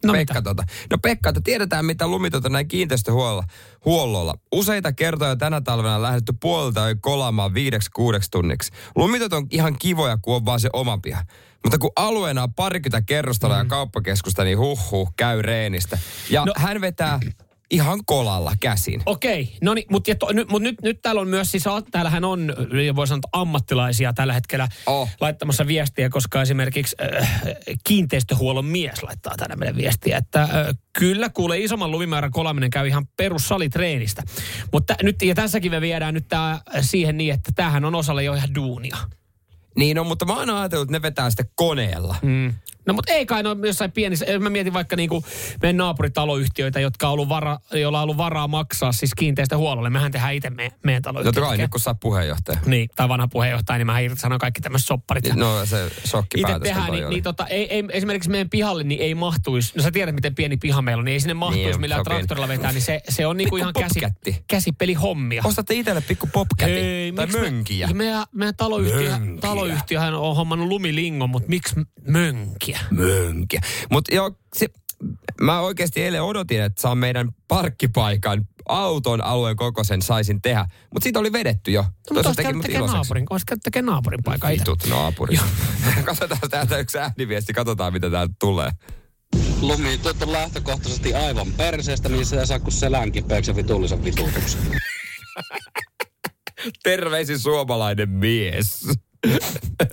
No 0.06 0.12
Pekka, 0.12 0.34
mitä? 0.34 0.42
tota. 0.42 0.64
no 0.90 0.98
Pekka, 0.98 1.28
että 1.28 1.40
tiedetään 1.44 1.84
mitä 1.84 2.06
lumitot 2.06 2.44
on 2.44 2.52
näin 2.52 2.68
kiinteistöhuollolla. 2.68 3.44
Huollolla. 3.84 4.34
Useita 4.52 4.92
kertoja 4.92 5.36
tänä 5.36 5.60
talvena 5.60 5.94
on 5.94 6.02
lähdetty 6.02 6.32
puolelta 6.40 6.80
kolaamaan 7.00 7.54
viideksi 7.54 7.90
kuudeksi 7.90 8.30
tunniksi. 8.30 8.72
Lumitot 8.96 9.32
on 9.32 9.46
ihan 9.50 9.76
kivoja, 9.78 10.18
kun 10.22 10.36
on 10.36 10.44
vaan 10.44 10.60
se 10.60 10.68
oma 10.72 10.98
piha. 10.98 11.22
Mutta 11.64 11.78
kun 11.78 11.90
alueena 11.96 12.42
on 12.42 12.54
parikymmentä 12.54 13.06
kerrostaloa 13.06 13.56
mm. 13.56 13.60
ja 13.60 13.68
kauppakeskusta, 13.68 14.44
niin 14.44 14.58
huh 14.58 14.90
huh, 14.90 15.12
käy 15.16 15.42
reenistä. 15.42 15.98
Ja. 16.30 16.44
No- 16.44 16.52
hän 16.56 16.80
vetää 16.80 17.20
ihan 17.74 18.00
kolalla 18.06 18.52
käsin. 18.60 19.02
Okei, 19.06 19.56
no 19.62 19.74
niin, 19.74 19.87
mutta 19.90 20.12
nyt, 20.32 20.48
mut 20.48 20.62
nyt, 20.62 20.82
nyt 20.82 21.02
täällä 21.02 21.20
on 21.20 21.28
myös, 21.28 21.50
siis 21.50 21.64
täällähän 21.90 22.24
on, 22.24 22.54
voi 22.96 23.06
sanoa, 23.06 23.20
ammattilaisia 23.32 24.12
tällä 24.12 24.32
hetkellä 24.32 24.68
Oh. 24.87 25.08
laittamassa 25.20 25.66
viestiä, 25.66 26.08
koska 26.08 26.42
esimerkiksi 26.42 26.96
äh, 27.20 27.30
kiinteistöhuollon 27.84 28.64
mies 28.64 29.02
laittaa 29.02 29.34
tänne 29.37 29.56
meille 29.56 29.76
viestiä, 29.76 30.16
että 30.16 30.42
äh, 30.42 30.50
kyllä 30.98 31.28
kuule 31.28 31.58
isomman 31.58 31.90
lumimäärän 31.90 32.30
kolaminen 32.30 32.70
käy 32.70 32.88
ihan 32.88 33.06
perussalitreenistä. 33.16 34.22
Mutta 34.72 34.94
nyt, 35.02 35.22
ja 35.22 35.34
tässäkin 35.34 35.70
me 35.70 35.80
viedään 35.80 36.14
nyt 36.14 36.28
tää 36.28 36.60
siihen 36.80 37.16
niin, 37.16 37.34
että 37.34 37.52
tämähän 37.54 37.84
on 37.84 37.94
osalle 37.94 38.24
jo 38.24 38.34
ihan 38.34 38.54
duunia. 38.54 38.96
Niin 39.76 39.98
on, 39.98 40.06
mutta 40.06 40.24
mä 40.24 40.34
oon 40.37 40.50
ajatellut, 40.50 40.84
että 40.88 40.92
ne 40.98 41.02
vetää 41.02 41.30
sitten 41.30 41.46
koneella. 41.54 42.16
Mm. 42.22 42.54
No 42.87 42.94
mutta 42.94 43.12
ei 43.12 43.26
kai 43.26 43.42
no 43.42 43.56
jossain 43.66 43.92
pienissä, 43.92 44.26
mä 44.40 44.50
mietin 44.50 44.72
vaikka 44.72 44.96
niinku 44.96 45.24
meidän 45.62 45.76
naapuritaloyhtiöitä, 45.76 46.80
jotka 46.80 47.06
on 47.06 47.12
ollut 47.12 47.28
vara, 47.28 47.58
joilla 47.72 47.98
on 47.98 48.02
ollut 48.02 48.16
varaa 48.16 48.48
maksaa 48.48 48.92
siis 48.92 49.14
kiinteistöhuollolle. 49.14 49.90
Mehän 49.90 50.12
tehdään 50.12 50.34
itse 50.34 50.50
me, 50.50 50.72
meidän 50.82 51.02
Totta 51.02 51.20
taloyhtiöt. 51.22 51.46
kai, 51.46 51.58
nyt 51.58 51.70
kun 51.70 51.80
saa 51.80 51.94
puheenjohtaja. 51.94 52.58
Niin, 52.66 52.88
tai 52.96 53.08
vanha 53.08 53.28
puheenjohtaja, 53.28 53.78
niin 53.78 53.87
mä 53.87 53.98
irtisanon 54.00 54.38
kaikki 54.38 54.60
tämmöiset 54.60 54.87
sopparit. 54.87 55.34
No 55.34 55.66
se 55.66 55.90
shokki 56.06 56.40
Itse 56.40 56.58
tehdään, 56.62 56.92
niin, 56.92 57.08
niin 57.10 57.22
tota, 57.22 57.46
ei, 57.46 57.74
ei, 57.74 57.84
esimerkiksi 57.92 58.30
meidän 58.30 58.50
pihalle 58.50 58.84
niin 58.84 59.00
ei 59.00 59.14
mahtuisi, 59.14 59.72
no 59.76 59.82
sä 59.82 59.90
tiedät 59.90 60.14
miten 60.14 60.34
pieni 60.34 60.56
piha 60.56 60.82
meillä 60.82 61.00
on, 61.00 61.04
niin 61.04 61.12
ei 61.12 61.20
sinne 61.20 61.34
mahtuisi 61.34 61.68
Niin, 61.70 61.80
millään 61.80 62.04
traktorilla 62.04 62.48
vetää, 62.48 62.72
niin 62.72 62.82
se, 62.82 63.00
se 63.08 63.26
on 63.26 63.37
niinku 63.37 63.56
ihan 63.56 63.72
käsi, 63.72 64.00
popcatti. 64.00 64.44
käsipelihommia. 64.48 65.42
Ostatte 65.44 65.74
itselle 65.74 66.00
pikku 66.00 66.26
popkäti 66.32 66.72
tai 67.16 67.26
miksi 67.26 67.40
me- 67.40 67.50
mönkiä. 67.50 67.88
Meidän, 67.92 68.24
meidän 68.32 68.56
taloyhtiö, 68.56 69.10
Mönkiä. 69.10 69.40
Taloyhtiöhän 69.68 70.14
on 70.14 70.37
hommannut 70.37 70.68
lumilingon, 70.68 71.31
mutta 71.31 71.48
miksi 71.48 71.74
mönkiä? 72.09 72.81
Mönkiä. 72.90 73.61
Mutta 73.90 74.14
joo, 74.14 74.31
se, 74.57 74.66
mä 75.40 75.61
oikeasti 75.61 76.03
eilen 76.03 76.22
odotin, 76.22 76.62
että 76.62 76.83
saan 76.83 76.98
meidän 76.98 77.29
parkkipaikan 77.48 78.48
auton 78.68 79.24
alueen 79.24 79.57
kokoisen 79.57 80.03
saisin 80.03 80.42
tehdä. 80.42 80.66
Mutta 80.92 81.05
siitä 81.05 81.18
oli 81.18 81.33
vedetty 81.33 81.70
jo. 81.70 81.83
No, 81.83 81.88
mutta 82.14 82.29
olisi 82.29 82.37
teki 82.37 82.42
käynyt 82.42 82.57
mut 82.57 82.66
tekemään 82.66 82.92
naapurin, 82.92 83.27
olisi 83.31 83.46
käynyt 83.46 83.62
tekemään 83.62 83.92
naapurin 83.92 84.22
paikkaa 84.24 84.50
itse. 84.50 84.61
Vitut 84.61 84.87
naapuri. 84.88 85.37
katsotaan 86.05 86.50
täältä 86.50 86.79
yksi 86.79 86.98
ääniviesti, 86.98 87.53
katsotaan 87.53 87.92
mitä 87.92 88.11
täältä 88.11 88.35
tulee. 88.40 88.70
Lumityöt 89.61 90.22
on 90.22 90.33
lähtökohtaisesti 90.33 91.14
aivan 91.14 91.53
perseestä, 91.53 92.09
niin 92.09 92.27
se 92.27 92.40
ei 92.40 92.46
saa 92.46 92.61
kuin 92.61 92.72
selän 92.72 93.12
kipeäksi 93.12 93.50
ja 93.50 93.57
vitullisen 93.57 94.05
vitutuksen. 94.05 94.61
Terveisin 96.83 97.38
suomalainen 97.38 98.11
mies. 98.11 98.87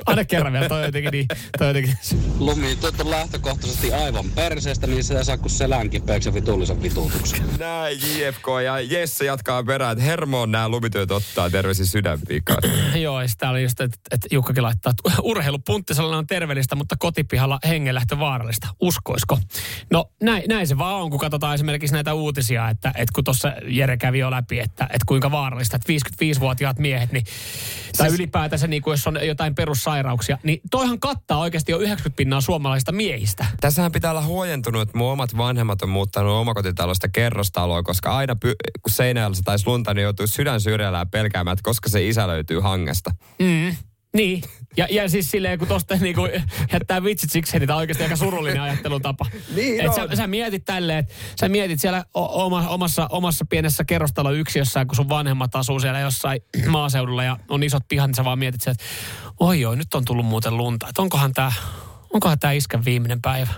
Aina 0.06 0.26
kerran 0.26 0.54
vielä, 0.54 0.70
toi 0.70 0.80
on 0.80 0.86
jotenkin 0.86 1.12
niin, 1.12 1.28
toi 1.58 1.68
on 1.68 1.76
jotenkin... 1.76 1.98
Lumityöt 2.40 3.00
on 3.00 3.10
lähtökohtaisesti 3.10 3.94
aivan 3.94 4.26
perseestä, 4.36 4.88
niin 4.88 5.04
se 5.04 5.18
ei 5.18 5.26
saa 5.26 5.38
kuin 5.38 5.50
selän 5.50 5.90
kipeäksi 5.90 6.30
ja 6.30 6.34
vitullisen 6.34 6.82
vitutuksen. 6.82 7.40
Näin 7.60 7.98
JFK 7.98 8.46
ja 8.66 8.80
Jesse 8.80 9.26
jatkaa 9.26 9.64
perään, 9.64 9.92
että 9.92 10.04
hermoon 10.04 10.52
nämä 10.52 10.70
lumityöt 10.70 11.12
ottaa 11.12 11.50
terveisin 11.50 11.88
sydänpikaan. 11.88 12.64
Joo, 13.02 13.22
ja 13.22 13.28
sitä 13.28 13.50
oli 13.50 13.64
just, 13.64 13.82
että, 13.82 13.98
että 14.12 14.28
Jukkakin 14.32 14.64
laittaa, 14.64 14.90
että 14.90 15.22
urheilupunttisella 15.22 16.18
on 16.18 16.28
terveellistä, 16.28 16.76
mutta 16.76 16.96
kotipihalla 17.00 17.60
hengenlähtö 17.68 18.20
vaarallista. 18.20 18.68
Uskoisko? 18.82 19.40
No 19.92 20.06
näin, 20.24 20.44
näin 20.48 20.68
se 20.68 20.78
vaan 20.78 21.02
on, 21.02 21.10
kun 21.10 21.20
katsotaan 21.20 21.56
esimerkiksi 21.56 21.94
näitä 21.94 22.14
uutisia, 22.14 22.70
että, 22.70 22.90
että 22.90 23.12
kun 23.16 23.24
tuossa 23.24 23.54
Jere 23.68 23.98
kävi 23.98 24.20
jo 24.20 24.32
läpi, 24.32 24.60
että, 24.60 24.84
että 24.84 25.06
kuinka 25.06 25.32
vaarallista, 25.32 25.76
että 25.76 25.94
55-vuotiaat 25.94 26.80
miehet, 26.80 27.12
niin, 27.12 27.26
tai 27.98 28.08
Siis- 28.10 28.20
ylipäätänsä 28.20 28.68
niin 28.68 28.82
kuin 28.82 28.94
jos 28.94 29.08
on 29.08 29.18
jotain 29.26 29.56
perussairauksia, 29.56 30.38
niin 30.44 30.62
toihan 30.72 31.00
kattaa 31.00 31.40
oikeasti 31.40 31.72
jo 31.72 31.80
90 31.80 32.18
pinnaa 32.18 32.42
suomalaisista 32.42 32.92
miehistä. 32.92 33.46
Tässähän 33.62 33.92
pitää 33.92 34.12
olla 34.12 34.26
huojentunut, 34.26 34.82
että 34.82 34.98
mun 34.98 35.12
omat 35.12 35.38
vanhemmat 35.38 35.82
on 35.82 35.90
muuttanut 35.90 36.32
omakotitalosta 36.32 37.08
kerrostaloa, 37.10 37.84
koska 37.84 38.18
aina 38.18 38.34
py- 38.34 38.80
kun 38.82 38.92
seinäjällä 38.92 39.36
taisi 39.46 39.68
lunta, 39.68 39.94
niin 39.94 40.04
joutuu 40.04 40.28
sydän 40.28 40.62
syrjällään 40.62 41.10
pelkäämään, 41.10 41.54
että 41.54 41.64
koska 41.64 41.90
se 41.90 42.08
isä 42.08 42.28
löytyy 42.28 42.60
hangesta. 42.60 43.12
Mm. 43.40 43.76
Niin, 44.14 44.42
ja, 44.78 44.88
ja 44.90 45.10
siis 45.10 45.32
silleen, 45.32 45.60
kun 45.60 45.68
tosta 45.68 45.96
niinku 45.96 46.22
jättää 46.74 47.04
vitsit 47.04 47.32
siksi, 47.32 47.60
niin 47.60 47.68
tämä 47.68 47.78
on 47.78 47.80
oikeasti 47.80 48.04
aika 48.04 48.16
surullinen 48.16 48.62
ajattelutapa. 48.62 49.26
Niin 49.56 49.82
Et 49.86 49.94
sä, 49.94 50.08
sä, 50.16 50.28
mietit 50.28 50.66
tälleen, 50.66 51.00
että 51.00 51.14
sä 51.40 51.50
mietit 51.50 51.82
siellä 51.82 52.06
o- 52.14 52.46
oma, 52.46 52.70
omassa, 52.70 53.08
omassa 53.12 53.46
pienessä 53.50 53.84
kerrostaloyksiössä, 53.84 54.86
kun 54.86 54.96
sun 54.96 55.10
vanhemmat 55.10 55.56
asuu 55.56 55.80
siellä 55.80 56.00
jossain 56.00 56.42
maaseudulla 56.68 57.24
ja 57.24 57.38
on 57.50 57.64
isot 57.64 57.84
pihat, 57.88 58.08
niin 58.08 58.16
sä 58.16 58.26
vaan 58.26 58.40
mietit 58.40 58.68
että 58.68 58.84
oi 59.40 59.62
joo, 59.62 59.76
nyt 59.76 59.94
on 59.94 60.06
tullut 60.06 60.26
muuten 60.26 60.58
lunta. 60.58 60.88
Että 60.90 61.02
onkohan 61.02 61.34
tää, 61.34 61.52
onkohan 62.14 62.40
tää 62.40 62.52
iskän 62.52 62.86
viimeinen 62.86 63.22
päivä? 63.22 63.54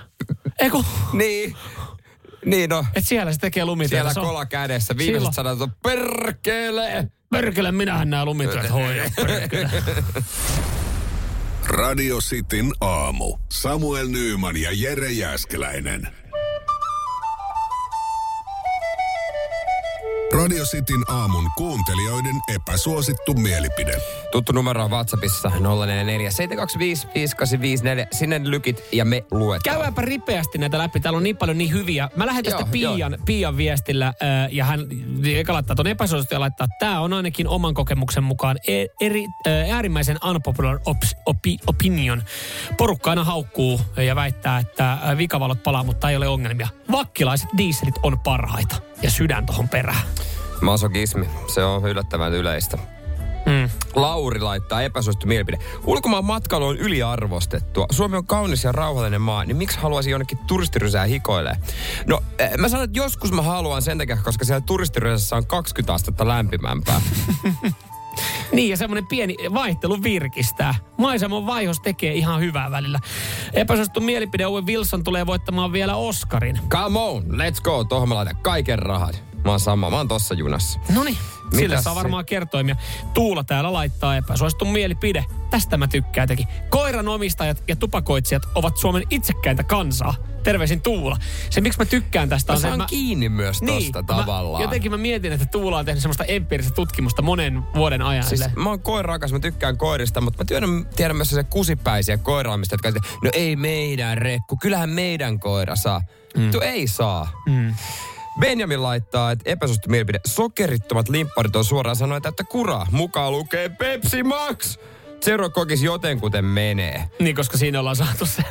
Eiku, 0.60 0.86
Niin. 1.14 1.56
Niin 2.46 2.70
no. 2.70 2.86
että 2.96 3.10
siellä 3.10 3.34
se 3.34 3.40
tekee 3.40 3.66
lumityötä. 3.66 4.14
Siellä 4.14 4.28
kola 4.28 4.46
kädessä. 4.46 4.98
Viimeiset 4.98 5.34
sanat 5.34 5.62
on 5.62 5.72
perkele. 5.84 7.08
Perkele, 7.34 7.72
minähän 7.72 8.10
nämä 8.10 8.26
lumityöt 8.26 8.72
hoidan. 8.74 9.12
Radio 11.66 12.18
Cityn 12.18 12.72
aamu. 12.82 13.38
Samuel 13.52 14.08
Nyyman 14.08 14.58
ja 14.58 14.70
Jere 14.74 15.12
Jäskeläinen. 15.12 16.08
Radio 20.34 20.64
Cityn 20.64 21.04
aamun 21.08 21.52
kuuntelijoiden 21.58 22.36
epäsuosittu 22.56 23.34
mielipide. 23.34 23.98
Tuttu 24.32 24.52
numero 24.52 24.84
on 24.84 24.92
WhatsAppissa 24.92 25.50
044 25.50 26.32
725 26.32 27.08
5854. 27.16 28.08
Sinne 28.12 28.42
lykit 28.44 28.84
ja 28.92 29.06
me 29.06 29.24
luetaan. 29.32 29.76
Käydäänpä 29.76 30.02
ripeästi 30.02 30.58
näitä 30.58 30.78
läpi. 30.78 31.00
Täällä 31.00 31.18
on 31.18 31.24
niin 31.24 31.38
paljon 31.38 31.58
niin 31.58 31.72
hyviä. 31.72 32.10
Mä 32.16 32.26
lähden 32.26 32.44
tästä 32.44 32.60
Joo, 32.60 32.94
Pian, 32.96 33.18
Pian 33.26 33.58
viestillä 33.58 34.08
äh, 34.08 34.14
ja 34.52 34.66
hän 34.66 34.88
eka 35.26 35.54
laittaa 35.54 35.76
tuon 35.76 35.88
epäsuosittu 35.88 36.36
ja 36.36 36.40
laittaa, 36.40 36.66
että 36.66 36.86
tämä 36.86 37.00
on 37.00 37.14
ainakin 37.14 37.48
oman 37.48 37.74
kokemuksen 37.74 38.24
mukaan 38.24 38.58
e- 38.68 38.86
eri, 39.02 39.26
äh, 39.48 39.76
äärimmäisen 39.76 40.18
unpopular 40.30 40.80
ops, 40.86 41.16
opi, 41.26 41.58
opinion. 41.68 42.24
Porukka 42.78 43.10
aina 43.10 43.24
haukkuu 43.24 43.82
ja 43.98 44.16
väittää, 44.16 44.60
että 44.60 44.98
vikavalot 45.18 45.64
palaa, 45.64 45.84
mutta 45.84 46.10
ei 46.10 46.16
ole 46.16 46.28
ongelmia. 46.28 46.68
Vakkilaiset 46.92 47.50
dieselit 47.58 47.96
on 48.04 48.20
parhaita 48.20 48.93
ja 49.04 49.12
sydän 49.12 49.46
tohon 49.46 49.70
perään. 49.70 50.02
Masokismi. 50.62 51.30
Se 51.54 51.64
on 51.64 51.90
yllättävän 51.90 52.34
yleistä. 52.34 52.78
Mm. 53.46 53.70
Lauri 53.96 54.40
laittaa 54.40 54.82
epäsuosittu 54.82 55.28
mielipide. 55.28 55.60
Ulkomaan 55.84 56.26
matkailu 56.26 56.66
on 56.66 56.78
yliarvostettua. 56.78 57.86
Suomi 57.92 58.18
on 58.18 58.28
kaunis 58.28 58.64
ja 58.64 58.72
rauhallinen 58.72 59.22
maa, 59.22 59.46
niin 59.46 59.58
miksi 59.58 59.80
haluaisi 59.80 60.10
jonnekin 60.10 60.38
turistirysää 60.48 61.06
hikoilee? 61.06 61.56
No, 62.08 62.20
eh, 62.40 62.52
mä 62.58 62.70
sanon, 62.70 62.84
että 62.84 63.00
joskus 63.00 63.32
mä 63.32 63.42
haluan 63.42 63.82
sen 63.82 63.98
takia, 63.98 64.18
koska 64.24 64.46
siellä 64.46 64.64
turistirysässä 64.66 65.36
on 65.36 65.48
20 65.48 65.94
astetta 65.94 66.28
lämpimämpää. 66.28 67.02
Niin, 68.52 68.70
ja 68.70 68.78
semmoinen 68.78 69.08
pieni 69.08 69.36
vaihtelu 69.54 70.04
virkistää. 70.04 70.76
Maisemon 70.98 71.46
vaihos 71.46 71.80
tekee 71.80 72.14
ihan 72.14 72.42
hyvää 72.42 72.72
välillä. 72.72 73.00
Epäsuosittu 73.54 74.02
mielipide 74.02 74.46
Owen 74.46 74.66
Wilson 74.66 75.04
tulee 75.04 75.26
voittamaan 75.26 75.72
vielä 75.72 75.96
Oscarin. 75.96 76.60
Come 76.70 77.00
on, 77.00 77.24
let's 77.24 77.62
go. 77.62 77.84
Tuohon 77.84 78.10
mä 78.10 78.16
laitan 78.16 78.38
kaiken 78.42 78.80
rahat. 78.80 79.33
Mä 79.46 79.52
oon 79.52 79.60
sama, 79.60 79.90
mä 79.90 79.98
oon 79.98 80.08
tossa 80.08 80.34
junassa. 80.34 80.80
No 80.96 81.04
niin, 81.04 81.18
sille 81.52 81.68
Mitäs 81.68 81.84
saa 81.84 81.96
varmaan 81.96 82.26
kertoimia. 82.26 82.76
Tuula 83.14 83.44
täällä 83.44 83.74
laittaa 83.74 84.18
epäsuosittu 84.18 84.66
mielipide. 84.66 85.26
Tästä 85.50 85.78
mä 85.78 85.88
tykkään 85.88 86.28
teki. 86.28 86.48
Koiran 86.70 87.08
omistajat 87.08 87.64
ja 87.68 87.76
tupakoitsijat 87.76 88.44
ovat 88.56 88.78
Suomen 88.78 89.04
itsekkäintä 89.10 89.64
kansaa. 89.64 90.16
Terveisin 90.44 90.82
Tuula. 90.82 91.18
Se 91.50 91.62
miksi 91.62 91.80
mä 91.80 91.86
tykkään 91.86 92.30
tästä 92.30 92.54
Mä 92.54 92.56
on 92.56 92.62
se, 92.62 92.68
että 92.68 92.78
mä, 92.78 92.86
kiinni 92.86 93.30
myös 93.30 93.60
tosta 93.60 94.00
niin, 94.00 94.06
tavallaan. 94.06 94.62
Mä, 94.62 94.66
jotenkin 94.66 94.92
mä 94.92 94.98
mietin, 94.98 95.32
että 95.32 95.46
Tuula 95.46 95.78
on 95.78 95.86
tehnyt 95.86 96.02
semmoista 96.02 96.24
empiiristä 96.24 96.74
tutkimusta 96.74 97.22
monen 97.22 97.64
vuoden 97.76 98.02
ajan. 98.02 98.24
Siis 98.24 98.56
mä 98.56 98.70
oon 98.70 98.80
koirakas, 98.80 99.34
mä 99.34 99.40
tykkään 99.40 99.78
koirista, 99.78 100.22
mutta 100.22 100.44
mä 100.44 100.48
tiedän, 100.48 100.86
tiedän 100.96 101.16
myös 101.16 101.30
se 101.30 101.44
kusipäisiä 101.44 102.18
koiraamista, 102.18 102.74
jotka 102.74 102.92
no 103.24 103.30
ei 103.34 103.56
meidän 103.56 104.18
rekku, 104.18 104.58
kyllähän 104.58 104.90
meidän 104.90 105.40
koira 105.40 105.76
saa. 105.76 106.02
Mm. 106.38 106.52
Tu 106.52 106.60
ei 106.60 106.88
saa. 106.88 107.44
mm. 107.48 107.74
Benjamin 108.40 108.84
laittaa, 108.84 109.32
että 109.32 109.50
epäsuosittu 109.50 109.90
mielipide. 109.90 110.20
Sokerittomat 110.28 111.10
limpparit 111.10 111.56
on 111.56 111.66
suoraan 111.66 111.96
sanoen 111.96 112.22
täyttä 112.22 112.44
kuraa. 112.44 112.88
Mukaan 112.92 113.32
lukee 113.32 113.70
Pepsi 113.70 114.24
Max. 114.24 114.78
Zero 115.26 115.50
kokis 115.50 115.84
jotenkuten 115.84 116.46
menee. 116.46 117.10
Niin, 117.20 117.36
koska 117.36 117.58
siinä 117.58 117.80
ollaan 117.80 117.96
saatu 117.96 118.26
se. 118.26 118.42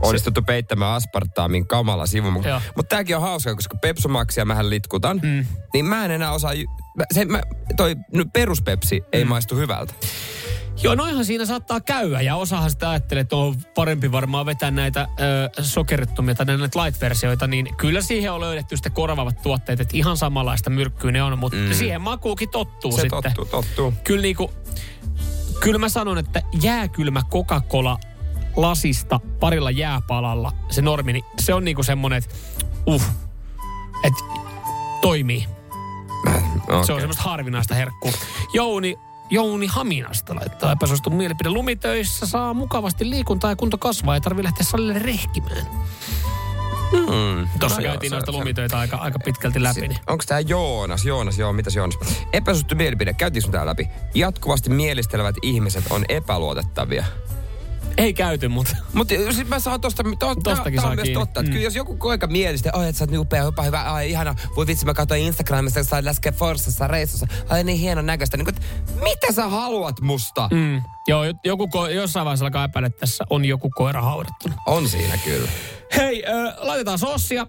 Onnistuttu 0.00 0.42
peittämään 0.42 0.92
aspartaamin 0.94 1.66
kamala 1.66 2.06
sivu. 2.06 2.30
Mutta 2.30 2.88
tääkin 2.88 3.16
on 3.16 3.22
hauska, 3.22 3.54
koska 3.54 3.76
Pepsomaxia 3.80 4.44
mähän 4.44 4.70
litkutan. 4.70 5.20
Mm. 5.22 5.46
Niin 5.74 5.84
mä 5.84 6.04
en 6.04 6.10
enää 6.10 6.32
osaa... 6.32 6.52
mä- 6.96 7.04
Se, 7.14 7.24
mä, 7.24 7.42
toi 7.76 7.96
no, 8.14 8.24
peruspepsi 8.32 9.00
mm. 9.00 9.06
ei 9.12 9.24
maistu 9.24 9.56
hyvältä. 9.56 9.94
Joo, 10.82 10.94
noinhan 10.94 11.24
siinä 11.24 11.46
saattaa 11.46 11.80
käydä 11.80 12.20
ja 12.20 12.36
osahan 12.36 12.70
sitä 12.70 12.90
ajattelee, 12.90 13.20
että 13.20 13.36
on 13.36 13.54
parempi 13.74 14.12
varmaan 14.12 14.46
vetää 14.46 14.70
näitä 14.70 15.08
ö, 15.20 15.62
sokerittomia 15.62 16.34
tai 16.34 16.46
näitä 16.46 16.84
light-versioita, 16.84 17.46
niin 17.46 17.76
kyllä 17.76 18.00
siihen 18.00 18.32
on 18.32 18.40
löydetty 18.40 18.76
sitten 18.76 18.92
korvaavat 18.92 19.42
tuotteet, 19.42 19.80
että 19.80 19.96
ihan 19.96 20.16
samanlaista 20.16 20.70
myrkkyä 20.70 21.12
ne 21.12 21.22
on, 21.22 21.38
mutta 21.38 21.58
mm. 21.58 21.72
siihen 21.72 22.00
makuukin 22.00 22.50
tottuu 22.50 22.92
Se 22.92 23.00
sitten. 23.00 23.22
tottuu, 23.22 23.44
tottuu. 23.44 23.94
Kyllä 24.04 24.22
niinku, 24.22 24.52
kyllä 25.60 25.78
mä 25.78 25.88
sanon, 25.88 26.18
että 26.18 26.42
jääkylmä 26.62 27.22
Coca-Cola 27.30 27.98
lasista 28.56 29.20
parilla 29.40 29.70
jääpalalla, 29.70 30.52
se 30.70 30.82
normi, 30.82 31.12
niin 31.12 31.24
se 31.40 31.54
on 31.54 31.64
niinku 31.64 31.82
semmonen, 31.82 32.18
että 32.18 32.34
uh, 32.86 33.02
että 34.04 34.24
toimii. 35.00 35.46
Okay. 36.62 36.84
Se 36.84 36.92
on 36.92 37.00
semmoista 37.00 37.22
harvinaista 37.22 37.74
herkkua. 37.74 38.12
Jouni, 38.52 38.96
Jouni 39.32 39.66
Haminasta 39.66 40.34
laittaa 40.34 40.72
epäsuosittu 40.72 41.10
mielipide. 41.10 41.48
Lumitöissä 41.50 42.26
saa 42.26 42.54
mukavasti 42.54 43.10
liikuntaa 43.10 43.50
ja 43.50 43.56
kunto 43.56 43.78
kasvaa. 43.78 44.14
Ei 44.14 44.20
tarvi 44.20 44.42
lähteä 44.42 44.66
salille 44.66 44.98
rehkimään. 44.98 45.66
Mm. 46.92 47.48
Tuossa 47.60 47.80
No 47.80 47.84
käytiin 47.84 48.10
se- 48.10 48.14
noista 48.16 48.32
se- 48.32 48.38
lumitöitä 48.38 48.78
aika, 48.78 48.96
aika 48.96 49.18
pitkälti 49.18 49.62
läpi. 49.62 49.80
Niin. 49.80 49.96
Onko 50.06 50.24
tämä 50.26 50.40
Joonas? 50.40 51.04
Joonas, 51.04 51.38
joo, 51.38 51.52
mitäs 51.52 51.76
Joonas? 51.76 51.98
Epäsuosittu 52.32 52.74
mielipide, 52.74 53.12
käytiinkö 53.14 53.48
me 53.48 53.52
tää 53.52 53.66
läpi? 53.66 53.88
Jatkuvasti 54.14 54.70
mielistelevät 54.70 55.34
ihmiset 55.42 55.84
on 55.90 56.04
epäluotettavia. 56.08 57.04
Ei 57.96 58.14
käyty, 58.14 58.48
mutta 58.48 58.76
Mutta 58.92 59.14
siis 59.14 59.48
mä 59.48 59.58
saan 59.60 59.80
tosta, 59.80 60.02
to, 60.18 60.34
Tostakin 60.34 60.80
saa 60.80 60.94
myös 60.94 61.02
kiinni. 61.02 61.20
totta. 61.20 61.40
Että 61.40 61.50
Mm. 61.50 61.52
kyllä 61.52 61.64
jos 61.64 61.76
joku 61.76 61.96
koika 61.96 62.26
mielistä, 62.26 62.70
oi 62.72 62.88
että 62.88 62.98
sä 62.98 63.04
oot 63.04 63.10
niin 63.10 63.18
upea, 63.20 63.48
upea, 63.48 63.64
hyvä, 63.64 63.82
ai 63.82 64.10
ihana, 64.10 64.34
voi 64.56 64.66
vitsi 64.66 64.84
mä 64.86 64.94
katsoin 64.94 65.22
Instagramissa, 65.22 65.80
kun 65.80 65.84
sä 65.88 65.96
oot 65.96 66.04
läskeä 66.04 66.32
Forsassa 66.32 66.86
reissussa, 66.88 67.26
ai 67.48 67.64
niin 67.64 67.78
hienon 67.78 68.06
näköistä. 68.06 68.36
Niin, 68.36 68.44
kuin, 68.44 68.54
että 68.56 68.66
mitä 69.02 69.32
sä 69.32 69.48
haluat 69.48 70.00
musta? 70.00 70.48
Mm. 70.52 70.82
joo, 71.06 71.22
joku, 71.44 71.66
ko- 71.76 71.90
jossain 71.90 72.24
vaiheessa 72.24 72.44
alkaa 72.44 72.64
epäillä, 72.64 72.86
että 72.86 73.00
tässä 73.00 73.24
on 73.30 73.44
joku 73.44 73.70
koira 73.70 74.02
haudattuna. 74.02 74.54
On 74.66 74.88
siinä 74.88 75.16
kyllä. 75.24 75.48
Hei, 75.96 76.24
äh, 76.26 76.54
laitetaan 76.58 76.98
sossia. 76.98 77.46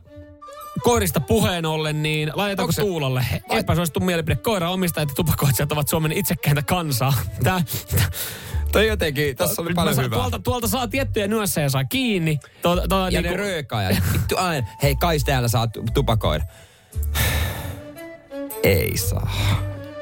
Koirista 0.83 1.19
puheen 1.19 1.65
ollen, 1.65 2.03
niin 2.03 2.31
laitetaanko 2.33 2.71
se- 2.71 2.81
Tuulalle 2.81 3.25
epäsuosittu 3.49 3.99
mielipide. 3.99 4.35
Koira 4.35 4.69
omistajat 4.69 5.09
ja 5.09 5.15
tupakoitsijat 5.15 5.71
ovat 5.71 5.87
Suomen 5.87 6.11
itsekkäintä 6.11 6.61
kansaa. 6.61 7.13
Tää, 7.43 7.61
Toi 8.73 8.87
jotenkin, 8.87 9.35
tässä 9.35 9.61
oli 9.61 9.73
paljon 9.73 9.97
hyvää. 9.97 10.19
Tuolta, 10.19 10.39
tuolta 10.39 10.67
saa 10.67 10.87
tiettyjä 10.87 11.27
nyansseja 11.27 11.69
saa 11.69 11.83
kiinni. 11.83 12.39
Tuolta, 12.61 12.87
tuolta 12.87 13.09
Ja 13.09 13.21
niinku, 13.21 13.37
ne 13.37 13.43
röökaajat. 13.43 14.03
Vittu 14.13 14.35
aina. 14.37 14.67
Hei, 14.83 14.95
kai 14.95 15.19
täällä 15.19 15.47
saa 15.47 15.67
tu- 15.67 15.83
tupakoida. 15.93 16.43
Ei 18.63 18.97
saa. 18.97 19.31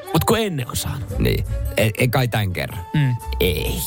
Mutta 0.04 0.26
kun 0.26 0.38
ennen 0.38 0.68
on 0.68 0.76
saanut. 0.76 1.18
Niin. 1.18 1.44
Ei, 1.76 1.90
ei 1.98 2.08
kai 2.08 2.28
tämän 2.28 2.52
kerran. 2.52 2.84
Mm. 2.94 3.16
Ei. 3.40 3.78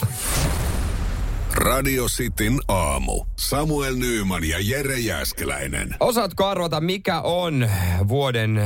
Radio 1.56 2.06
Cityn 2.06 2.60
aamu. 2.68 3.26
Samuel 3.40 3.96
Nyyman 3.96 4.44
ja 4.44 4.58
Jere 4.62 5.00
Jäskeläinen. 5.00 5.96
Osaatko 6.00 6.46
arvata, 6.46 6.82
mikä 6.82 7.22
on 7.22 7.70
vuoden 8.08 8.58
äh, 8.58 8.66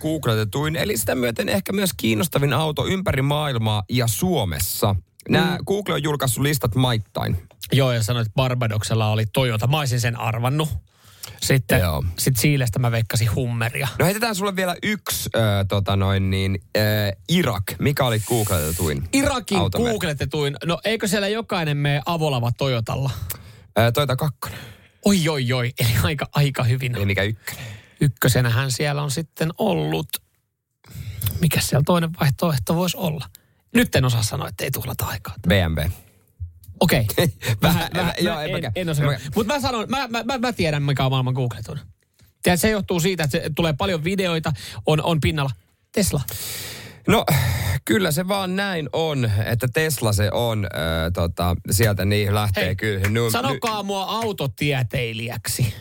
googletetuin, 0.00 0.76
eli 0.76 0.96
sitä 0.96 1.14
myöten 1.14 1.48
ehkä 1.48 1.72
myös 1.72 1.90
kiinnostavin 1.96 2.52
auto 2.52 2.86
ympäri 2.86 3.22
maailmaa 3.22 3.82
ja 3.90 4.06
Suomessa? 4.06 4.96
Nämä 5.28 5.58
Google 5.66 5.94
on 5.94 6.02
julkaissut 6.02 6.42
listat 6.42 6.74
maittain. 6.74 7.36
Joo, 7.72 7.92
ja 7.92 8.02
sanoit, 8.02 8.26
että 8.26 8.36
Barbadoksella 8.36 9.10
oli 9.10 9.26
Toyota. 9.26 9.66
Mä 9.66 9.78
olisin 9.78 10.00
sen 10.00 10.20
arvannut. 10.20 10.68
Sitten 11.42 11.80
Joo. 11.80 12.04
sit 12.18 12.36
Siilestä 12.36 12.78
mä 12.78 12.90
veikkasin 12.90 13.34
Hummeria. 13.34 13.88
No 13.98 14.04
heitetään 14.04 14.34
sulle 14.34 14.56
vielä 14.56 14.76
yksi, 14.82 15.30
äh, 15.36 15.42
tota 15.68 15.96
noin 15.96 16.30
niin, 16.30 16.58
äh, 16.76 16.82
Irak. 17.28 17.62
Mikä 17.78 18.04
oli 18.04 18.20
googletetuin? 18.28 19.08
Irakin 19.12 19.58
automerkki? 19.58 19.92
googletetuin. 19.92 20.56
No 20.64 20.80
eikö 20.84 21.08
siellä 21.08 21.28
jokainen 21.28 21.76
mene 21.76 22.02
avolava 22.06 22.52
Toyotalla? 22.58 23.10
Äh, 23.78 23.92
Toyota 23.92 24.16
2. 24.16 24.38
Oi, 25.04 25.28
oi, 25.28 25.52
oi. 25.52 25.72
Eli 25.80 25.88
aika, 26.02 26.28
aika 26.32 26.64
hyvin. 26.64 26.96
Eli 26.96 27.06
mikä 27.06 27.22
ykkönen? 27.22 27.64
Ykkösenähän 28.00 28.72
siellä 28.72 29.02
on 29.02 29.10
sitten 29.10 29.50
ollut... 29.58 30.08
Mikä 31.40 31.60
siellä 31.60 31.82
toinen 31.86 32.10
vaihtoehto 32.20 32.74
voisi 32.74 32.96
olla? 32.96 33.24
Nyt 33.76 33.96
en 33.96 34.04
osaa 34.04 34.22
sanoa, 34.22 34.48
että 34.48 34.64
ei 34.64 34.70
tuhlata 34.70 35.06
aikaa. 35.06 35.34
BMW. 35.48 35.82
Okei. 36.80 37.06
Vähän, 37.62 37.88
Mä- 37.94 38.00
vähän, 38.00 38.14
joo, 38.20 38.34
mä 38.34 38.42
en 38.42 38.48
en, 38.48 38.56
mäkään. 38.56 38.72
en 38.76 38.88
osaa. 38.88 39.06
Mutta 39.34 39.54
mä 39.54 39.60
sanon, 39.60 39.86
mä, 39.88 40.08
mä, 40.08 40.22
mä, 40.22 40.38
mä 40.38 40.52
tiedän, 40.52 40.82
mikä 40.82 41.04
on 41.04 41.10
maailman 41.12 41.34
googletun. 41.34 41.78
Tiedät, 42.42 42.60
se 42.60 42.70
johtuu 42.70 43.00
siitä, 43.00 43.24
että 43.24 43.38
se 43.38 43.50
tulee 43.56 43.72
paljon 43.72 44.04
videoita, 44.04 44.52
on, 44.86 45.02
on 45.02 45.20
pinnalla. 45.20 45.50
Tesla. 45.92 46.20
No, 47.08 47.24
kyllä 47.84 48.12
se 48.12 48.28
vaan 48.28 48.56
näin 48.56 48.88
on, 48.92 49.30
että 49.44 49.68
Tesla 49.74 50.12
se 50.12 50.30
on, 50.32 50.64
äh, 50.64 51.12
tota, 51.14 51.56
sieltä 51.70 52.04
niin 52.04 52.34
lähtee 52.34 52.64
Hei, 52.64 52.76
kyllä. 52.76 53.08
No, 53.08 53.30
Sanokaa 53.30 53.82
mua 53.82 54.02
autotieteilijäksi. 54.04 55.74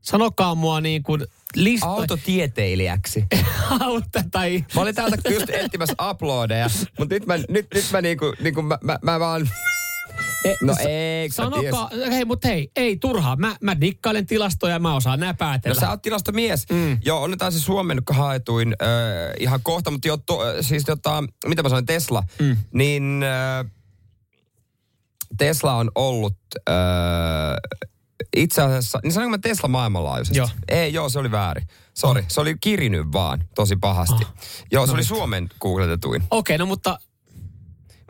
Sanokaa 0.00 0.54
mua 0.54 0.80
niin 0.80 1.02
kuin 1.02 1.24
listo... 1.54 1.86
Autotieteilijäksi. 1.86 3.24
Auto 3.80 4.20
tai... 4.30 4.64
Mä 4.74 4.80
olin 4.80 4.94
täältä 4.94 5.16
just 5.30 5.50
etsimässä 5.50 5.94
uploadeja, 6.10 6.66
mutta 6.98 7.14
nyt 7.14 7.26
mä, 7.26 7.36
nyt, 7.36 7.66
nyt 7.74 7.84
mä 7.92 8.00
niinku, 8.00 8.34
niinku 8.40 8.62
mä, 8.62 8.78
mä, 8.82 8.98
mä 9.02 9.20
vaan... 9.20 9.50
E, 10.44 10.54
No 10.62 10.74
ei, 10.88 11.30
Sanokaa, 11.30 11.90
hei, 12.10 12.24
mutta 12.24 12.48
hei, 12.48 12.70
ei 12.76 12.96
turhaa. 12.96 13.36
Mä, 13.36 13.56
mä 13.60 13.80
dikkailen 13.80 14.26
tilastoja 14.26 14.72
ja 14.72 14.78
mä 14.78 14.94
osaan 14.94 15.20
nää 15.20 15.32
No 15.32 15.36
päätellä. 15.38 15.80
sä 15.80 15.90
oot 15.90 16.02
tilastomies. 16.02 16.66
Mm. 16.70 16.98
Joo, 17.04 17.22
onnetaan 17.22 17.52
se 17.52 17.60
Suomen 17.60 18.02
haetuin 18.10 18.74
äh, 18.82 18.88
ihan 19.40 19.60
kohta, 19.62 19.90
mutta 19.90 20.08
jo 20.08 20.16
to, 20.16 20.38
siis 20.60 20.84
tota, 20.84 21.24
mitä 21.46 21.62
mä 21.62 21.68
sanoin, 21.68 21.86
Tesla. 21.86 22.22
Mm. 22.38 22.56
Niin 22.72 23.22
äh, 23.22 23.70
Tesla 25.38 25.74
on 25.74 25.90
ollut 25.94 26.36
äh, 26.68 26.74
itse 28.36 28.62
asiassa, 28.62 28.98
niin 29.02 29.12
sanoinko 29.12 29.30
mä 29.30 29.38
Tesla 29.38 29.68
maailmanlaajuisesti? 29.68 30.38
Joo. 30.38 30.48
Ei, 30.68 30.92
joo, 30.92 31.08
se 31.08 31.18
oli 31.18 31.30
väärin. 31.30 31.68
Sori, 31.94 32.24
se 32.28 32.40
oli 32.40 32.56
kirinyt 32.60 33.12
vaan 33.12 33.44
tosi 33.54 33.76
pahasti. 33.76 34.24
Ah. 34.24 34.34
Joo, 34.72 34.86
se 34.86 34.90
No 34.90 34.94
oli 34.94 35.00
nyt. 35.00 35.08
Suomen 35.08 35.48
googletetuin. 35.60 36.22
Okei, 36.30 36.58
no 36.58 36.66
mutta 36.66 36.98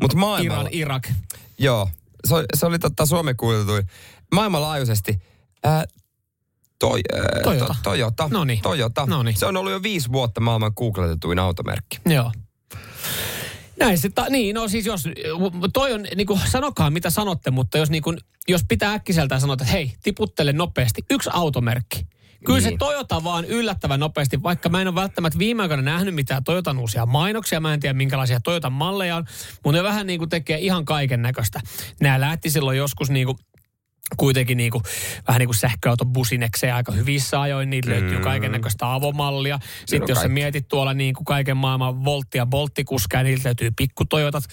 Mutta 0.01 0.17
maailmalla... 0.17 0.61
Iran, 0.73 0.73
Irak. 0.73 1.09
Joo, 1.59 1.89
se, 2.25 2.35
se 2.55 2.67
oli 2.67 2.79
totta 2.79 3.07
Suomen 3.07 3.37
kuultuin. 3.37 3.87
Maailmanlaajuisesti 4.35 5.19
ää, 5.65 5.85
toi, 6.79 7.01
ää, 7.13 7.43
Toyota. 7.43 7.67
To, 7.67 7.75
Toyota. 7.83 8.29
Noniin. 8.33 8.61
Toyota. 8.63 9.07
Noniin. 9.07 9.37
Se 9.37 9.47
on 9.47 9.57
ollut 9.57 9.73
jo 9.73 9.83
viisi 9.83 10.13
vuotta 10.13 10.41
maailman 10.41 10.73
googletetuin 10.77 11.39
automerkki. 11.39 11.99
Joo. 12.07 12.33
Näin 13.81 13.99
se, 13.99 14.09
ta, 14.09 14.27
niin, 14.31 14.55
no 14.55 14.69
siis 14.69 14.87
jos, 14.87 15.09
toi 15.73 15.93
on, 15.93 16.07
niin 16.17 16.27
kuin, 16.27 16.41
sanokaa 16.51 16.91
mitä 16.91 17.11
sanotte, 17.11 17.51
mutta 17.51 17.79
jos, 17.79 17.91
niin 17.91 18.03
kuin, 18.03 18.19
jos 18.49 18.65
pitää 18.69 18.93
äkkiseltään 18.93 19.41
sanoa, 19.41 19.55
että 19.55 19.65
hei, 19.65 19.93
tiputtele 20.03 20.53
nopeasti, 20.53 21.05
yksi 21.11 21.31
automerkki. 21.33 22.07
Kyllä 22.45 22.61
se 22.61 22.69
Niin. 22.69 22.79
Toyota 22.79 23.25
vaan 23.25 23.45
yllättävän 23.45 24.01
nopeasti, 24.01 24.43
vaikka 24.43 24.69
mä 24.69 24.81
en 24.81 24.89
ole 24.89 24.95
välttämättä 24.95 25.39
viime 25.39 25.63
aikoina 25.63 25.83
nähnyt 25.83 26.15
mitään 26.15 26.45
Toyotan 26.45 26.79
uusia 26.79 27.07
mainoksia, 27.07 27.61
mä 27.61 27.75
en 27.75 27.81
tiedä 27.81 27.95
minkälaisia 27.95 28.41
Toyotan 28.41 28.73
malleja 28.73 29.17
on, 29.17 29.25
mutta 29.65 29.79
ne 29.79 29.83
vähän 29.83 30.07
niin 30.07 30.19
kuin 30.19 30.29
tekee 30.29 30.59
ihan 30.59 30.85
kaiken 30.85 31.23
näköistä. 31.23 31.61
Nämä 32.01 32.21
lähti 32.21 32.51
silloin 32.51 32.79
joskus 32.79 33.11
niin 33.11 33.27
kuin 33.27 33.39
kuitenkin 34.17 34.57
niinku, 34.57 34.83
vähän 35.29 35.39
niin 35.39 35.49
kuin 35.49 35.57
sähköautobusinekseen 35.57 36.75
aika 36.75 36.93
hyvissä 36.93 37.41
ajoin, 37.41 37.71
niitä 37.71 37.91
löytyy 37.91 38.21
kaiken 38.21 38.53
näköistä 38.53 38.95
avomallia. 38.95 39.59
Sitten 39.87 40.09
jos 40.09 40.17
sä 40.17 40.23
kaikki. 40.23 40.35
mietit 40.35 40.69
tuolla 40.69 40.95
niin 40.95 41.15
kuin 41.15 41.25
kaiken 41.25 41.57
maailman 41.57 42.05
voltti- 42.05 42.39
ja 42.39 42.47
bolttikuskaa, 42.47 43.23
niiltä 43.23 43.43
löytyy 43.45 43.71
pikkutojotat. 43.71 44.45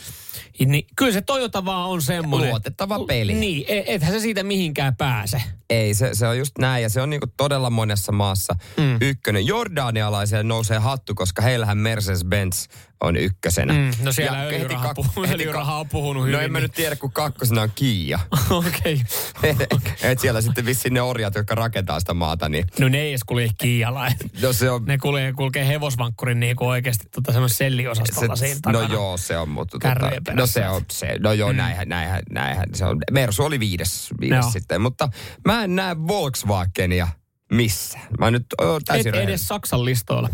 Niin 0.66 0.88
kyllä 0.96 1.12
se 1.12 1.22
Toyota 1.22 1.66
vaan 1.66 1.90
on 1.90 2.02
semmoinen. 2.02 2.50
Luotettava 2.50 3.06
peli. 3.06 3.34
Niin, 3.34 3.66
e- 3.68 3.84
ethän 3.88 4.12
se 4.12 4.20
siitä 4.20 4.44
mihinkään 4.44 4.96
pääse. 4.96 5.42
Ei, 5.70 5.94
se, 5.94 6.10
se 6.14 6.28
on 6.28 6.38
just 6.38 6.58
näin 6.58 6.84
ja 6.84 6.90
se 6.90 7.02
on 7.02 7.10
niinku 7.10 7.28
todella 7.38 7.70
monessa 7.70 8.12
maassa 8.12 8.56
mm. 8.78 8.98
ykkönen. 9.02 9.48
Jordanialaisille 9.48 10.44
nousee 10.44 10.80
hattu, 10.80 11.16
koska 11.16 11.42
heillähän 11.42 11.78
Mercedes-Benz 11.78 12.68
on 13.02 13.16
ykkösenä. 13.18 13.74
Mm, 13.74 13.92
no 14.04 14.12
siellä 14.12 14.38
Ja 14.38 14.44
heti 14.44 14.56
öljyraha, 14.56 14.88
kak- 14.92 14.96
puhuu, 14.96 15.24
heti 15.24 15.34
öljyraha 15.44 15.80
on 15.80 15.90
puhunut 15.90 16.24
No 16.24 16.28
hyvin. 16.28 16.40
en 16.46 16.52
mä 16.52 16.60
nyt 16.60 16.72
tiedä, 16.72 16.96
kun 16.96 17.12
kakkosena 17.12 17.62
on 17.62 17.72
Kia. 17.76 18.20
Okei. 18.50 19.02
Et 20.12 20.20
siellä 20.20 20.42
sitten 20.42 20.66
vissiin 20.66 20.94
ne 20.94 21.02
orjat, 21.02 21.36
jotka 21.36 21.56
rakentaa 21.56 22.00
sitä 22.00 22.14
maata, 22.14 22.50
niin 22.50 22.66
No 22.80 22.90
ne 22.90 23.00
ei 23.02 23.10
edes 23.10 23.24
kulje 23.24 23.48
Kiialla. 23.58 24.12
no 24.42 24.54
se 24.54 24.70
on... 24.70 24.86
Ne 24.86 24.98
kulkee, 24.98 25.34
kulkee 25.34 25.68
hevosvankkurin 25.68 26.40
niin 26.40 26.56
kuin 26.56 26.68
oikeasti 26.70 27.06
tota 27.12 27.32
semmoisen 27.32 27.58
selliosastolla 27.58 28.36
siinä 28.36 28.60
no 28.66 28.72
takana. 28.80 28.94
joo, 28.94 29.18
se 29.18 29.38
on, 29.38 29.50
mutta 29.50 29.80
tota, 29.80 30.12
no 30.34 30.48
se 30.48 30.68
on 30.70 30.82
se. 30.92 31.20
No 31.20 31.34
joo, 31.34 31.52
mm. 31.54 31.58
näinhän, 31.58 31.90
näinhän, 31.90 32.22
näinhän, 32.32 32.66
se 32.74 32.86
on. 32.86 32.98
Mersu 33.12 33.44
oli 33.44 33.60
viides, 33.60 34.08
viides 34.22 34.44
Joo. 34.44 34.52
sitten, 34.52 34.82
mutta 34.82 35.10
mä 35.46 35.64
en 35.64 35.76
näe 35.76 35.96
Volkswagenia 36.08 37.08
missään. 37.52 38.08
Mä 38.20 38.32
nyt 38.32 38.46
oon 38.62 38.78
Et 38.78 38.84
täysin 38.86 39.16
edes. 39.16 39.48
Saksan 39.48 39.86
listoilla. 39.86 40.30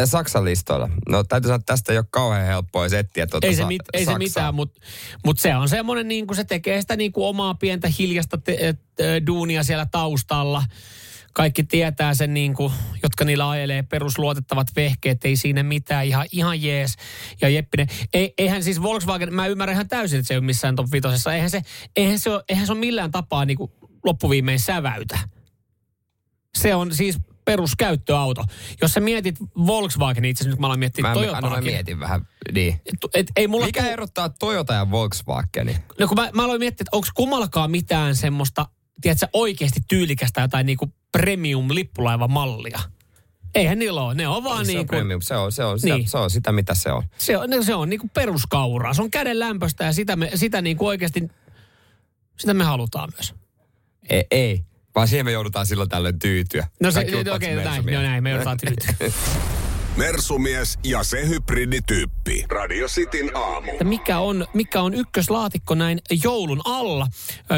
Eh, 0.00 0.08
Saksan 0.08 0.44
listoilla. 0.44 0.88
No 1.08 1.24
täytyy 1.24 1.48
sanoa, 1.48 1.56
että 1.56 1.72
tästä 1.72 1.92
ei 1.92 1.98
ole 1.98 2.06
kauhean 2.10 2.46
helppoa 2.46 2.88
settiä 2.88 3.26
tuota 3.26 3.46
ei 3.46 3.54
se, 3.54 3.64
mit, 3.64 3.82
ei 3.92 4.04
se 4.04 4.18
mitään, 4.18 4.54
mutta 4.54 4.80
mut 5.24 5.38
se 5.38 5.56
on 5.56 5.68
semmoinen, 5.68 6.08
niin 6.08 6.26
kuin 6.26 6.36
se 6.36 6.44
tekee 6.44 6.80
sitä 6.80 6.96
niin 6.96 7.12
kuin 7.12 7.26
omaa 7.26 7.54
pientä 7.54 7.88
hiljasta 7.98 8.38
te, 8.38 8.74
ö, 9.00 9.26
duunia 9.26 9.62
siellä 9.62 9.86
taustalla. 9.86 10.64
Kaikki 11.32 11.64
tietää 11.64 12.14
sen, 12.14 12.34
niin 12.34 12.54
kuin, 12.54 12.72
jotka 13.02 13.24
niillä 13.24 13.50
ajelee 13.50 13.82
perusluotettavat 13.82 14.66
vehkeet, 14.76 15.24
ei 15.24 15.36
siinä 15.36 15.62
mitään, 15.62 16.06
ihan, 16.06 16.26
ihan 16.32 16.62
jees. 16.62 16.94
Ja 17.40 17.48
Jeppinen, 17.48 17.88
ei, 18.14 18.34
eihän 18.38 18.64
siis 18.64 18.82
Volkswagen, 18.82 19.34
mä 19.34 19.46
ymmärrän 19.46 19.74
ihan 19.74 19.88
täysin, 19.88 20.18
että 20.18 20.28
se 20.28 20.34
ei 20.34 20.38
ole 20.38 20.46
missään 20.46 20.76
top 20.76 20.92
vitosessa. 20.92 21.34
Eihän 21.34 21.50
se, 21.50 21.62
eihän 21.96 22.18
se, 22.18 22.30
ole, 22.30 22.44
eihän 22.48 22.66
se 22.66 22.72
ole 22.72 22.80
millään 22.80 23.10
tapaa 23.10 23.44
niin 23.44 23.56
kuin 23.56 23.72
loppuviimein 24.04 24.60
säväytä. 24.60 25.18
Se 26.58 26.74
on 26.74 26.94
siis 26.94 27.18
peruskäyttöauto. 27.44 28.44
Jos 28.82 28.92
sä 28.92 29.00
mietit 29.00 29.36
Volkswagen, 29.66 30.24
itse 30.24 30.42
asiassa 30.42 30.54
nyt 30.54 30.60
mä 30.60 30.66
aloin 30.66 30.80
miettiä 30.80 31.02
Mä, 31.02 31.14
mä, 31.40 31.50
mä 31.50 31.60
mietin 31.60 32.00
vähän, 32.00 32.28
niin. 32.54 32.80
Et, 32.86 32.94
et, 33.14 33.26
ei 33.36 33.48
mulla 33.48 33.66
Mikä 33.66 33.82
tuu- 33.82 33.90
erottaa 33.92 34.28
Toyota 34.28 34.74
ja 34.74 34.90
Volkswageni? 34.90 35.76
No 35.98 36.08
kun 36.08 36.16
mä, 36.16 36.30
mä 36.34 36.44
aloin 36.44 36.58
miettiä, 36.60 36.82
että 36.82 36.96
onko 36.96 37.08
kummallakaan 37.14 37.70
mitään 37.70 38.16
semmoista, 38.16 38.66
tiedätkö, 39.00 39.28
oikeasti 39.32 39.80
tyylikästä 39.88 40.40
jotain 40.40 40.66
niinku 40.66 40.92
premium-lippulaivamallia. 41.18 42.80
Eihän 43.54 43.78
niillä 43.78 44.02
ole. 44.02 44.14
Ne 44.14 44.28
on 44.28 44.44
vaan 44.44 44.66
se, 44.66 44.72
niin 44.72 44.80
on 44.80 44.86
kuin, 44.86 44.96
premium. 44.98 45.20
se, 45.20 45.36
on, 45.36 45.52
se, 45.52 45.64
on, 45.64 45.78
Niin. 45.82 46.08
se 46.08 46.18
on 46.18 46.30
sitä, 46.30 46.52
mitä 46.52 46.74
se 46.74 46.92
on. 46.92 47.02
se 47.18 47.38
on, 47.38 47.64
se 47.64 47.74
on 47.74 47.88
niin 47.88 48.00
kuin 48.00 48.10
peruskauraa. 48.10 48.94
Se 48.94 49.02
on 49.02 49.10
käden 49.10 49.38
lämpöstä 49.38 49.84
ja 49.84 49.92
sitä, 49.92 50.16
me, 50.16 50.30
sitä 50.34 50.62
niin 50.62 50.76
kuin 50.76 50.88
oikeasti, 50.88 51.28
sitä 52.38 52.54
me 52.54 52.64
halutaan 52.64 53.08
myös. 53.16 53.34
Ei, 54.10 54.24
ei. 54.30 54.64
Vaan 54.94 55.08
siihen 55.08 55.26
me 55.26 55.32
joudutaan 55.32 55.66
silloin 55.66 55.88
tällöin 55.88 56.18
tyytyä. 56.18 56.66
No 56.80 56.90
se, 56.90 57.00
okei, 57.34 57.52
että 57.52 57.70
näin, 57.70 57.86
no 57.86 58.02
näin, 58.02 58.22
me 58.22 58.30
joudutaan 58.30 58.58
tyytyä. 58.66 59.10
Mersumies 59.96 60.78
ja 60.84 61.02
se 61.02 61.28
hybridityyppi. 61.28 62.44
Radio 62.48 62.86
Cityn 62.86 63.36
aamu. 63.36 63.72
mikä 63.84 64.18
on, 64.18 64.46
mikä 64.54 64.82
on 64.82 64.94
ykköslaatikko 64.94 65.74
näin 65.74 65.98
joulun 66.24 66.60
alla. 66.64 67.06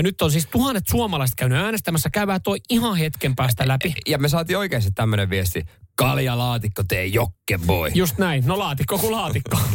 Nyt 0.02 0.22
on 0.22 0.30
siis 0.30 0.46
tuhannet 0.46 0.84
suomalaiset 0.90 1.34
käynyt 1.36 1.58
äänestämässä. 1.58 2.10
Käydään 2.10 2.42
toi 2.42 2.58
ihan 2.70 2.96
hetken 2.96 3.36
päästä 3.36 3.68
läpi. 3.68 3.94
Ja 4.06 4.18
me 4.18 4.28
saatiin 4.28 4.58
oikeasti 4.58 4.90
tämmöinen 4.90 5.30
viesti. 5.30 5.64
Kaljalaatikko 6.08 6.82
tee 6.88 7.06
jokke 7.06 7.58
boy. 7.66 7.90
Just 7.94 8.18
näin. 8.18 8.42
No 8.46 8.58
laatikko 8.58 8.98
kuin 8.98 9.12
laatikko. 9.12 9.58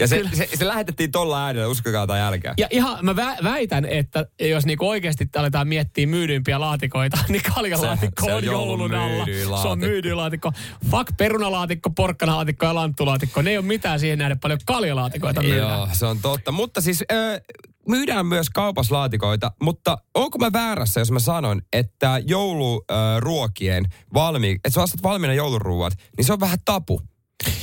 Ja 0.00 0.06
se, 0.06 0.22
se, 0.32 0.48
se, 0.54 0.66
lähetettiin 0.66 1.12
tolla 1.12 1.44
äänellä, 1.44 1.68
uskokaa 1.68 2.06
tai 2.06 2.20
älkää. 2.20 2.54
Ja 2.58 2.68
ihan 2.70 2.98
mä 3.02 3.12
vä- 3.12 3.44
väitän, 3.44 3.84
että 3.84 4.26
jos 4.40 4.66
niinku 4.66 4.88
oikeasti 4.88 5.28
aletaan 5.36 5.68
miettiä 5.68 6.06
myydyimpiä 6.06 6.60
laatikoita, 6.60 7.18
niin 7.28 7.42
kaljalaatikko 7.54 8.20
Se- 8.22 8.26
se 8.26 8.32
on 8.32 8.38
on 8.38 8.44
joulun 8.44 8.94
alla. 8.94 9.62
Se 9.62 9.68
on 9.68 9.78
myydyin 9.78 10.16
laatikko. 10.16 10.52
Fuck 10.90 11.16
perunalaatikko, 11.16 11.90
porkkanalaatikko 11.90 12.66
ja 12.66 12.74
lanttulaatikko. 12.74 13.42
Ne 13.42 13.50
ei 13.50 13.58
ole 13.58 13.64
mitään 13.66 14.00
siihen 14.00 14.18
nähden 14.18 14.40
paljon 14.40 14.58
kaljalaatikoita 14.66 15.42
myydään. 15.42 15.78
Joo, 15.78 15.88
se 15.92 16.06
on 16.06 16.18
totta. 16.18 16.52
Mutta 16.52 16.80
siis 16.80 17.04
ö, 17.12 17.40
myydään 17.88 18.26
myös 18.26 18.50
kaupassa 18.50 18.94
laatikoita, 18.94 19.52
mutta 19.62 19.98
onko 20.14 20.38
mä 20.38 20.52
väärässä, 20.52 21.00
jos 21.00 21.10
mä 21.10 21.18
sanon, 21.18 21.62
että 21.72 22.22
jouluruokien 22.26 23.84
valmi, 24.14 24.50
että 24.50 24.70
sä 24.70 24.82
ostat 24.82 25.02
valmiina 25.02 25.34
jouluruuat, 25.34 25.94
niin 26.16 26.24
se 26.24 26.32
on 26.32 26.40
vähän 26.40 26.58
tapu. 26.64 27.02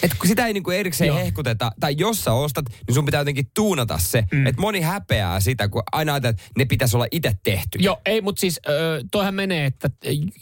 Et 0.03 0.13
kun 0.13 0.27
sitä 0.27 0.47
ei 0.47 0.53
niinku 0.53 0.71
erikseen 0.71 1.07
Joo. 1.07 1.17
hehkuteta, 1.17 1.71
tai 1.79 1.95
jos 1.97 2.23
sä 2.23 2.33
ostat, 2.33 2.65
niin 2.87 2.95
sun 2.95 3.05
pitää 3.05 3.21
jotenkin 3.21 3.51
tuunata 3.55 3.97
se. 3.97 4.23
Mm. 4.31 4.47
Että 4.47 4.61
moni 4.61 4.81
häpeää 4.81 5.39
sitä, 5.39 5.69
kun 5.69 5.83
aina 5.91 6.13
ajatellaan, 6.13 6.39
että 6.39 6.51
ne 6.57 6.65
pitäisi 6.65 6.97
olla 6.97 7.07
itse 7.11 7.33
tehty. 7.43 7.79
Joo, 7.81 8.01
ei, 8.05 8.21
mutta 8.21 8.39
siis 8.39 8.59
toihan 9.11 9.35
menee, 9.35 9.65
että 9.65 9.89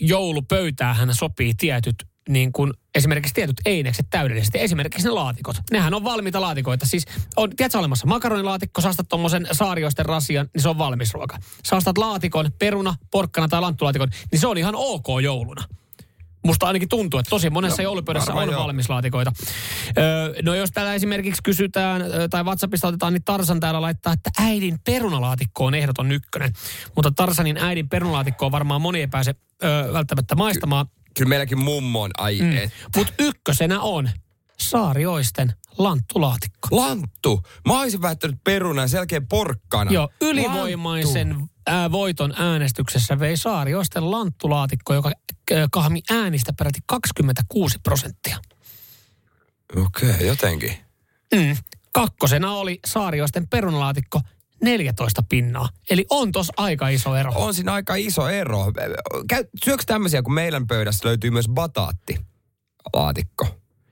joulupöytäähän 0.00 1.14
sopii 1.14 1.54
tietyt 1.54 2.07
niin 2.28 2.52
kuin 2.52 2.72
esimerkiksi 2.94 3.34
tietyt 3.34 3.56
einekset 3.64 4.06
täydellisesti. 4.10 4.60
Esimerkiksi 4.60 5.08
ne 5.08 5.10
laatikot. 5.10 5.56
Nehän 5.70 5.94
on 5.94 6.04
valmiita 6.04 6.40
laatikoita. 6.40 6.86
Siis 6.86 7.04
on, 7.36 7.50
tiedätkö 7.56 7.78
olemassa 7.78 8.06
makaronilaatikko, 8.06 8.80
saastat 8.80 9.08
tuommoisen 9.08 9.48
saarioisten 9.52 10.06
rasian, 10.06 10.48
niin 10.54 10.62
se 10.62 10.68
on 10.68 10.78
valmis 10.78 11.14
ruoka. 11.14 11.38
Saastat 11.64 11.98
laatikon, 11.98 12.50
peruna, 12.58 12.94
porkkana 13.10 13.48
tai 13.48 13.60
lanttulaatikon, 13.60 14.08
niin 14.32 14.40
se 14.40 14.46
on 14.46 14.58
ihan 14.58 14.74
ok 14.76 15.06
jouluna. 15.22 15.64
Musta 16.44 16.66
ainakin 16.66 16.88
tuntuu, 16.88 17.20
että 17.20 17.30
tosi 17.30 17.50
monessa 17.50 17.82
No, 17.82 17.84
joulupöydässä 17.84 18.34
on 18.34 18.50
joo. 18.50 18.62
valmislaatikoita. 18.62 19.32
Öö, 19.98 20.34
no 20.42 20.54
jos 20.54 20.70
täällä 20.70 20.94
esimerkiksi 20.94 21.42
kysytään, 21.42 22.02
tai 22.30 22.44
WhatsAppista 22.44 22.88
otetaan, 22.88 23.12
niin 23.12 23.24
Tarsan 23.24 23.60
täällä 23.60 23.80
laittaa, 23.80 24.12
että 24.12 24.30
äidin 24.38 24.78
perunalaatikko 24.84 25.64
on 25.64 25.74
ehdoton 25.74 26.12
ykkönen. 26.12 26.52
Mutta 26.96 27.10
Tarsanin 27.16 27.56
äidin 27.56 27.88
perunalaatikkoa 27.88 28.50
varmaan 28.50 28.80
moni 28.80 29.00
ei 29.00 29.06
pääse 29.06 29.34
ö, 29.64 29.92
välttämättä 29.92 30.34
maistamaan. 30.34 30.86
Kyllä 31.18 31.28
meilläkin 31.28 31.58
mummo 31.58 32.02
on, 32.02 32.10
ai 32.18 32.38
mm. 32.40 32.56
et. 32.56 32.70
Mutta 32.96 33.12
ykkösenä 33.18 33.80
on 33.80 34.10
Saarioisten 34.58 35.52
lanttulaatikko. 35.78 36.68
Lanttu. 36.70 37.42
Mä 37.66 37.80
olisin 37.80 38.02
väittänyt 38.02 38.36
peruna 38.44 38.82
ja 38.82 38.88
sen 38.88 38.98
jälkeen 38.98 39.28
porkkana. 39.28 39.90
Joo, 39.90 40.08
ylivoimaisen 40.20 41.48
ää, 41.66 41.92
voiton 41.92 42.34
äänestyksessä 42.36 43.18
vei 43.18 43.36
Saarioisten 43.36 44.10
lanttulaatikko, 44.10 44.94
joka 44.94 45.12
kahmi 45.70 46.02
äänistä 46.10 46.52
peräti 46.52 46.78
26 46.86 47.78
prosenttia. 47.82 48.38
Okei, 49.76 50.10
okay, 50.10 50.26
jotenkin. 50.26 50.72
Mm. 51.34 51.56
Kakkosena 51.92 52.52
oli 52.52 52.78
Saarioisten 52.86 53.48
perunalaatikko 53.48 54.20
14 54.62 55.22
pinnaa. 55.28 55.68
Eli 55.90 56.06
on 56.10 56.32
tos 56.32 56.52
aika 56.56 56.88
iso 56.88 57.16
ero. 57.16 57.32
On 57.34 57.54
siinä 57.54 57.72
aika 57.72 57.94
iso 57.94 58.28
ero. 58.28 58.64
Syöks 59.64 59.86
tämmöisiä, 59.86 60.22
kun 60.22 60.34
meidän 60.34 60.66
pöydässä 60.66 61.08
löytyy 61.08 61.30
myös 61.30 61.48
bataatti 61.48 62.20
laatikko? 62.94 63.46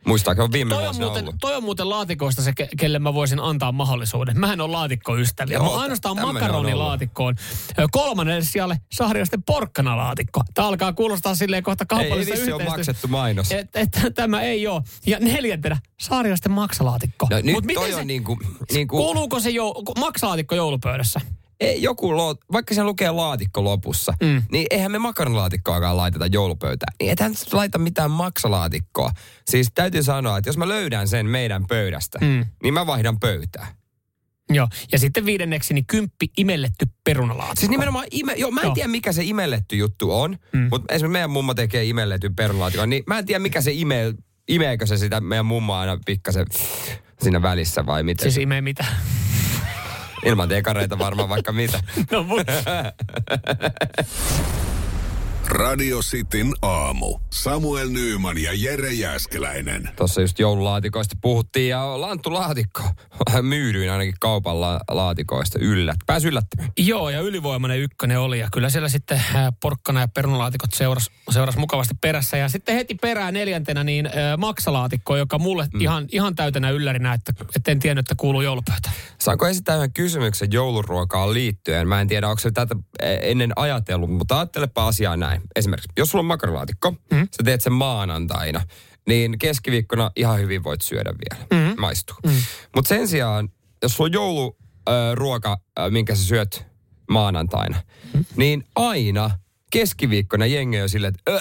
Muistaakseni 0.06 0.44
on 0.44 0.52
viime 0.52 0.74
Toi 0.74 0.86
on, 0.86 0.96
muuten, 0.96 1.22
ollut. 1.24 1.36
toi 1.40 1.54
on 1.56 1.62
muuten 1.64 1.90
laatikoista 1.90 2.42
se, 2.42 2.50
ke- 2.50 2.68
kelle 2.78 2.98
mä 2.98 3.14
voisin 3.14 3.40
antaa 3.40 3.72
mahdollisuuden. 3.72 4.40
Mähän 4.40 4.60
on 4.60 4.72
laatikkoystäviä. 4.72 5.56
Joo, 5.56 5.64
Mä 5.74 5.80
ainoastaan 5.80 6.16
tämmönen 6.16 6.36
on 6.36 6.42
makaronilaatikkoon. 6.42 7.34
Kolmannelle 7.90 8.44
sijalle 8.44 8.80
Saarioisten 8.92 9.42
porkkanalaatikko. 9.42 10.40
Tämä 10.54 10.68
alkaa 10.68 10.92
kuulostaa 10.92 11.34
silleen 11.34 11.62
kohta 11.62 11.84
Ei, 11.98 12.06
ei 12.06 12.12
ole 12.12 12.20
yhteistyöstä. 12.20 12.64
maksettu 12.64 13.08
mainos. 13.08 13.52
Et, 13.52 13.76
et, 13.76 13.90
tämä 14.14 14.40
ei 14.42 14.66
ole. 14.66 14.82
Ja 15.06 15.18
neljäntenä 15.20 15.76
Saarioisten 16.00 16.52
maksalaatikko. 16.52 17.26
No, 17.30 17.36
nyt 17.42 17.52
Mut 17.54 17.64
toi 17.74 17.90
se, 17.90 17.96
on 17.96 18.06
niinku, 18.06 18.38
niinku 18.72 18.96
Kuuluuko 18.96 19.40
se 19.40 19.50
jo, 19.50 19.74
maksalaatikko 19.98 20.54
joulupöydässä? 20.54 21.20
Ei, 21.60 21.82
joku, 21.82 22.08
vaikka 22.52 22.74
se 22.74 22.84
lukee 22.84 23.10
laatikko 23.10 23.64
lopussa, 23.64 24.14
Mm. 24.22 24.42
niin 24.52 24.66
eihän 24.70 24.92
me 24.92 24.98
makaronilaatikkoakaan 24.98 25.96
laiteta 25.96 26.26
joulupöytään. 26.26 26.94
Niin 27.00 27.10
ethän 27.12 27.32
laita 27.52 27.78
mitään 27.78 28.10
maksalaatikkoa. 28.10 29.10
Siis 29.50 29.68
täytyy 29.74 30.02
sanoa, 30.02 30.38
että 30.38 30.48
jos 30.48 30.56
mä 30.58 30.68
löydän 30.68 31.08
sen 31.08 31.26
meidän 31.26 31.64
pöydästä, 31.68 32.18
Mm. 32.22 32.46
niin 32.62 32.74
mä 32.74 32.86
vaihdan 32.86 33.20
pöytää. 33.20 33.66
Joo. 34.50 34.68
Ja 34.92 34.98
sitten 34.98 35.26
viidenneksi 35.26 35.74
niin 35.74 35.86
kymppi 35.86 36.26
imelletty 36.38 36.86
perunalaatikko. 37.04 37.60
Siis 37.60 37.70
nimenomaan, 37.70 38.06
ime, 38.10 38.32
joo, 38.36 38.50
mä 38.50 38.60
en 38.60 38.64
Joo. 38.66 38.74
tiedä 38.74 38.88
mikä 38.88 39.12
se 39.12 39.22
imelletty 39.24 39.76
juttu 39.76 40.20
on, 40.20 40.38
Mm. 40.52 40.68
mutta 40.70 40.94
esimerkiksi 40.94 41.12
meidän 41.12 41.30
mummo 41.30 41.54
tekee 41.54 41.84
imelletyn 41.84 42.34
perunalaatikon, 42.36 42.90
niin 42.90 43.02
mä 43.06 43.18
en 43.18 43.26
tiedä 43.26 43.38
mikä 43.38 43.60
se 43.60 43.72
ime, 43.72 44.14
imeekö 44.48 44.86
se 44.86 44.96
sitä 44.96 45.20
meidän 45.20 45.46
mummoa 45.46 45.80
aina 45.80 45.98
pikkasen 46.06 46.46
siinä 47.22 47.42
välissä 47.42 47.86
vai 47.86 48.02
miten. 48.02 48.22
Siis 48.32 48.42
imee 48.42 48.60
mitä? 48.60 48.84
Ilman 50.26 50.48
tekareita 50.48 50.98
varmaan 50.98 51.28
vaikka 51.28 51.52
mitä. 51.52 51.80
No 52.10 52.22
mut. 52.22 52.46
Radio 55.48 55.98
Cityn 56.00 56.52
aamu. 56.62 57.18
Samuel 57.32 57.88
Nyyman 57.88 58.38
ja 58.38 58.50
Jere 58.54 58.92
Jäskeläinen. 58.92 59.88
Tuossa 59.96 60.20
just 60.20 60.38
joululaatikoista 60.38 61.16
puhuttiin 61.20 61.68
ja 61.68 62.00
lanttulaatikko. 62.00 62.82
Myydyin 63.42 63.92
ainakin 63.92 64.14
kaupan 64.20 64.60
la- 64.60 64.80
laatikoista 64.90 65.58
yllät. 65.58 65.96
Pääs 66.06 66.24
yllättämään. 66.24 66.72
Joo, 66.78 67.10
ja 67.10 67.20
ylivoimainen 67.20 67.80
ykkönen 67.80 68.20
oli. 68.20 68.38
Ja 68.38 68.48
kyllä 68.52 68.70
siellä 68.70 68.88
sitten 68.88 69.22
ää, 69.34 69.52
porkkana 69.62 70.00
ja 70.00 70.08
perunalaatikot 70.08 70.74
seuras, 70.74 71.10
seuras 71.30 71.56
mukavasti 71.56 71.94
perässä. 72.00 72.36
Ja 72.36 72.48
sitten 72.48 72.74
heti 72.74 72.94
perään 72.94 73.34
neljäntenä 73.34 73.84
niin 73.84 74.06
ää, 74.06 74.36
maksalaatikko, 74.36 75.16
joka 75.16 75.38
mulle 75.38 75.68
mm. 75.74 75.80
ihan, 75.80 76.06
ihan 76.12 76.34
täytenä 76.34 76.70
yllärinä, 76.70 77.12
että, 77.12 77.32
että 77.56 77.70
en 77.70 77.78
tiennyt, 77.78 78.02
että 78.02 78.14
kuuluu 78.16 78.40
joulupöytään. 78.40 78.94
Saanko 79.18 79.46
esittää 79.46 79.76
yhden 79.76 79.92
kysymyksen 79.92 80.52
jouluruokaan 80.52 81.34
liittyen? 81.34 81.88
Mä 81.88 82.00
en 82.00 82.08
tiedä, 82.08 82.28
onko 82.28 82.40
se 82.40 82.50
tätä 82.50 82.76
ennen 83.00 83.52
ajatellut, 83.56 84.10
mutta 84.10 84.36
ajattelepa 84.36 84.86
asiaa 84.86 85.16
näin. 85.16 85.35
Esimerkiksi, 85.56 85.88
jos 85.96 86.10
sulla 86.10 86.22
on 86.22 86.26
makaronilaatikko, 86.26 86.90
mm. 86.90 87.18
sä 87.36 87.42
teet 87.44 87.60
sen 87.60 87.72
maanantaina, 87.72 88.60
niin 89.08 89.38
keskiviikkona 89.38 90.10
ihan 90.16 90.40
hyvin 90.40 90.64
voit 90.64 90.80
syödä 90.80 91.12
vielä. 91.12 91.46
Mm. 91.50 91.80
Maistuu. 91.80 92.16
Mm. 92.26 92.32
Mutta 92.74 92.88
sen 92.88 93.08
sijaan, 93.08 93.48
jos 93.82 93.92
sulla 93.96 94.08
on 94.08 94.12
jouluruoka, 94.12 95.58
minkä 95.90 96.14
sä 96.14 96.24
syöt 96.24 96.66
maanantaina, 97.10 97.82
mm. 98.14 98.24
niin 98.36 98.64
aina 98.74 99.30
keskiviikkona 99.72 100.46
jengi 100.46 100.80
on 100.80 100.88
silleen, 100.88 101.14
että 101.14 101.32
"Ö, 101.32 101.40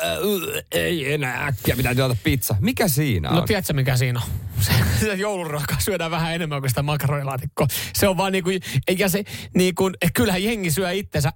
ö, 0.56 0.64
ei 0.72 1.14
enää 1.14 1.46
äkkiä, 1.48 1.76
pitää 1.76 1.96
tilata 1.96 2.18
pizza. 2.24 2.56
Mikä 2.60 2.88
siinä 2.88 3.30
on? 3.30 3.36
No 3.36 3.42
tiedätkö 3.42 3.74
mikä 3.74 3.98
siinä 3.98 4.22
on? 4.26 4.30
Se, 4.66 4.72
sitä 5.00 5.14
jouluruokaa 5.14 5.80
syödään 5.80 6.12
vähän 6.12 6.36
enemmän 6.36 6.62
kuin 6.62 6.70
sitä 6.70 6.84
makaronilaatikkoa. 6.84 7.68
Se 7.94 8.08
on 8.08 8.18
vaan 8.18 8.32
niin 8.32 8.44
kuin, 8.44 8.62
eikä 8.88 9.10
se 9.10 9.24
niin 9.54 9.76
kuin, 9.76 9.94
kyllähän 10.14 10.44
jengi 10.44 10.72
syö 10.72 10.92
itsensä 10.92 11.32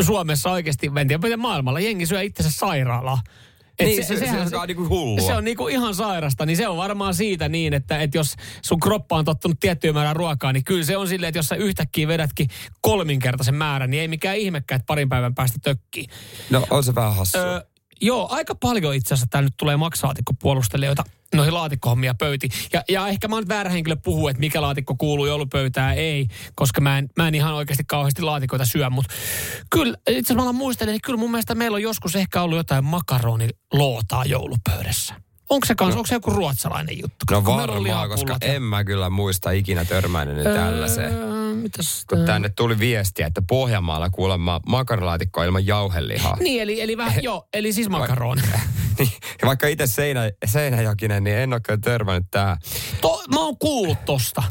Suomessa 0.00 0.50
oikeasti, 0.50 0.90
en 1.00 1.08
tiedä 1.08 1.22
miten 1.22 1.40
maailmalla, 1.40 1.80
jengi 1.80 2.06
syö 2.06 2.22
itsensä 2.22 2.58
sairaalaa. 2.58 3.22
Et 3.78 3.86
Niin, 3.86 4.04
se- 4.04 4.16
se 4.50 4.56
on 4.56 4.66
niinku 4.68 4.88
hullua. 4.88 5.26
Se 5.26 5.34
on 5.34 5.44
niinku 5.44 5.68
ihan 5.68 5.94
sairasta, 5.94 6.46
niin 6.46 6.56
se 6.56 6.68
on 6.68 6.76
varmaan 6.76 7.14
siitä 7.14 7.48
niin, 7.48 7.74
että, 7.74 7.98
että 7.98 8.18
jos 8.18 8.34
sun 8.62 8.80
kroppa 8.80 9.16
on 9.16 9.24
tottunut 9.24 9.60
tiettyyn 9.60 9.94
määrään 9.94 10.16
ruokaa, 10.16 10.52
niin 10.52 10.64
kyllä 10.64 10.84
se 10.84 10.96
on 10.96 11.08
silleen, 11.08 11.28
että 11.28 11.38
jos 11.38 11.46
sä 11.48 11.54
yhtäkkiä 11.56 12.08
vedätkin 12.08 12.48
kolminkertaisen 12.80 13.54
määrän, 13.54 13.90
niin 13.90 14.00
ei 14.00 14.08
mikään 14.08 14.36
ihmekään, 14.36 14.76
että 14.76 14.86
parin 14.86 15.08
päivän 15.08 15.34
päästä 15.34 15.58
tökkii. 15.62 16.06
No 16.50 16.66
on 16.70 16.84
se 16.84 16.94
vähän 16.94 17.14
hassua. 17.16 17.40
Öö, 17.40 17.60
joo, 18.00 18.28
aika 18.30 18.54
paljon 18.54 18.94
itse 18.94 19.14
asiassa 19.14 19.26
täällä 19.30 19.46
nyt 19.46 19.56
tulee 19.56 19.76
maksalaatikkopuolustelijoita 19.76 21.04
noihin 21.34 21.54
laatikkohommia 21.54 22.14
pöytiin. 22.14 22.52
Ja, 22.72 22.82
ja 22.88 23.08
ehkä 23.08 23.28
mä 23.28 23.36
oon 23.36 23.48
väärä 23.48 23.70
henkilö 23.70 23.96
puhua, 23.96 24.30
että 24.30 24.40
mikä 24.40 24.62
laatikko 24.62 24.94
kuuluu 24.98 25.26
joulupöytään, 25.26 25.94
ei, 25.94 26.26
koska 26.54 26.80
mä 26.80 26.98
en, 26.98 27.08
mä 27.16 27.28
en 27.28 27.34
ihan 27.34 27.54
oikeasti 27.54 27.84
kauheasti 27.84 28.22
laatikoita 28.22 28.64
syö, 28.64 28.90
mutta 28.90 29.14
kyllä, 29.70 29.94
itse 29.98 30.12
asiassa 30.12 30.34
mä 30.34 30.42
alan 30.42 30.54
muistelemaan, 30.54 30.94
niin 30.94 31.02
kyllä 31.02 31.18
mun 31.18 31.30
mielestä 31.30 31.54
meillä 31.54 31.74
on 31.74 31.82
joskus 31.82 32.16
ehkä 32.16 32.42
ollut 32.42 32.56
jotain 32.56 32.84
makaronilootaa 32.84 34.24
joulupöydässä. 34.24 35.14
Onko 35.50 35.66
se 35.66 35.74
kans, 35.74 35.94
no. 35.94 35.98
onko 35.98 36.06
se 36.06 36.14
joku 36.14 36.30
ruotsalainen 36.30 36.98
juttu? 36.98 37.24
No 37.30 37.44
varmaan, 37.44 38.08
koska 38.08 38.36
en 38.40 38.62
mä 38.62 38.84
kyllä 38.84 39.10
muista 39.10 39.50
ikinä 39.50 39.84
törmännyt 39.84 40.46
öö, 40.46 40.54
tällaiseen. 40.54 41.29
Mitäs 41.62 42.04
Kun 42.08 42.24
tänne 42.26 42.48
tuli 42.48 42.78
viestiä, 42.78 43.26
että 43.26 43.42
Pohjanmaalla 43.42 44.10
kuulemma 44.10 44.60
makaronilaatikko 44.66 45.42
ilman 45.44 45.66
jauhelihaa. 45.66 46.36
Niin, 46.40 46.62
eli, 46.62 46.80
eli 46.80 46.96
vähän, 46.96 47.22
joo, 47.22 47.48
eli 47.54 47.72
siis 47.72 47.88
makaroni. 47.88 48.42
Niin, 48.98 49.10
vaikka 49.44 49.66
itse 49.66 49.86
Seinä, 49.86 50.20
Seinäjokinen, 50.44 51.24
niin 51.24 51.36
en 51.36 51.52
ole 51.52 51.60
kyllä 51.60 51.78
törmännyt 51.82 52.30
tää. 52.30 52.56
To, 53.00 53.22
mä 53.34 53.40
oon 53.40 53.58
kuullut 53.58 54.04
tosta. 54.04 54.42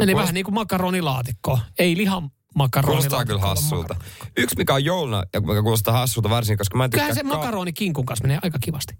Eli 0.00 0.12
Kuulost- 0.12 0.16
vähän 0.16 0.34
niin 0.34 0.44
kuin 0.44 0.54
makaronilaatikko. 0.54 1.58
Ei 1.78 1.96
lihan 1.96 2.30
makaronilaatikko. 2.54 3.16
Kuulostaa 3.16 3.24
kyllä 3.24 3.40
hassulta. 3.54 3.94
makaron- 3.94 4.32
Yksi 4.36 4.56
mikä 4.56 4.74
on 4.74 4.84
jouluna, 4.84 5.22
ja 5.34 5.40
mikä 5.40 5.62
kuulostaa 5.62 5.94
hassulta 5.98 6.30
varsinkin, 6.30 6.58
koska 6.58 6.78
mä 6.78 6.84
en 6.84 6.90
tykkää... 6.90 7.08
Kyllähän 7.08 7.26
se 7.26 7.30
ka- 7.30 7.36
makaroni 7.38 7.72
kinkun 7.72 8.06
kanssa 8.06 8.22
menee 8.22 8.38
aika 8.42 8.58
kivasti. 8.58 8.94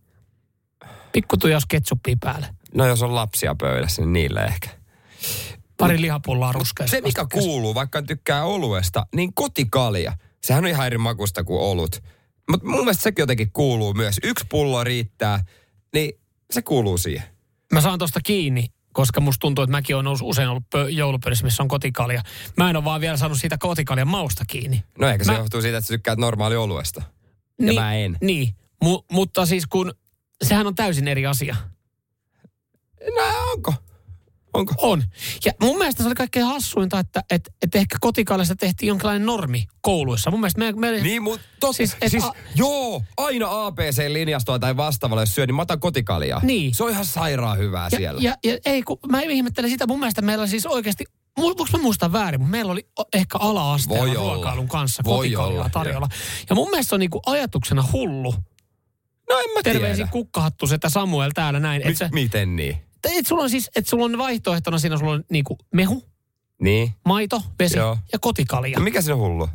Pikku 1.12 1.36
tujaus 1.36 1.66
ketsuppia 1.68 2.16
päälle. 2.20 2.46
No 2.74 2.86
jos 2.86 3.02
on 3.02 3.14
lapsia 3.14 3.54
pöydässä, 3.54 4.02
niin 4.02 4.12
niille 4.12 4.40
ehkä. 4.40 4.68
Pari 5.80 6.00
lihapullaa 6.00 6.52
ruskeassa. 6.52 6.96
Se 6.96 7.00
mikä 7.00 7.26
kuuluu, 7.32 7.74
vaikka 7.74 8.02
tykkää 8.02 8.44
oluesta, 8.44 9.06
niin 9.16 9.34
kotikalja. 9.34 10.12
Sehän 10.42 10.64
on 10.64 10.70
ihan 10.70 10.86
eri 10.86 10.98
makusta 10.98 11.44
kuin 11.44 11.60
olut. 11.60 12.02
Mutta 12.50 12.66
mun 12.66 12.78
mielestä 12.80 13.02
sekin 13.02 13.22
jotenkin 13.22 13.52
kuuluu 13.52 13.94
myös. 13.94 14.20
Yksi 14.22 14.44
pullo 14.50 14.84
riittää, 14.84 15.44
niin 15.94 16.12
se 16.50 16.62
kuuluu 16.62 16.98
siihen. 16.98 17.28
Mä 17.72 17.80
saan 17.80 17.98
tosta 17.98 18.20
kiinni, 18.20 18.66
koska 18.92 19.20
musta 19.20 19.40
tuntuu, 19.40 19.64
että 19.64 19.70
mäkin 19.70 19.96
olen 19.96 20.06
usein 20.22 20.48
ollut 20.48 20.64
pö- 20.76 20.88
joulupöydässä, 20.88 21.44
missä 21.44 21.62
on 21.62 21.68
kotikalja. 21.68 22.22
Mä 22.56 22.70
en 22.70 22.76
ole 22.76 22.84
vaan 22.84 23.00
vielä 23.00 23.16
saanut 23.16 23.38
siitä 23.40 23.58
kotikaljan 23.58 24.08
mausta 24.08 24.44
kiinni. 24.48 24.84
No 24.98 25.08
ehkä 25.08 25.24
se 25.24 25.32
Mä- 25.32 25.38
johtuu 25.38 25.62
siitä, 25.62 25.78
että 25.78 25.86
sä 25.86 25.94
tykkäät 25.94 26.18
normaali 26.18 26.56
oluesta. 26.56 27.02
Ja 27.58 27.66
niin, 27.66 27.80
mä 27.80 27.94
en. 27.94 28.16
Niin, 28.20 28.54
Mu- 28.84 29.04
mutta 29.12 29.46
siis 29.46 29.66
kun, 29.66 29.94
sehän 30.44 30.66
on 30.66 30.74
täysin 30.74 31.08
eri 31.08 31.26
asia. 31.26 31.56
No 33.16 33.50
onko? 33.52 33.74
Onko? 34.54 34.74
On. 34.78 35.02
Ja 35.44 35.52
mun 35.62 35.78
mielestä 35.78 36.02
se 36.02 36.06
oli 36.06 36.14
kaikkein 36.14 36.46
hassuinta, 36.46 36.98
että 36.98 37.22
et, 37.30 37.50
et 37.62 37.74
ehkä 37.74 37.96
kotikaalista 38.00 38.56
tehtiin 38.56 38.88
jonkinlainen 38.88 39.26
normi 39.26 39.64
kouluissa. 39.80 40.30
Mun 40.30 40.40
mielestä 40.40 40.58
me, 40.58 40.72
me, 40.72 40.90
Niin, 41.00 41.22
mutta 41.22 41.46
totta. 41.60 41.76
Siis, 41.76 41.96
et 42.00 42.10
siis 42.10 42.24
a- 42.24 42.32
joo, 42.54 43.02
aina 43.16 43.46
ABC-linjastoa 43.66 44.58
tai 44.58 44.76
vastaavalla, 44.76 45.22
jos 45.22 45.34
syö, 45.34 45.46
niin 45.46 45.54
mä 45.54 45.62
otan 45.62 45.80
kotikaljaa. 45.80 46.40
Niin. 46.44 46.74
Se 46.74 46.84
on 46.84 46.90
ihan 46.90 47.04
sairaan 47.06 47.58
hyvää 47.58 47.88
ja, 47.92 47.98
siellä. 47.98 48.20
Ja, 48.22 48.34
ja 48.44 48.58
ei, 48.64 48.82
kun 48.82 48.98
mä 49.08 49.20
ihmettelen 49.20 49.70
sitä, 49.70 49.86
mun 49.86 49.98
mielestä 49.98 50.22
meillä 50.22 50.46
siis 50.46 50.66
oikeasti, 50.66 51.04
voinko 51.38 51.66
mä 51.72 51.78
muistaa 51.82 52.12
väärin, 52.12 52.40
mutta 52.40 52.50
meillä 52.50 52.72
oli 52.72 52.86
ehkä 53.14 53.38
ala-asteella 53.38 54.14
ruokailun 54.14 54.68
kanssa 54.68 55.02
kotikaljaa 55.02 55.46
olla, 55.46 55.68
tarjolla. 55.68 56.08
Ja 56.50 56.54
mun 56.54 56.70
mielestä 56.70 56.88
se 56.88 56.94
on 56.94 57.00
niinku 57.00 57.20
ajatuksena 57.26 57.84
hullu. 57.92 58.34
no 59.30 59.38
en 59.38 59.50
mä 59.54 59.60
Terveisin 59.62 59.96
tiedä. 59.96 60.10
kukkahattu 60.10 60.66
setä 60.66 60.88
Samuel 60.88 61.30
täällä 61.34 61.60
näin. 61.60 61.82
Mi- 61.84 61.92
Että 61.92 62.08
miten 62.12 62.56
niin? 62.56 62.76
Et 63.08 63.26
sulla 63.26 63.42
on 63.42 63.50
siis, 63.50 63.70
että 63.76 63.90
sulla 63.90 64.04
on 64.04 64.18
vaihtoehtona 64.18 64.78
siinä 64.78 64.98
sulla 64.98 65.12
on 65.12 65.24
niinku 65.30 65.58
mehu, 65.74 66.04
Niin. 66.62 66.92
maito, 67.06 67.42
vesi 67.58 67.76
Joo. 67.78 67.98
ja 68.12 68.18
kotikalja. 68.18 68.78
No 68.78 68.84
mikä 68.84 69.00
siinä 69.00 69.14
on 69.14 69.20
hullu? 69.20 69.48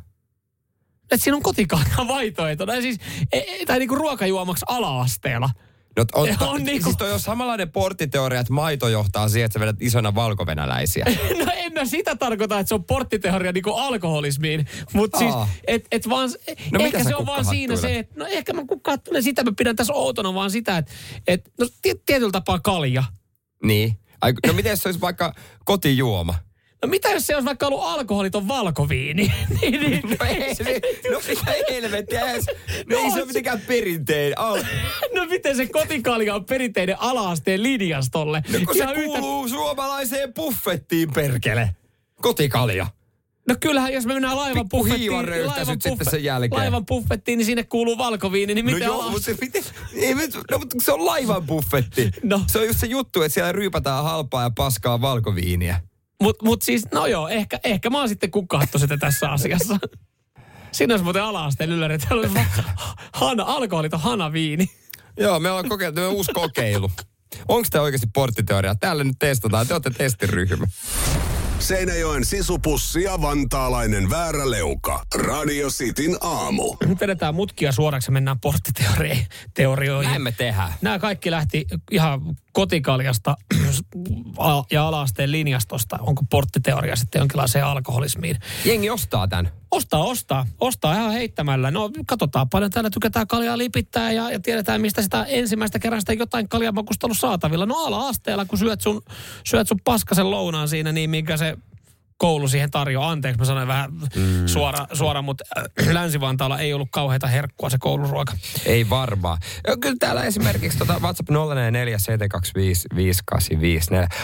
Että 1.11 1.17
siinä 1.17 1.35
on 1.37 1.43
kotikalja 1.43 2.07
vaihtoehtona. 2.07 2.73
Tai 2.73 2.81
siis, 2.81 2.97
e- 3.31 3.37
e- 3.39 3.65
tai 3.65 3.79
niinku 3.79 3.95
ruokajuomaksi 3.95 4.65
ala-asteella. 4.67 5.49
No, 5.97 6.05
on, 6.21 6.29
On 6.29 6.47
on 6.49 6.63
niinku-. 6.63 6.83
Siis 6.83 6.97
toi 6.97 7.11
on 7.11 7.19
samanlainen 7.19 7.71
porttiteoria, 7.71 8.39
että 8.39 8.53
maito 8.53 8.87
johtaa 8.87 9.29
siihen, 9.29 9.45
että 9.45 9.53
sä 9.53 9.59
vedät 9.59 9.75
isona 9.81 10.15
valkovenäläisiä. 10.15 11.05
No 11.45 11.51
en 11.55 11.73
mä 11.73 11.85
sitä 11.85 12.15
tarkoita, 12.15 12.59
että 12.59 12.67
se 12.69 12.75
on 12.75 12.83
porttiteoria 12.83 13.51
niinku 13.51 13.71
alkoholismiin. 13.73 14.67
Mutta 14.93 15.17
siis, 15.17 15.33
et, 15.67 15.87
et 15.91 16.09
vaan, 16.09 16.29
No 16.71 16.79
ehkä 16.85 17.03
se 17.03 17.15
on 17.15 17.25
vaan 17.25 17.45
siinä 17.45 17.75
se, 17.75 17.99
että 17.99 18.13
no 18.19 18.25
ehkä 18.25 18.53
mä 18.53 18.65
kukkahattelen 18.67 19.23
sitä, 19.23 19.43
mä 19.43 19.51
pidän 19.57 19.75
tässä 19.75 19.93
outona 19.93 20.33
vaan 20.33 20.51
sitä, 20.51 20.77
että 20.77 20.91
et, 21.27 21.51
no 21.59 21.67
ti- 21.81 22.01
tietyllä 22.05 22.31
tapaa 22.31 22.59
kalja. 22.59 23.03
Niin. 23.67 23.97
Ai, 24.21 24.33
no 24.47 24.53
miten 24.53 24.69
jos 24.69 24.79
se 24.83 24.87
olisi 24.87 25.01
vaikka 25.01 25.33
kotijuoma? 25.65 26.35
No 26.81 26.89
mitä 26.89 27.09
jos 27.11 27.27
se 27.27 27.35
olisi 27.35 27.45
vaikka 27.45 27.67
ollut 27.67 27.83
alkoholiton 27.83 28.47
valkoviini? 28.47 29.33
niin, 29.61 29.81
niin, 29.81 30.01
No 30.19 30.25
ei 30.25 30.55
se, 30.55 30.81
no 31.11 31.21
mitä 31.29 31.53
helvettiä, 31.71 32.21
no, 32.21 32.27
No 32.89 32.97
ei 32.97 33.11
se 33.11 33.17
ole 33.17 33.25
mitenkään 33.25 33.61
perinteinen. 33.67 34.39
Al, 34.39 34.63
no 35.15 35.25
miten 35.25 35.55
se 35.55 35.67
kotikalja 35.67 36.35
on 36.35 36.45
perinteinen 36.45 37.01
ala-asteen 37.01 37.63
linjastolle? 37.63 38.43
no 38.53 38.59
kun 38.65 38.75
se 38.75 38.83
Ihan 38.83 38.95
yhtä- 38.95 39.19
kuuluu 39.19 39.47
suomalaiseen 39.49 40.33
buffettiin, 40.33 41.13
perkele. 41.13 41.75
Kotikalja. 42.21 42.87
No 43.47 43.55
kyllähän, 43.59 43.93
jos 43.93 44.05
me 44.05 44.13
mennään 44.13 44.35
laivan 44.35 44.69
buffettiin, 44.69 44.99
hiivaröyhtäisyt 44.99 45.81
sitten 45.81 46.11
sen 46.11 46.23
jälkeen. 46.23 46.59
laivan 46.59 46.85
buffettiin, 46.85 47.37
niin 47.37 47.45
sinne 47.45 47.63
kuuluu 47.63 47.97
valkoviini, 47.97 48.53
niin 48.53 48.65
miten 48.65 48.79
no 48.79 48.85
joo, 48.85 49.01
alas? 49.01 49.11
mutta 49.11 49.25
se, 49.25 49.37
miten, 49.41 49.63
ei, 49.93 50.15
no, 50.51 50.57
mutta 50.59 50.75
se 50.81 50.91
on 50.91 51.05
laivan 51.05 51.43
buffetti. 51.43 52.11
No. 52.23 52.41
Se 52.47 52.59
on 52.59 52.67
just 52.67 52.79
se 52.79 52.87
juttu, 52.87 53.21
että 53.21 53.33
siellä 53.33 53.51
ryypätään 53.51 54.03
halpaa 54.03 54.43
ja 54.43 54.51
paskaa 54.57 55.01
valkoviiniä. 55.01 55.81
Mut, 56.21 56.41
mut 56.41 56.61
siis, 56.61 56.83
no 56.91 57.07
joo, 57.07 57.27
ehkä, 57.27 57.59
ehkä 57.63 57.89
mä 57.89 57.99
oon 57.99 58.09
sitten 58.09 58.31
kukkahattu 58.31 58.79
sitä 58.79 58.97
tässä 58.97 59.29
asiassa. 59.29 59.77
Siinä 60.71 60.93
olisi 60.93 61.03
muuten 61.03 61.23
ala-asteen 61.23 61.71
ylläri, 61.71 61.93
että 61.93 62.15
olisi 62.15 62.33
hana, 63.13 63.43
alkoholiton 63.43 63.99
hanaviini. 63.99 64.69
Joo, 65.17 65.39
me 65.39 65.49
ollaan 65.49 65.69
kokeiltu, 65.69 66.01
me 66.01 66.07
on 66.07 66.13
uusi 66.13 66.31
kokeilu. 66.33 66.91
Onko 67.47 67.67
tämä 67.71 67.83
oikeasti 67.83 68.07
porttiteoria? 68.13 68.75
Täällä 68.75 69.03
nyt 69.03 69.15
testataan, 69.19 69.67
te 69.67 69.73
olette 69.73 69.89
testiryhmä. 69.89 70.67
Seinäjoen 71.65 72.25
sisupussi 72.25 73.03
ja 73.03 73.21
vantaalainen 73.21 74.09
vääräleuka. 74.09 75.03
Radio 75.15 75.69
Cityn 75.69 76.17
aamu. 76.21 76.75
Nyt 76.87 76.99
vedetään 76.99 77.35
mutkia 77.35 77.71
suoraksi 77.71 78.09
ja 78.09 78.13
mennään 78.13 78.39
porttiteorioihin. 78.39 80.09
Näin 80.09 80.21
me 80.21 80.31
tehdään. 80.31 80.73
Nämä 80.81 80.99
kaikki 80.99 81.31
lähti 81.31 81.65
ihan 81.91 82.21
kotikaljasta 82.53 83.37
ja 84.71 84.87
alaasteen 84.87 85.31
linjastosta. 85.31 85.97
Onko 86.01 86.23
porttiteoria 86.29 86.95
sitten 86.95 87.19
jonkinlaiseen 87.19 87.65
alkoholismiin? 87.65 88.39
Jengi 88.65 88.89
ostaa 88.89 89.27
tämän. 89.27 89.51
Ostaa, 89.75 90.03
ostaa. 90.03 90.45
Ostaa 90.59 90.93
ihan 90.93 91.11
heittämällä. 91.11 91.71
No 91.71 91.89
katsotaan 92.05 92.49
paljon 92.49 92.71
täällä 92.71 92.89
tykätään 92.89 93.27
kaljaa 93.27 93.57
lipittää 93.57 94.11
ja, 94.11 94.31
ja 94.31 94.39
tiedetään 94.39 94.81
mistä 94.81 95.01
sitä 95.01 95.23
ensimmäistä 95.23 95.79
kerrasta 95.79 96.13
jotain 96.13 96.49
kaljamakusta 96.49 97.07
ollut 97.07 97.17
saatavilla. 97.17 97.65
No 97.65 97.75
ala-asteella, 97.85 98.45
kun 98.45 98.59
syöt 98.59 98.81
sun, 98.81 99.01
syöt 99.43 99.67
sun 99.67 99.79
paskasen 99.83 100.31
lounaan 100.31 100.67
siinä, 100.67 100.91
niin 100.91 101.09
minkä 101.09 101.37
se 101.37 101.57
koulu 102.17 102.47
siihen 102.47 102.71
tarjoaa. 102.71 103.11
Anteeksi, 103.11 103.39
mä 103.39 103.45
sanoin 103.45 103.67
vähän 103.67 103.91
mm. 103.93 104.47
suora, 104.47 104.87
suora, 104.93 105.21
mutta 105.21 105.43
äh, 105.57 105.87
Länsi-Vantaalla 105.93 106.59
ei 106.59 106.73
ollut 106.73 106.87
kauheita 106.91 107.27
herkkua 107.27 107.69
se 107.69 107.77
kouluruoka. 107.79 108.33
Ei 108.65 108.89
varmaan. 108.89 109.37
Kyllä 109.81 109.95
täällä 109.99 110.23
esimerkiksi 110.23 110.77
tota 110.77 110.99
WhatsApp 110.99 111.29
044 111.29 111.97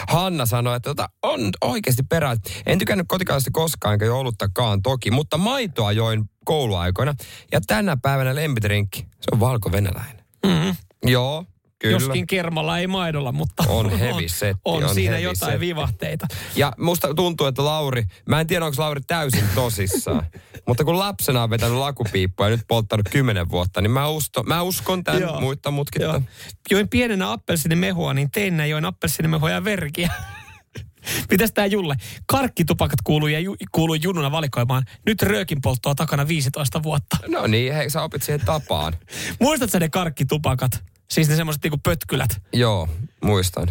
Hanna 0.08 0.46
sanoi, 0.46 0.76
että 0.76 0.90
tota, 0.90 1.08
on 1.22 1.50
oikeasti 1.60 2.02
perä. 2.02 2.36
En 2.66 2.78
tykännyt 2.78 3.06
kotikaalista 3.08 3.50
koskaan, 3.52 3.92
enkä 3.92 4.04
jouluttakaan 4.04 4.82
toki, 4.82 5.10
mutta 5.10 5.38
maitoa 5.38 5.92
join 5.92 6.24
kouluaikoina. 6.44 7.14
Ja 7.52 7.60
tänä 7.60 7.96
päivänä 8.02 8.34
lempitrinkki, 8.34 9.00
se 9.00 9.28
on 9.32 9.40
valko-venäläinen. 9.40 10.24
Mm. 10.46 10.76
Joo, 11.10 11.44
kyllä. 11.82 12.00
Joskin 12.00 12.26
kermalla 12.26 12.78
ei 12.78 12.86
maidolla, 12.86 13.32
mutta 13.32 13.64
On 13.68 13.90
heavy 13.98 14.28
setti, 14.28 14.60
on, 14.64 14.84
on 14.84 14.94
siinä 14.94 15.10
heavy 15.10 15.24
jotain 15.24 15.52
setti. 15.52 15.66
vivahteita. 15.66 16.26
Ja 16.56 16.72
musta 16.78 17.14
tuntuu, 17.14 17.46
että 17.46 17.64
Lauri, 17.64 18.04
mä 18.28 18.40
en 18.40 18.46
tiedä 18.46 18.64
onko 18.64 18.82
Lauri 18.82 19.00
täysin 19.06 19.44
tosissaan, 19.54 20.26
mutta 20.68 20.84
kun 20.84 20.98
lapsena 20.98 21.42
on 21.42 21.50
vetänyt 21.50 21.76
lakupiippua 21.78 22.46
ja 22.46 22.50
nyt 22.50 22.66
polttanut 22.68 23.08
kymmenen 23.08 23.50
vuotta, 23.50 23.80
niin 23.80 23.90
mä, 23.90 24.08
usto, 24.08 24.42
mä 24.42 24.62
uskon 24.62 25.04
tämän 25.04 25.20
Joo. 25.20 25.40
muitta 25.40 25.70
mutkitta. 25.70 26.06
Joo. 26.06 26.22
Join 26.70 26.88
pienenä 26.88 27.32
appelsiinimehua, 27.32 28.14
niin 28.14 28.30
teinä 28.30 28.66
join 28.66 28.84
appelsiinimehua 28.84 29.50
ja 29.50 29.64
verkiä. 29.64 30.10
Mitäs 31.30 31.52
tää 31.52 31.66
Julle? 31.66 31.96
Karkkitupakat 32.26 32.98
kuuluu, 33.04 33.28
ja 33.28 33.40
ju, 33.40 33.56
kuuluu 33.72 33.94
jununa 33.94 34.32
valikoimaan. 34.32 34.84
Nyt 35.06 35.22
röökin 35.22 35.60
polttoa 35.62 35.94
takana 35.94 36.28
15 36.28 36.82
vuotta. 36.82 37.16
No 37.28 37.46
niin, 37.46 37.74
hei 37.74 37.90
sä 37.90 38.02
opit 38.02 38.22
siihen 38.22 38.40
tapaan. 38.46 38.92
Muistatko 39.40 39.78
ne 39.78 39.88
karkkitupakat? 39.88 40.84
Siis 41.12 41.28
ne 41.28 41.36
semmoiset 41.36 41.62
niinku 41.62 41.80
pötkylät. 41.82 42.30
Joo, 42.52 42.88
muistan. 43.24 43.68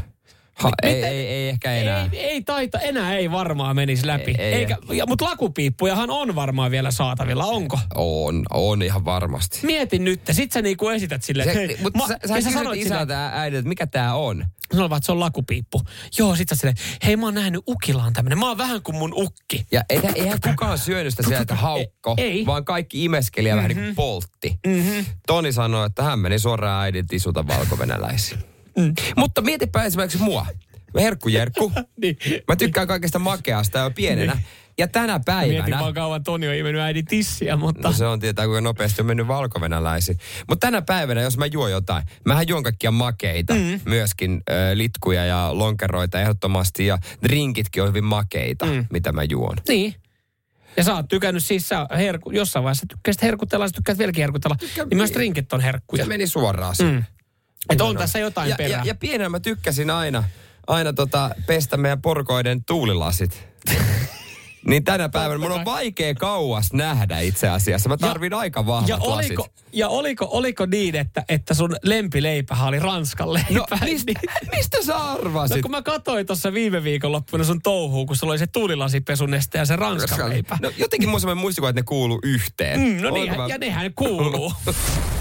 Ha, 0.53 0.69
Mi- 0.69 0.89
ei, 0.89 0.95
mitä- 0.95 1.07
ei, 1.07 1.27
ei 1.27 1.49
ehkä 1.49 1.73
enää. 1.73 2.09
Ei, 2.13 2.19
ei 2.19 2.41
taita, 2.41 2.79
enää 2.79 3.17
ei 3.17 3.31
varmaan 3.31 3.75
menisi 3.75 4.07
läpi. 4.07 4.35
Ei- 4.37 4.45
ei 4.45 4.53
Eikä, 4.53 4.77
ja, 4.93 5.05
mutta 5.05 5.25
lakupiippujahan 5.25 6.09
on 6.09 6.35
varmaan 6.35 6.71
vielä 6.71 6.91
saatavilla, 6.91 7.45
onko? 7.45 7.79
On, 7.95 8.43
on 8.53 8.81
ihan 8.81 9.05
varmasti. 9.05 9.59
Mietin 9.63 10.03
nyt, 10.03 10.21
sit 10.31 10.51
sä 10.51 10.61
niinku 10.61 10.89
esität 10.89 11.23
silleen, 11.23 11.49
Se, 11.49 11.55
hei, 11.55 11.77
mutta 11.81 11.99
ma- 11.99 12.07
sä, 12.07 12.19
sä, 12.27 12.41
sä 12.41 12.51
sanoit 12.51 12.81
isältä 12.81 13.27
äidiltä, 13.33 13.59
että 13.59 13.69
mikä 13.69 13.87
tää 13.87 14.15
on? 14.15 14.45
Sanoin 14.71 14.89
vaan, 14.89 14.97
että 14.97 15.05
se 15.05 15.11
on 15.11 15.19
lakupiippu. 15.19 15.81
Joo, 16.17 16.35
sit 16.35 16.49
sä 16.49 16.55
silleen, 16.55 16.77
hei 17.05 17.15
mä 17.17 17.25
oon 17.25 17.33
nähnyt 17.33 17.61
Ukilaan 17.67 18.13
tämmönen. 18.13 18.39
Mä 18.39 18.47
oon 18.47 18.57
vähän 18.57 18.81
kuin 18.83 18.95
mun 18.95 19.13
ukki. 19.15 19.65
Ja 19.71 19.83
eihän, 19.89 20.13
eihän 20.15 20.39
kukaan 20.47 20.77
syönyt 20.77 21.13
sitä 21.13 21.23
sieltä 21.23 21.55
haukko, 21.65 22.15
Ei. 22.17 22.45
vaan 22.45 22.65
kaikki 22.65 23.03
imeskeli 23.05 23.49
ja 23.49 23.55
vähän 23.55 23.69
niin 23.69 23.79
kuin 23.83 23.95
poltti. 23.95 24.59
Mm-hmm. 24.67 25.05
Toni 25.27 25.51
sanoi, 25.51 25.85
että 25.85 26.03
hän 26.03 26.19
meni 26.19 26.39
suoraan 26.39 26.83
äidin 26.83 27.07
tisuta 27.07 27.47
valkovenäläisiin. 27.47 28.39
Mm. 28.81 28.93
Mutta 29.17 29.41
mietipä 29.41 29.83
esimerkiksi 29.83 30.17
mua. 30.17 30.45
Herkkujerkku. 30.99 31.71
Niin. 32.01 32.17
Mä 32.47 32.55
tykkään 32.55 32.87
kaikesta 32.87 33.19
makeasta 33.19 33.79
jo 33.79 33.91
pienenä. 33.91 34.37
Ja 34.77 34.87
tänä 34.87 35.13
Mietin 35.13 35.25
päivänä... 35.25 35.79
vaan 35.79 35.93
kauan 35.93 36.23
Toni 36.23 36.47
on 36.47 36.55
imennyt 36.55 36.81
äidin 36.81 37.05
tissiä, 37.05 37.55
mutta... 37.55 37.87
No 37.87 37.93
se 37.93 38.05
on 38.05 38.19
tietää, 38.19 38.45
kuinka 38.45 38.61
nopeasti 38.61 39.01
on 39.01 39.05
mennyt 39.05 39.27
valkovenäläisiin. 39.27 40.17
Mutta 40.49 40.67
tänä 40.67 40.81
päivänä, 40.81 41.21
jos 41.21 41.37
mä 41.37 41.45
juon 41.45 41.71
jotain, 41.71 42.03
mähän 42.25 42.47
juon 42.47 42.63
kaikkia 42.63 42.91
makeita, 42.91 43.53
mm. 43.53 43.79
myöskin 43.85 44.41
ö, 44.49 44.53
litkuja 44.77 45.25
ja 45.25 45.49
lonkeroita 45.53 46.21
ehdottomasti, 46.21 46.85
ja 46.85 46.97
drinkitkin 47.23 47.83
on 47.83 47.89
hyvin 47.89 48.03
makeita, 48.03 48.65
mm. 48.65 48.85
mitä 48.91 49.11
mä 49.11 49.23
juon. 49.23 49.57
Niin. 49.67 49.95
Ja 50.77 50.83
sä 50.83 50.95
oot 50.95 51.07
tykännyt 51.07 51.43
siis, 51.43 51.69
sä 51.69 51.87
herku, 51.97 52.31
jossain 52.31 52.63
vaiheessa 52.63 52.85
tykkäsit 52.89 53.21
herkutella, 53.21 53.67
sä 53.67 53.73
tykkäät 53.75 53.97
vieläkin 53.97 54.21
herkutella, 54.21 54.55
niin 54.89 54.97
myös 54.97 55.11
drinkit 55.11 55.53
on 55.53 55.61
herkkuja. 55.61 56.03
Se 56.03 56.09
meni 56.09 56.27
suoraan. 56.27 56.75
Mm. 56.81 57.03
Että 57.69 57.83
on 57.83 57.97
tässä 57.97 58.19
jotain 58.19 58.49
ja, 58.49 58.55
perää. 58.55 58.79
ja, 58.79 58.85
ja 58.85 58.95
pienenä 58.95 59.29
mä 59.29 59.39
tykkäsin 59.39 59.89
aina, 59.89 60.23
aina 60.67 60.93
tota, 60.93 61.29
pestä 61.47 61.77
meidän 61.77 62.01
porukoiden 62.01 62.65
tuulilasit. 62.65 63.47
niin 64.67 64.83
tänä 64.83 65.09
päivänä 65.09 65.37
mun 65.37 65.51
on 65.51 65.65
vaikea 65.65 66.13
kauas 66.15 66.73
nähdä 66.73 67.19
itse 67.19 67.49
asiassa. 67.49 67.89
Mä 67.89 67.97
tarvin 67.97 68.33
aika 68.33 68.65
vahvat 68.65 68.89
ja 68.89 68.97
oliko, 68.97 69.41
lasit. 69.43 69.65
ja 69.73 69.89
oliko, 69.89 70.27
oliko 70.31 70.65
niin, 70.65 70.95
että, 70.95 71.23
että 71.29 71.53
sun 71.53 71.75
lempileipähän 71.83 72.67
oli 72.67 72.79
Ranskan 72.79 73.33
leipä? 73.33 73.53
No, 73.53 73.65
mistä, 73.83 74.11
mistä 74.55 74.77
sä 74.83 74.97
arvasit? 74.97 75.57
No 75.57 75.61
kun 75.61 75.71
mä 75.71 75.81
katsoin 75.81 76.25
tuossa 76.25 76.53
viime 76.53 76.83
viikonloppuna 76.83 77.43
sun 77.43 77.61
touhuun, 77.61 78.07
kun 78.07 78.15
sulla 78.15 78.33
oli 78.33 78.39
se 78.39 78.47
tuulilasipesунeste 78.47 79.57
ja 79.57 79.65
se 79.65 79.75
Ranskan 79.75 80.29
leipä. 80.29 80.57
No 80.61 80.71
jotenkin 80.77 81.09
mun 81.09 81.19
semmoinen 81.19 81.41
muistikuva, 81.41 81.69
että 81.69 81.81
ne 81.81 81.85
kuuluu 81.85 82.19
yhteen. 82.23 82.79
Mm, 82.79 83.01
no 83.01 83.09
Oliko 83.09 83.25
niin, 83.25 83.41
mä- 83.41 83.47
ja 83.47 83.57
nehän 83.57 83.93
kuuluu. 83.93 84.53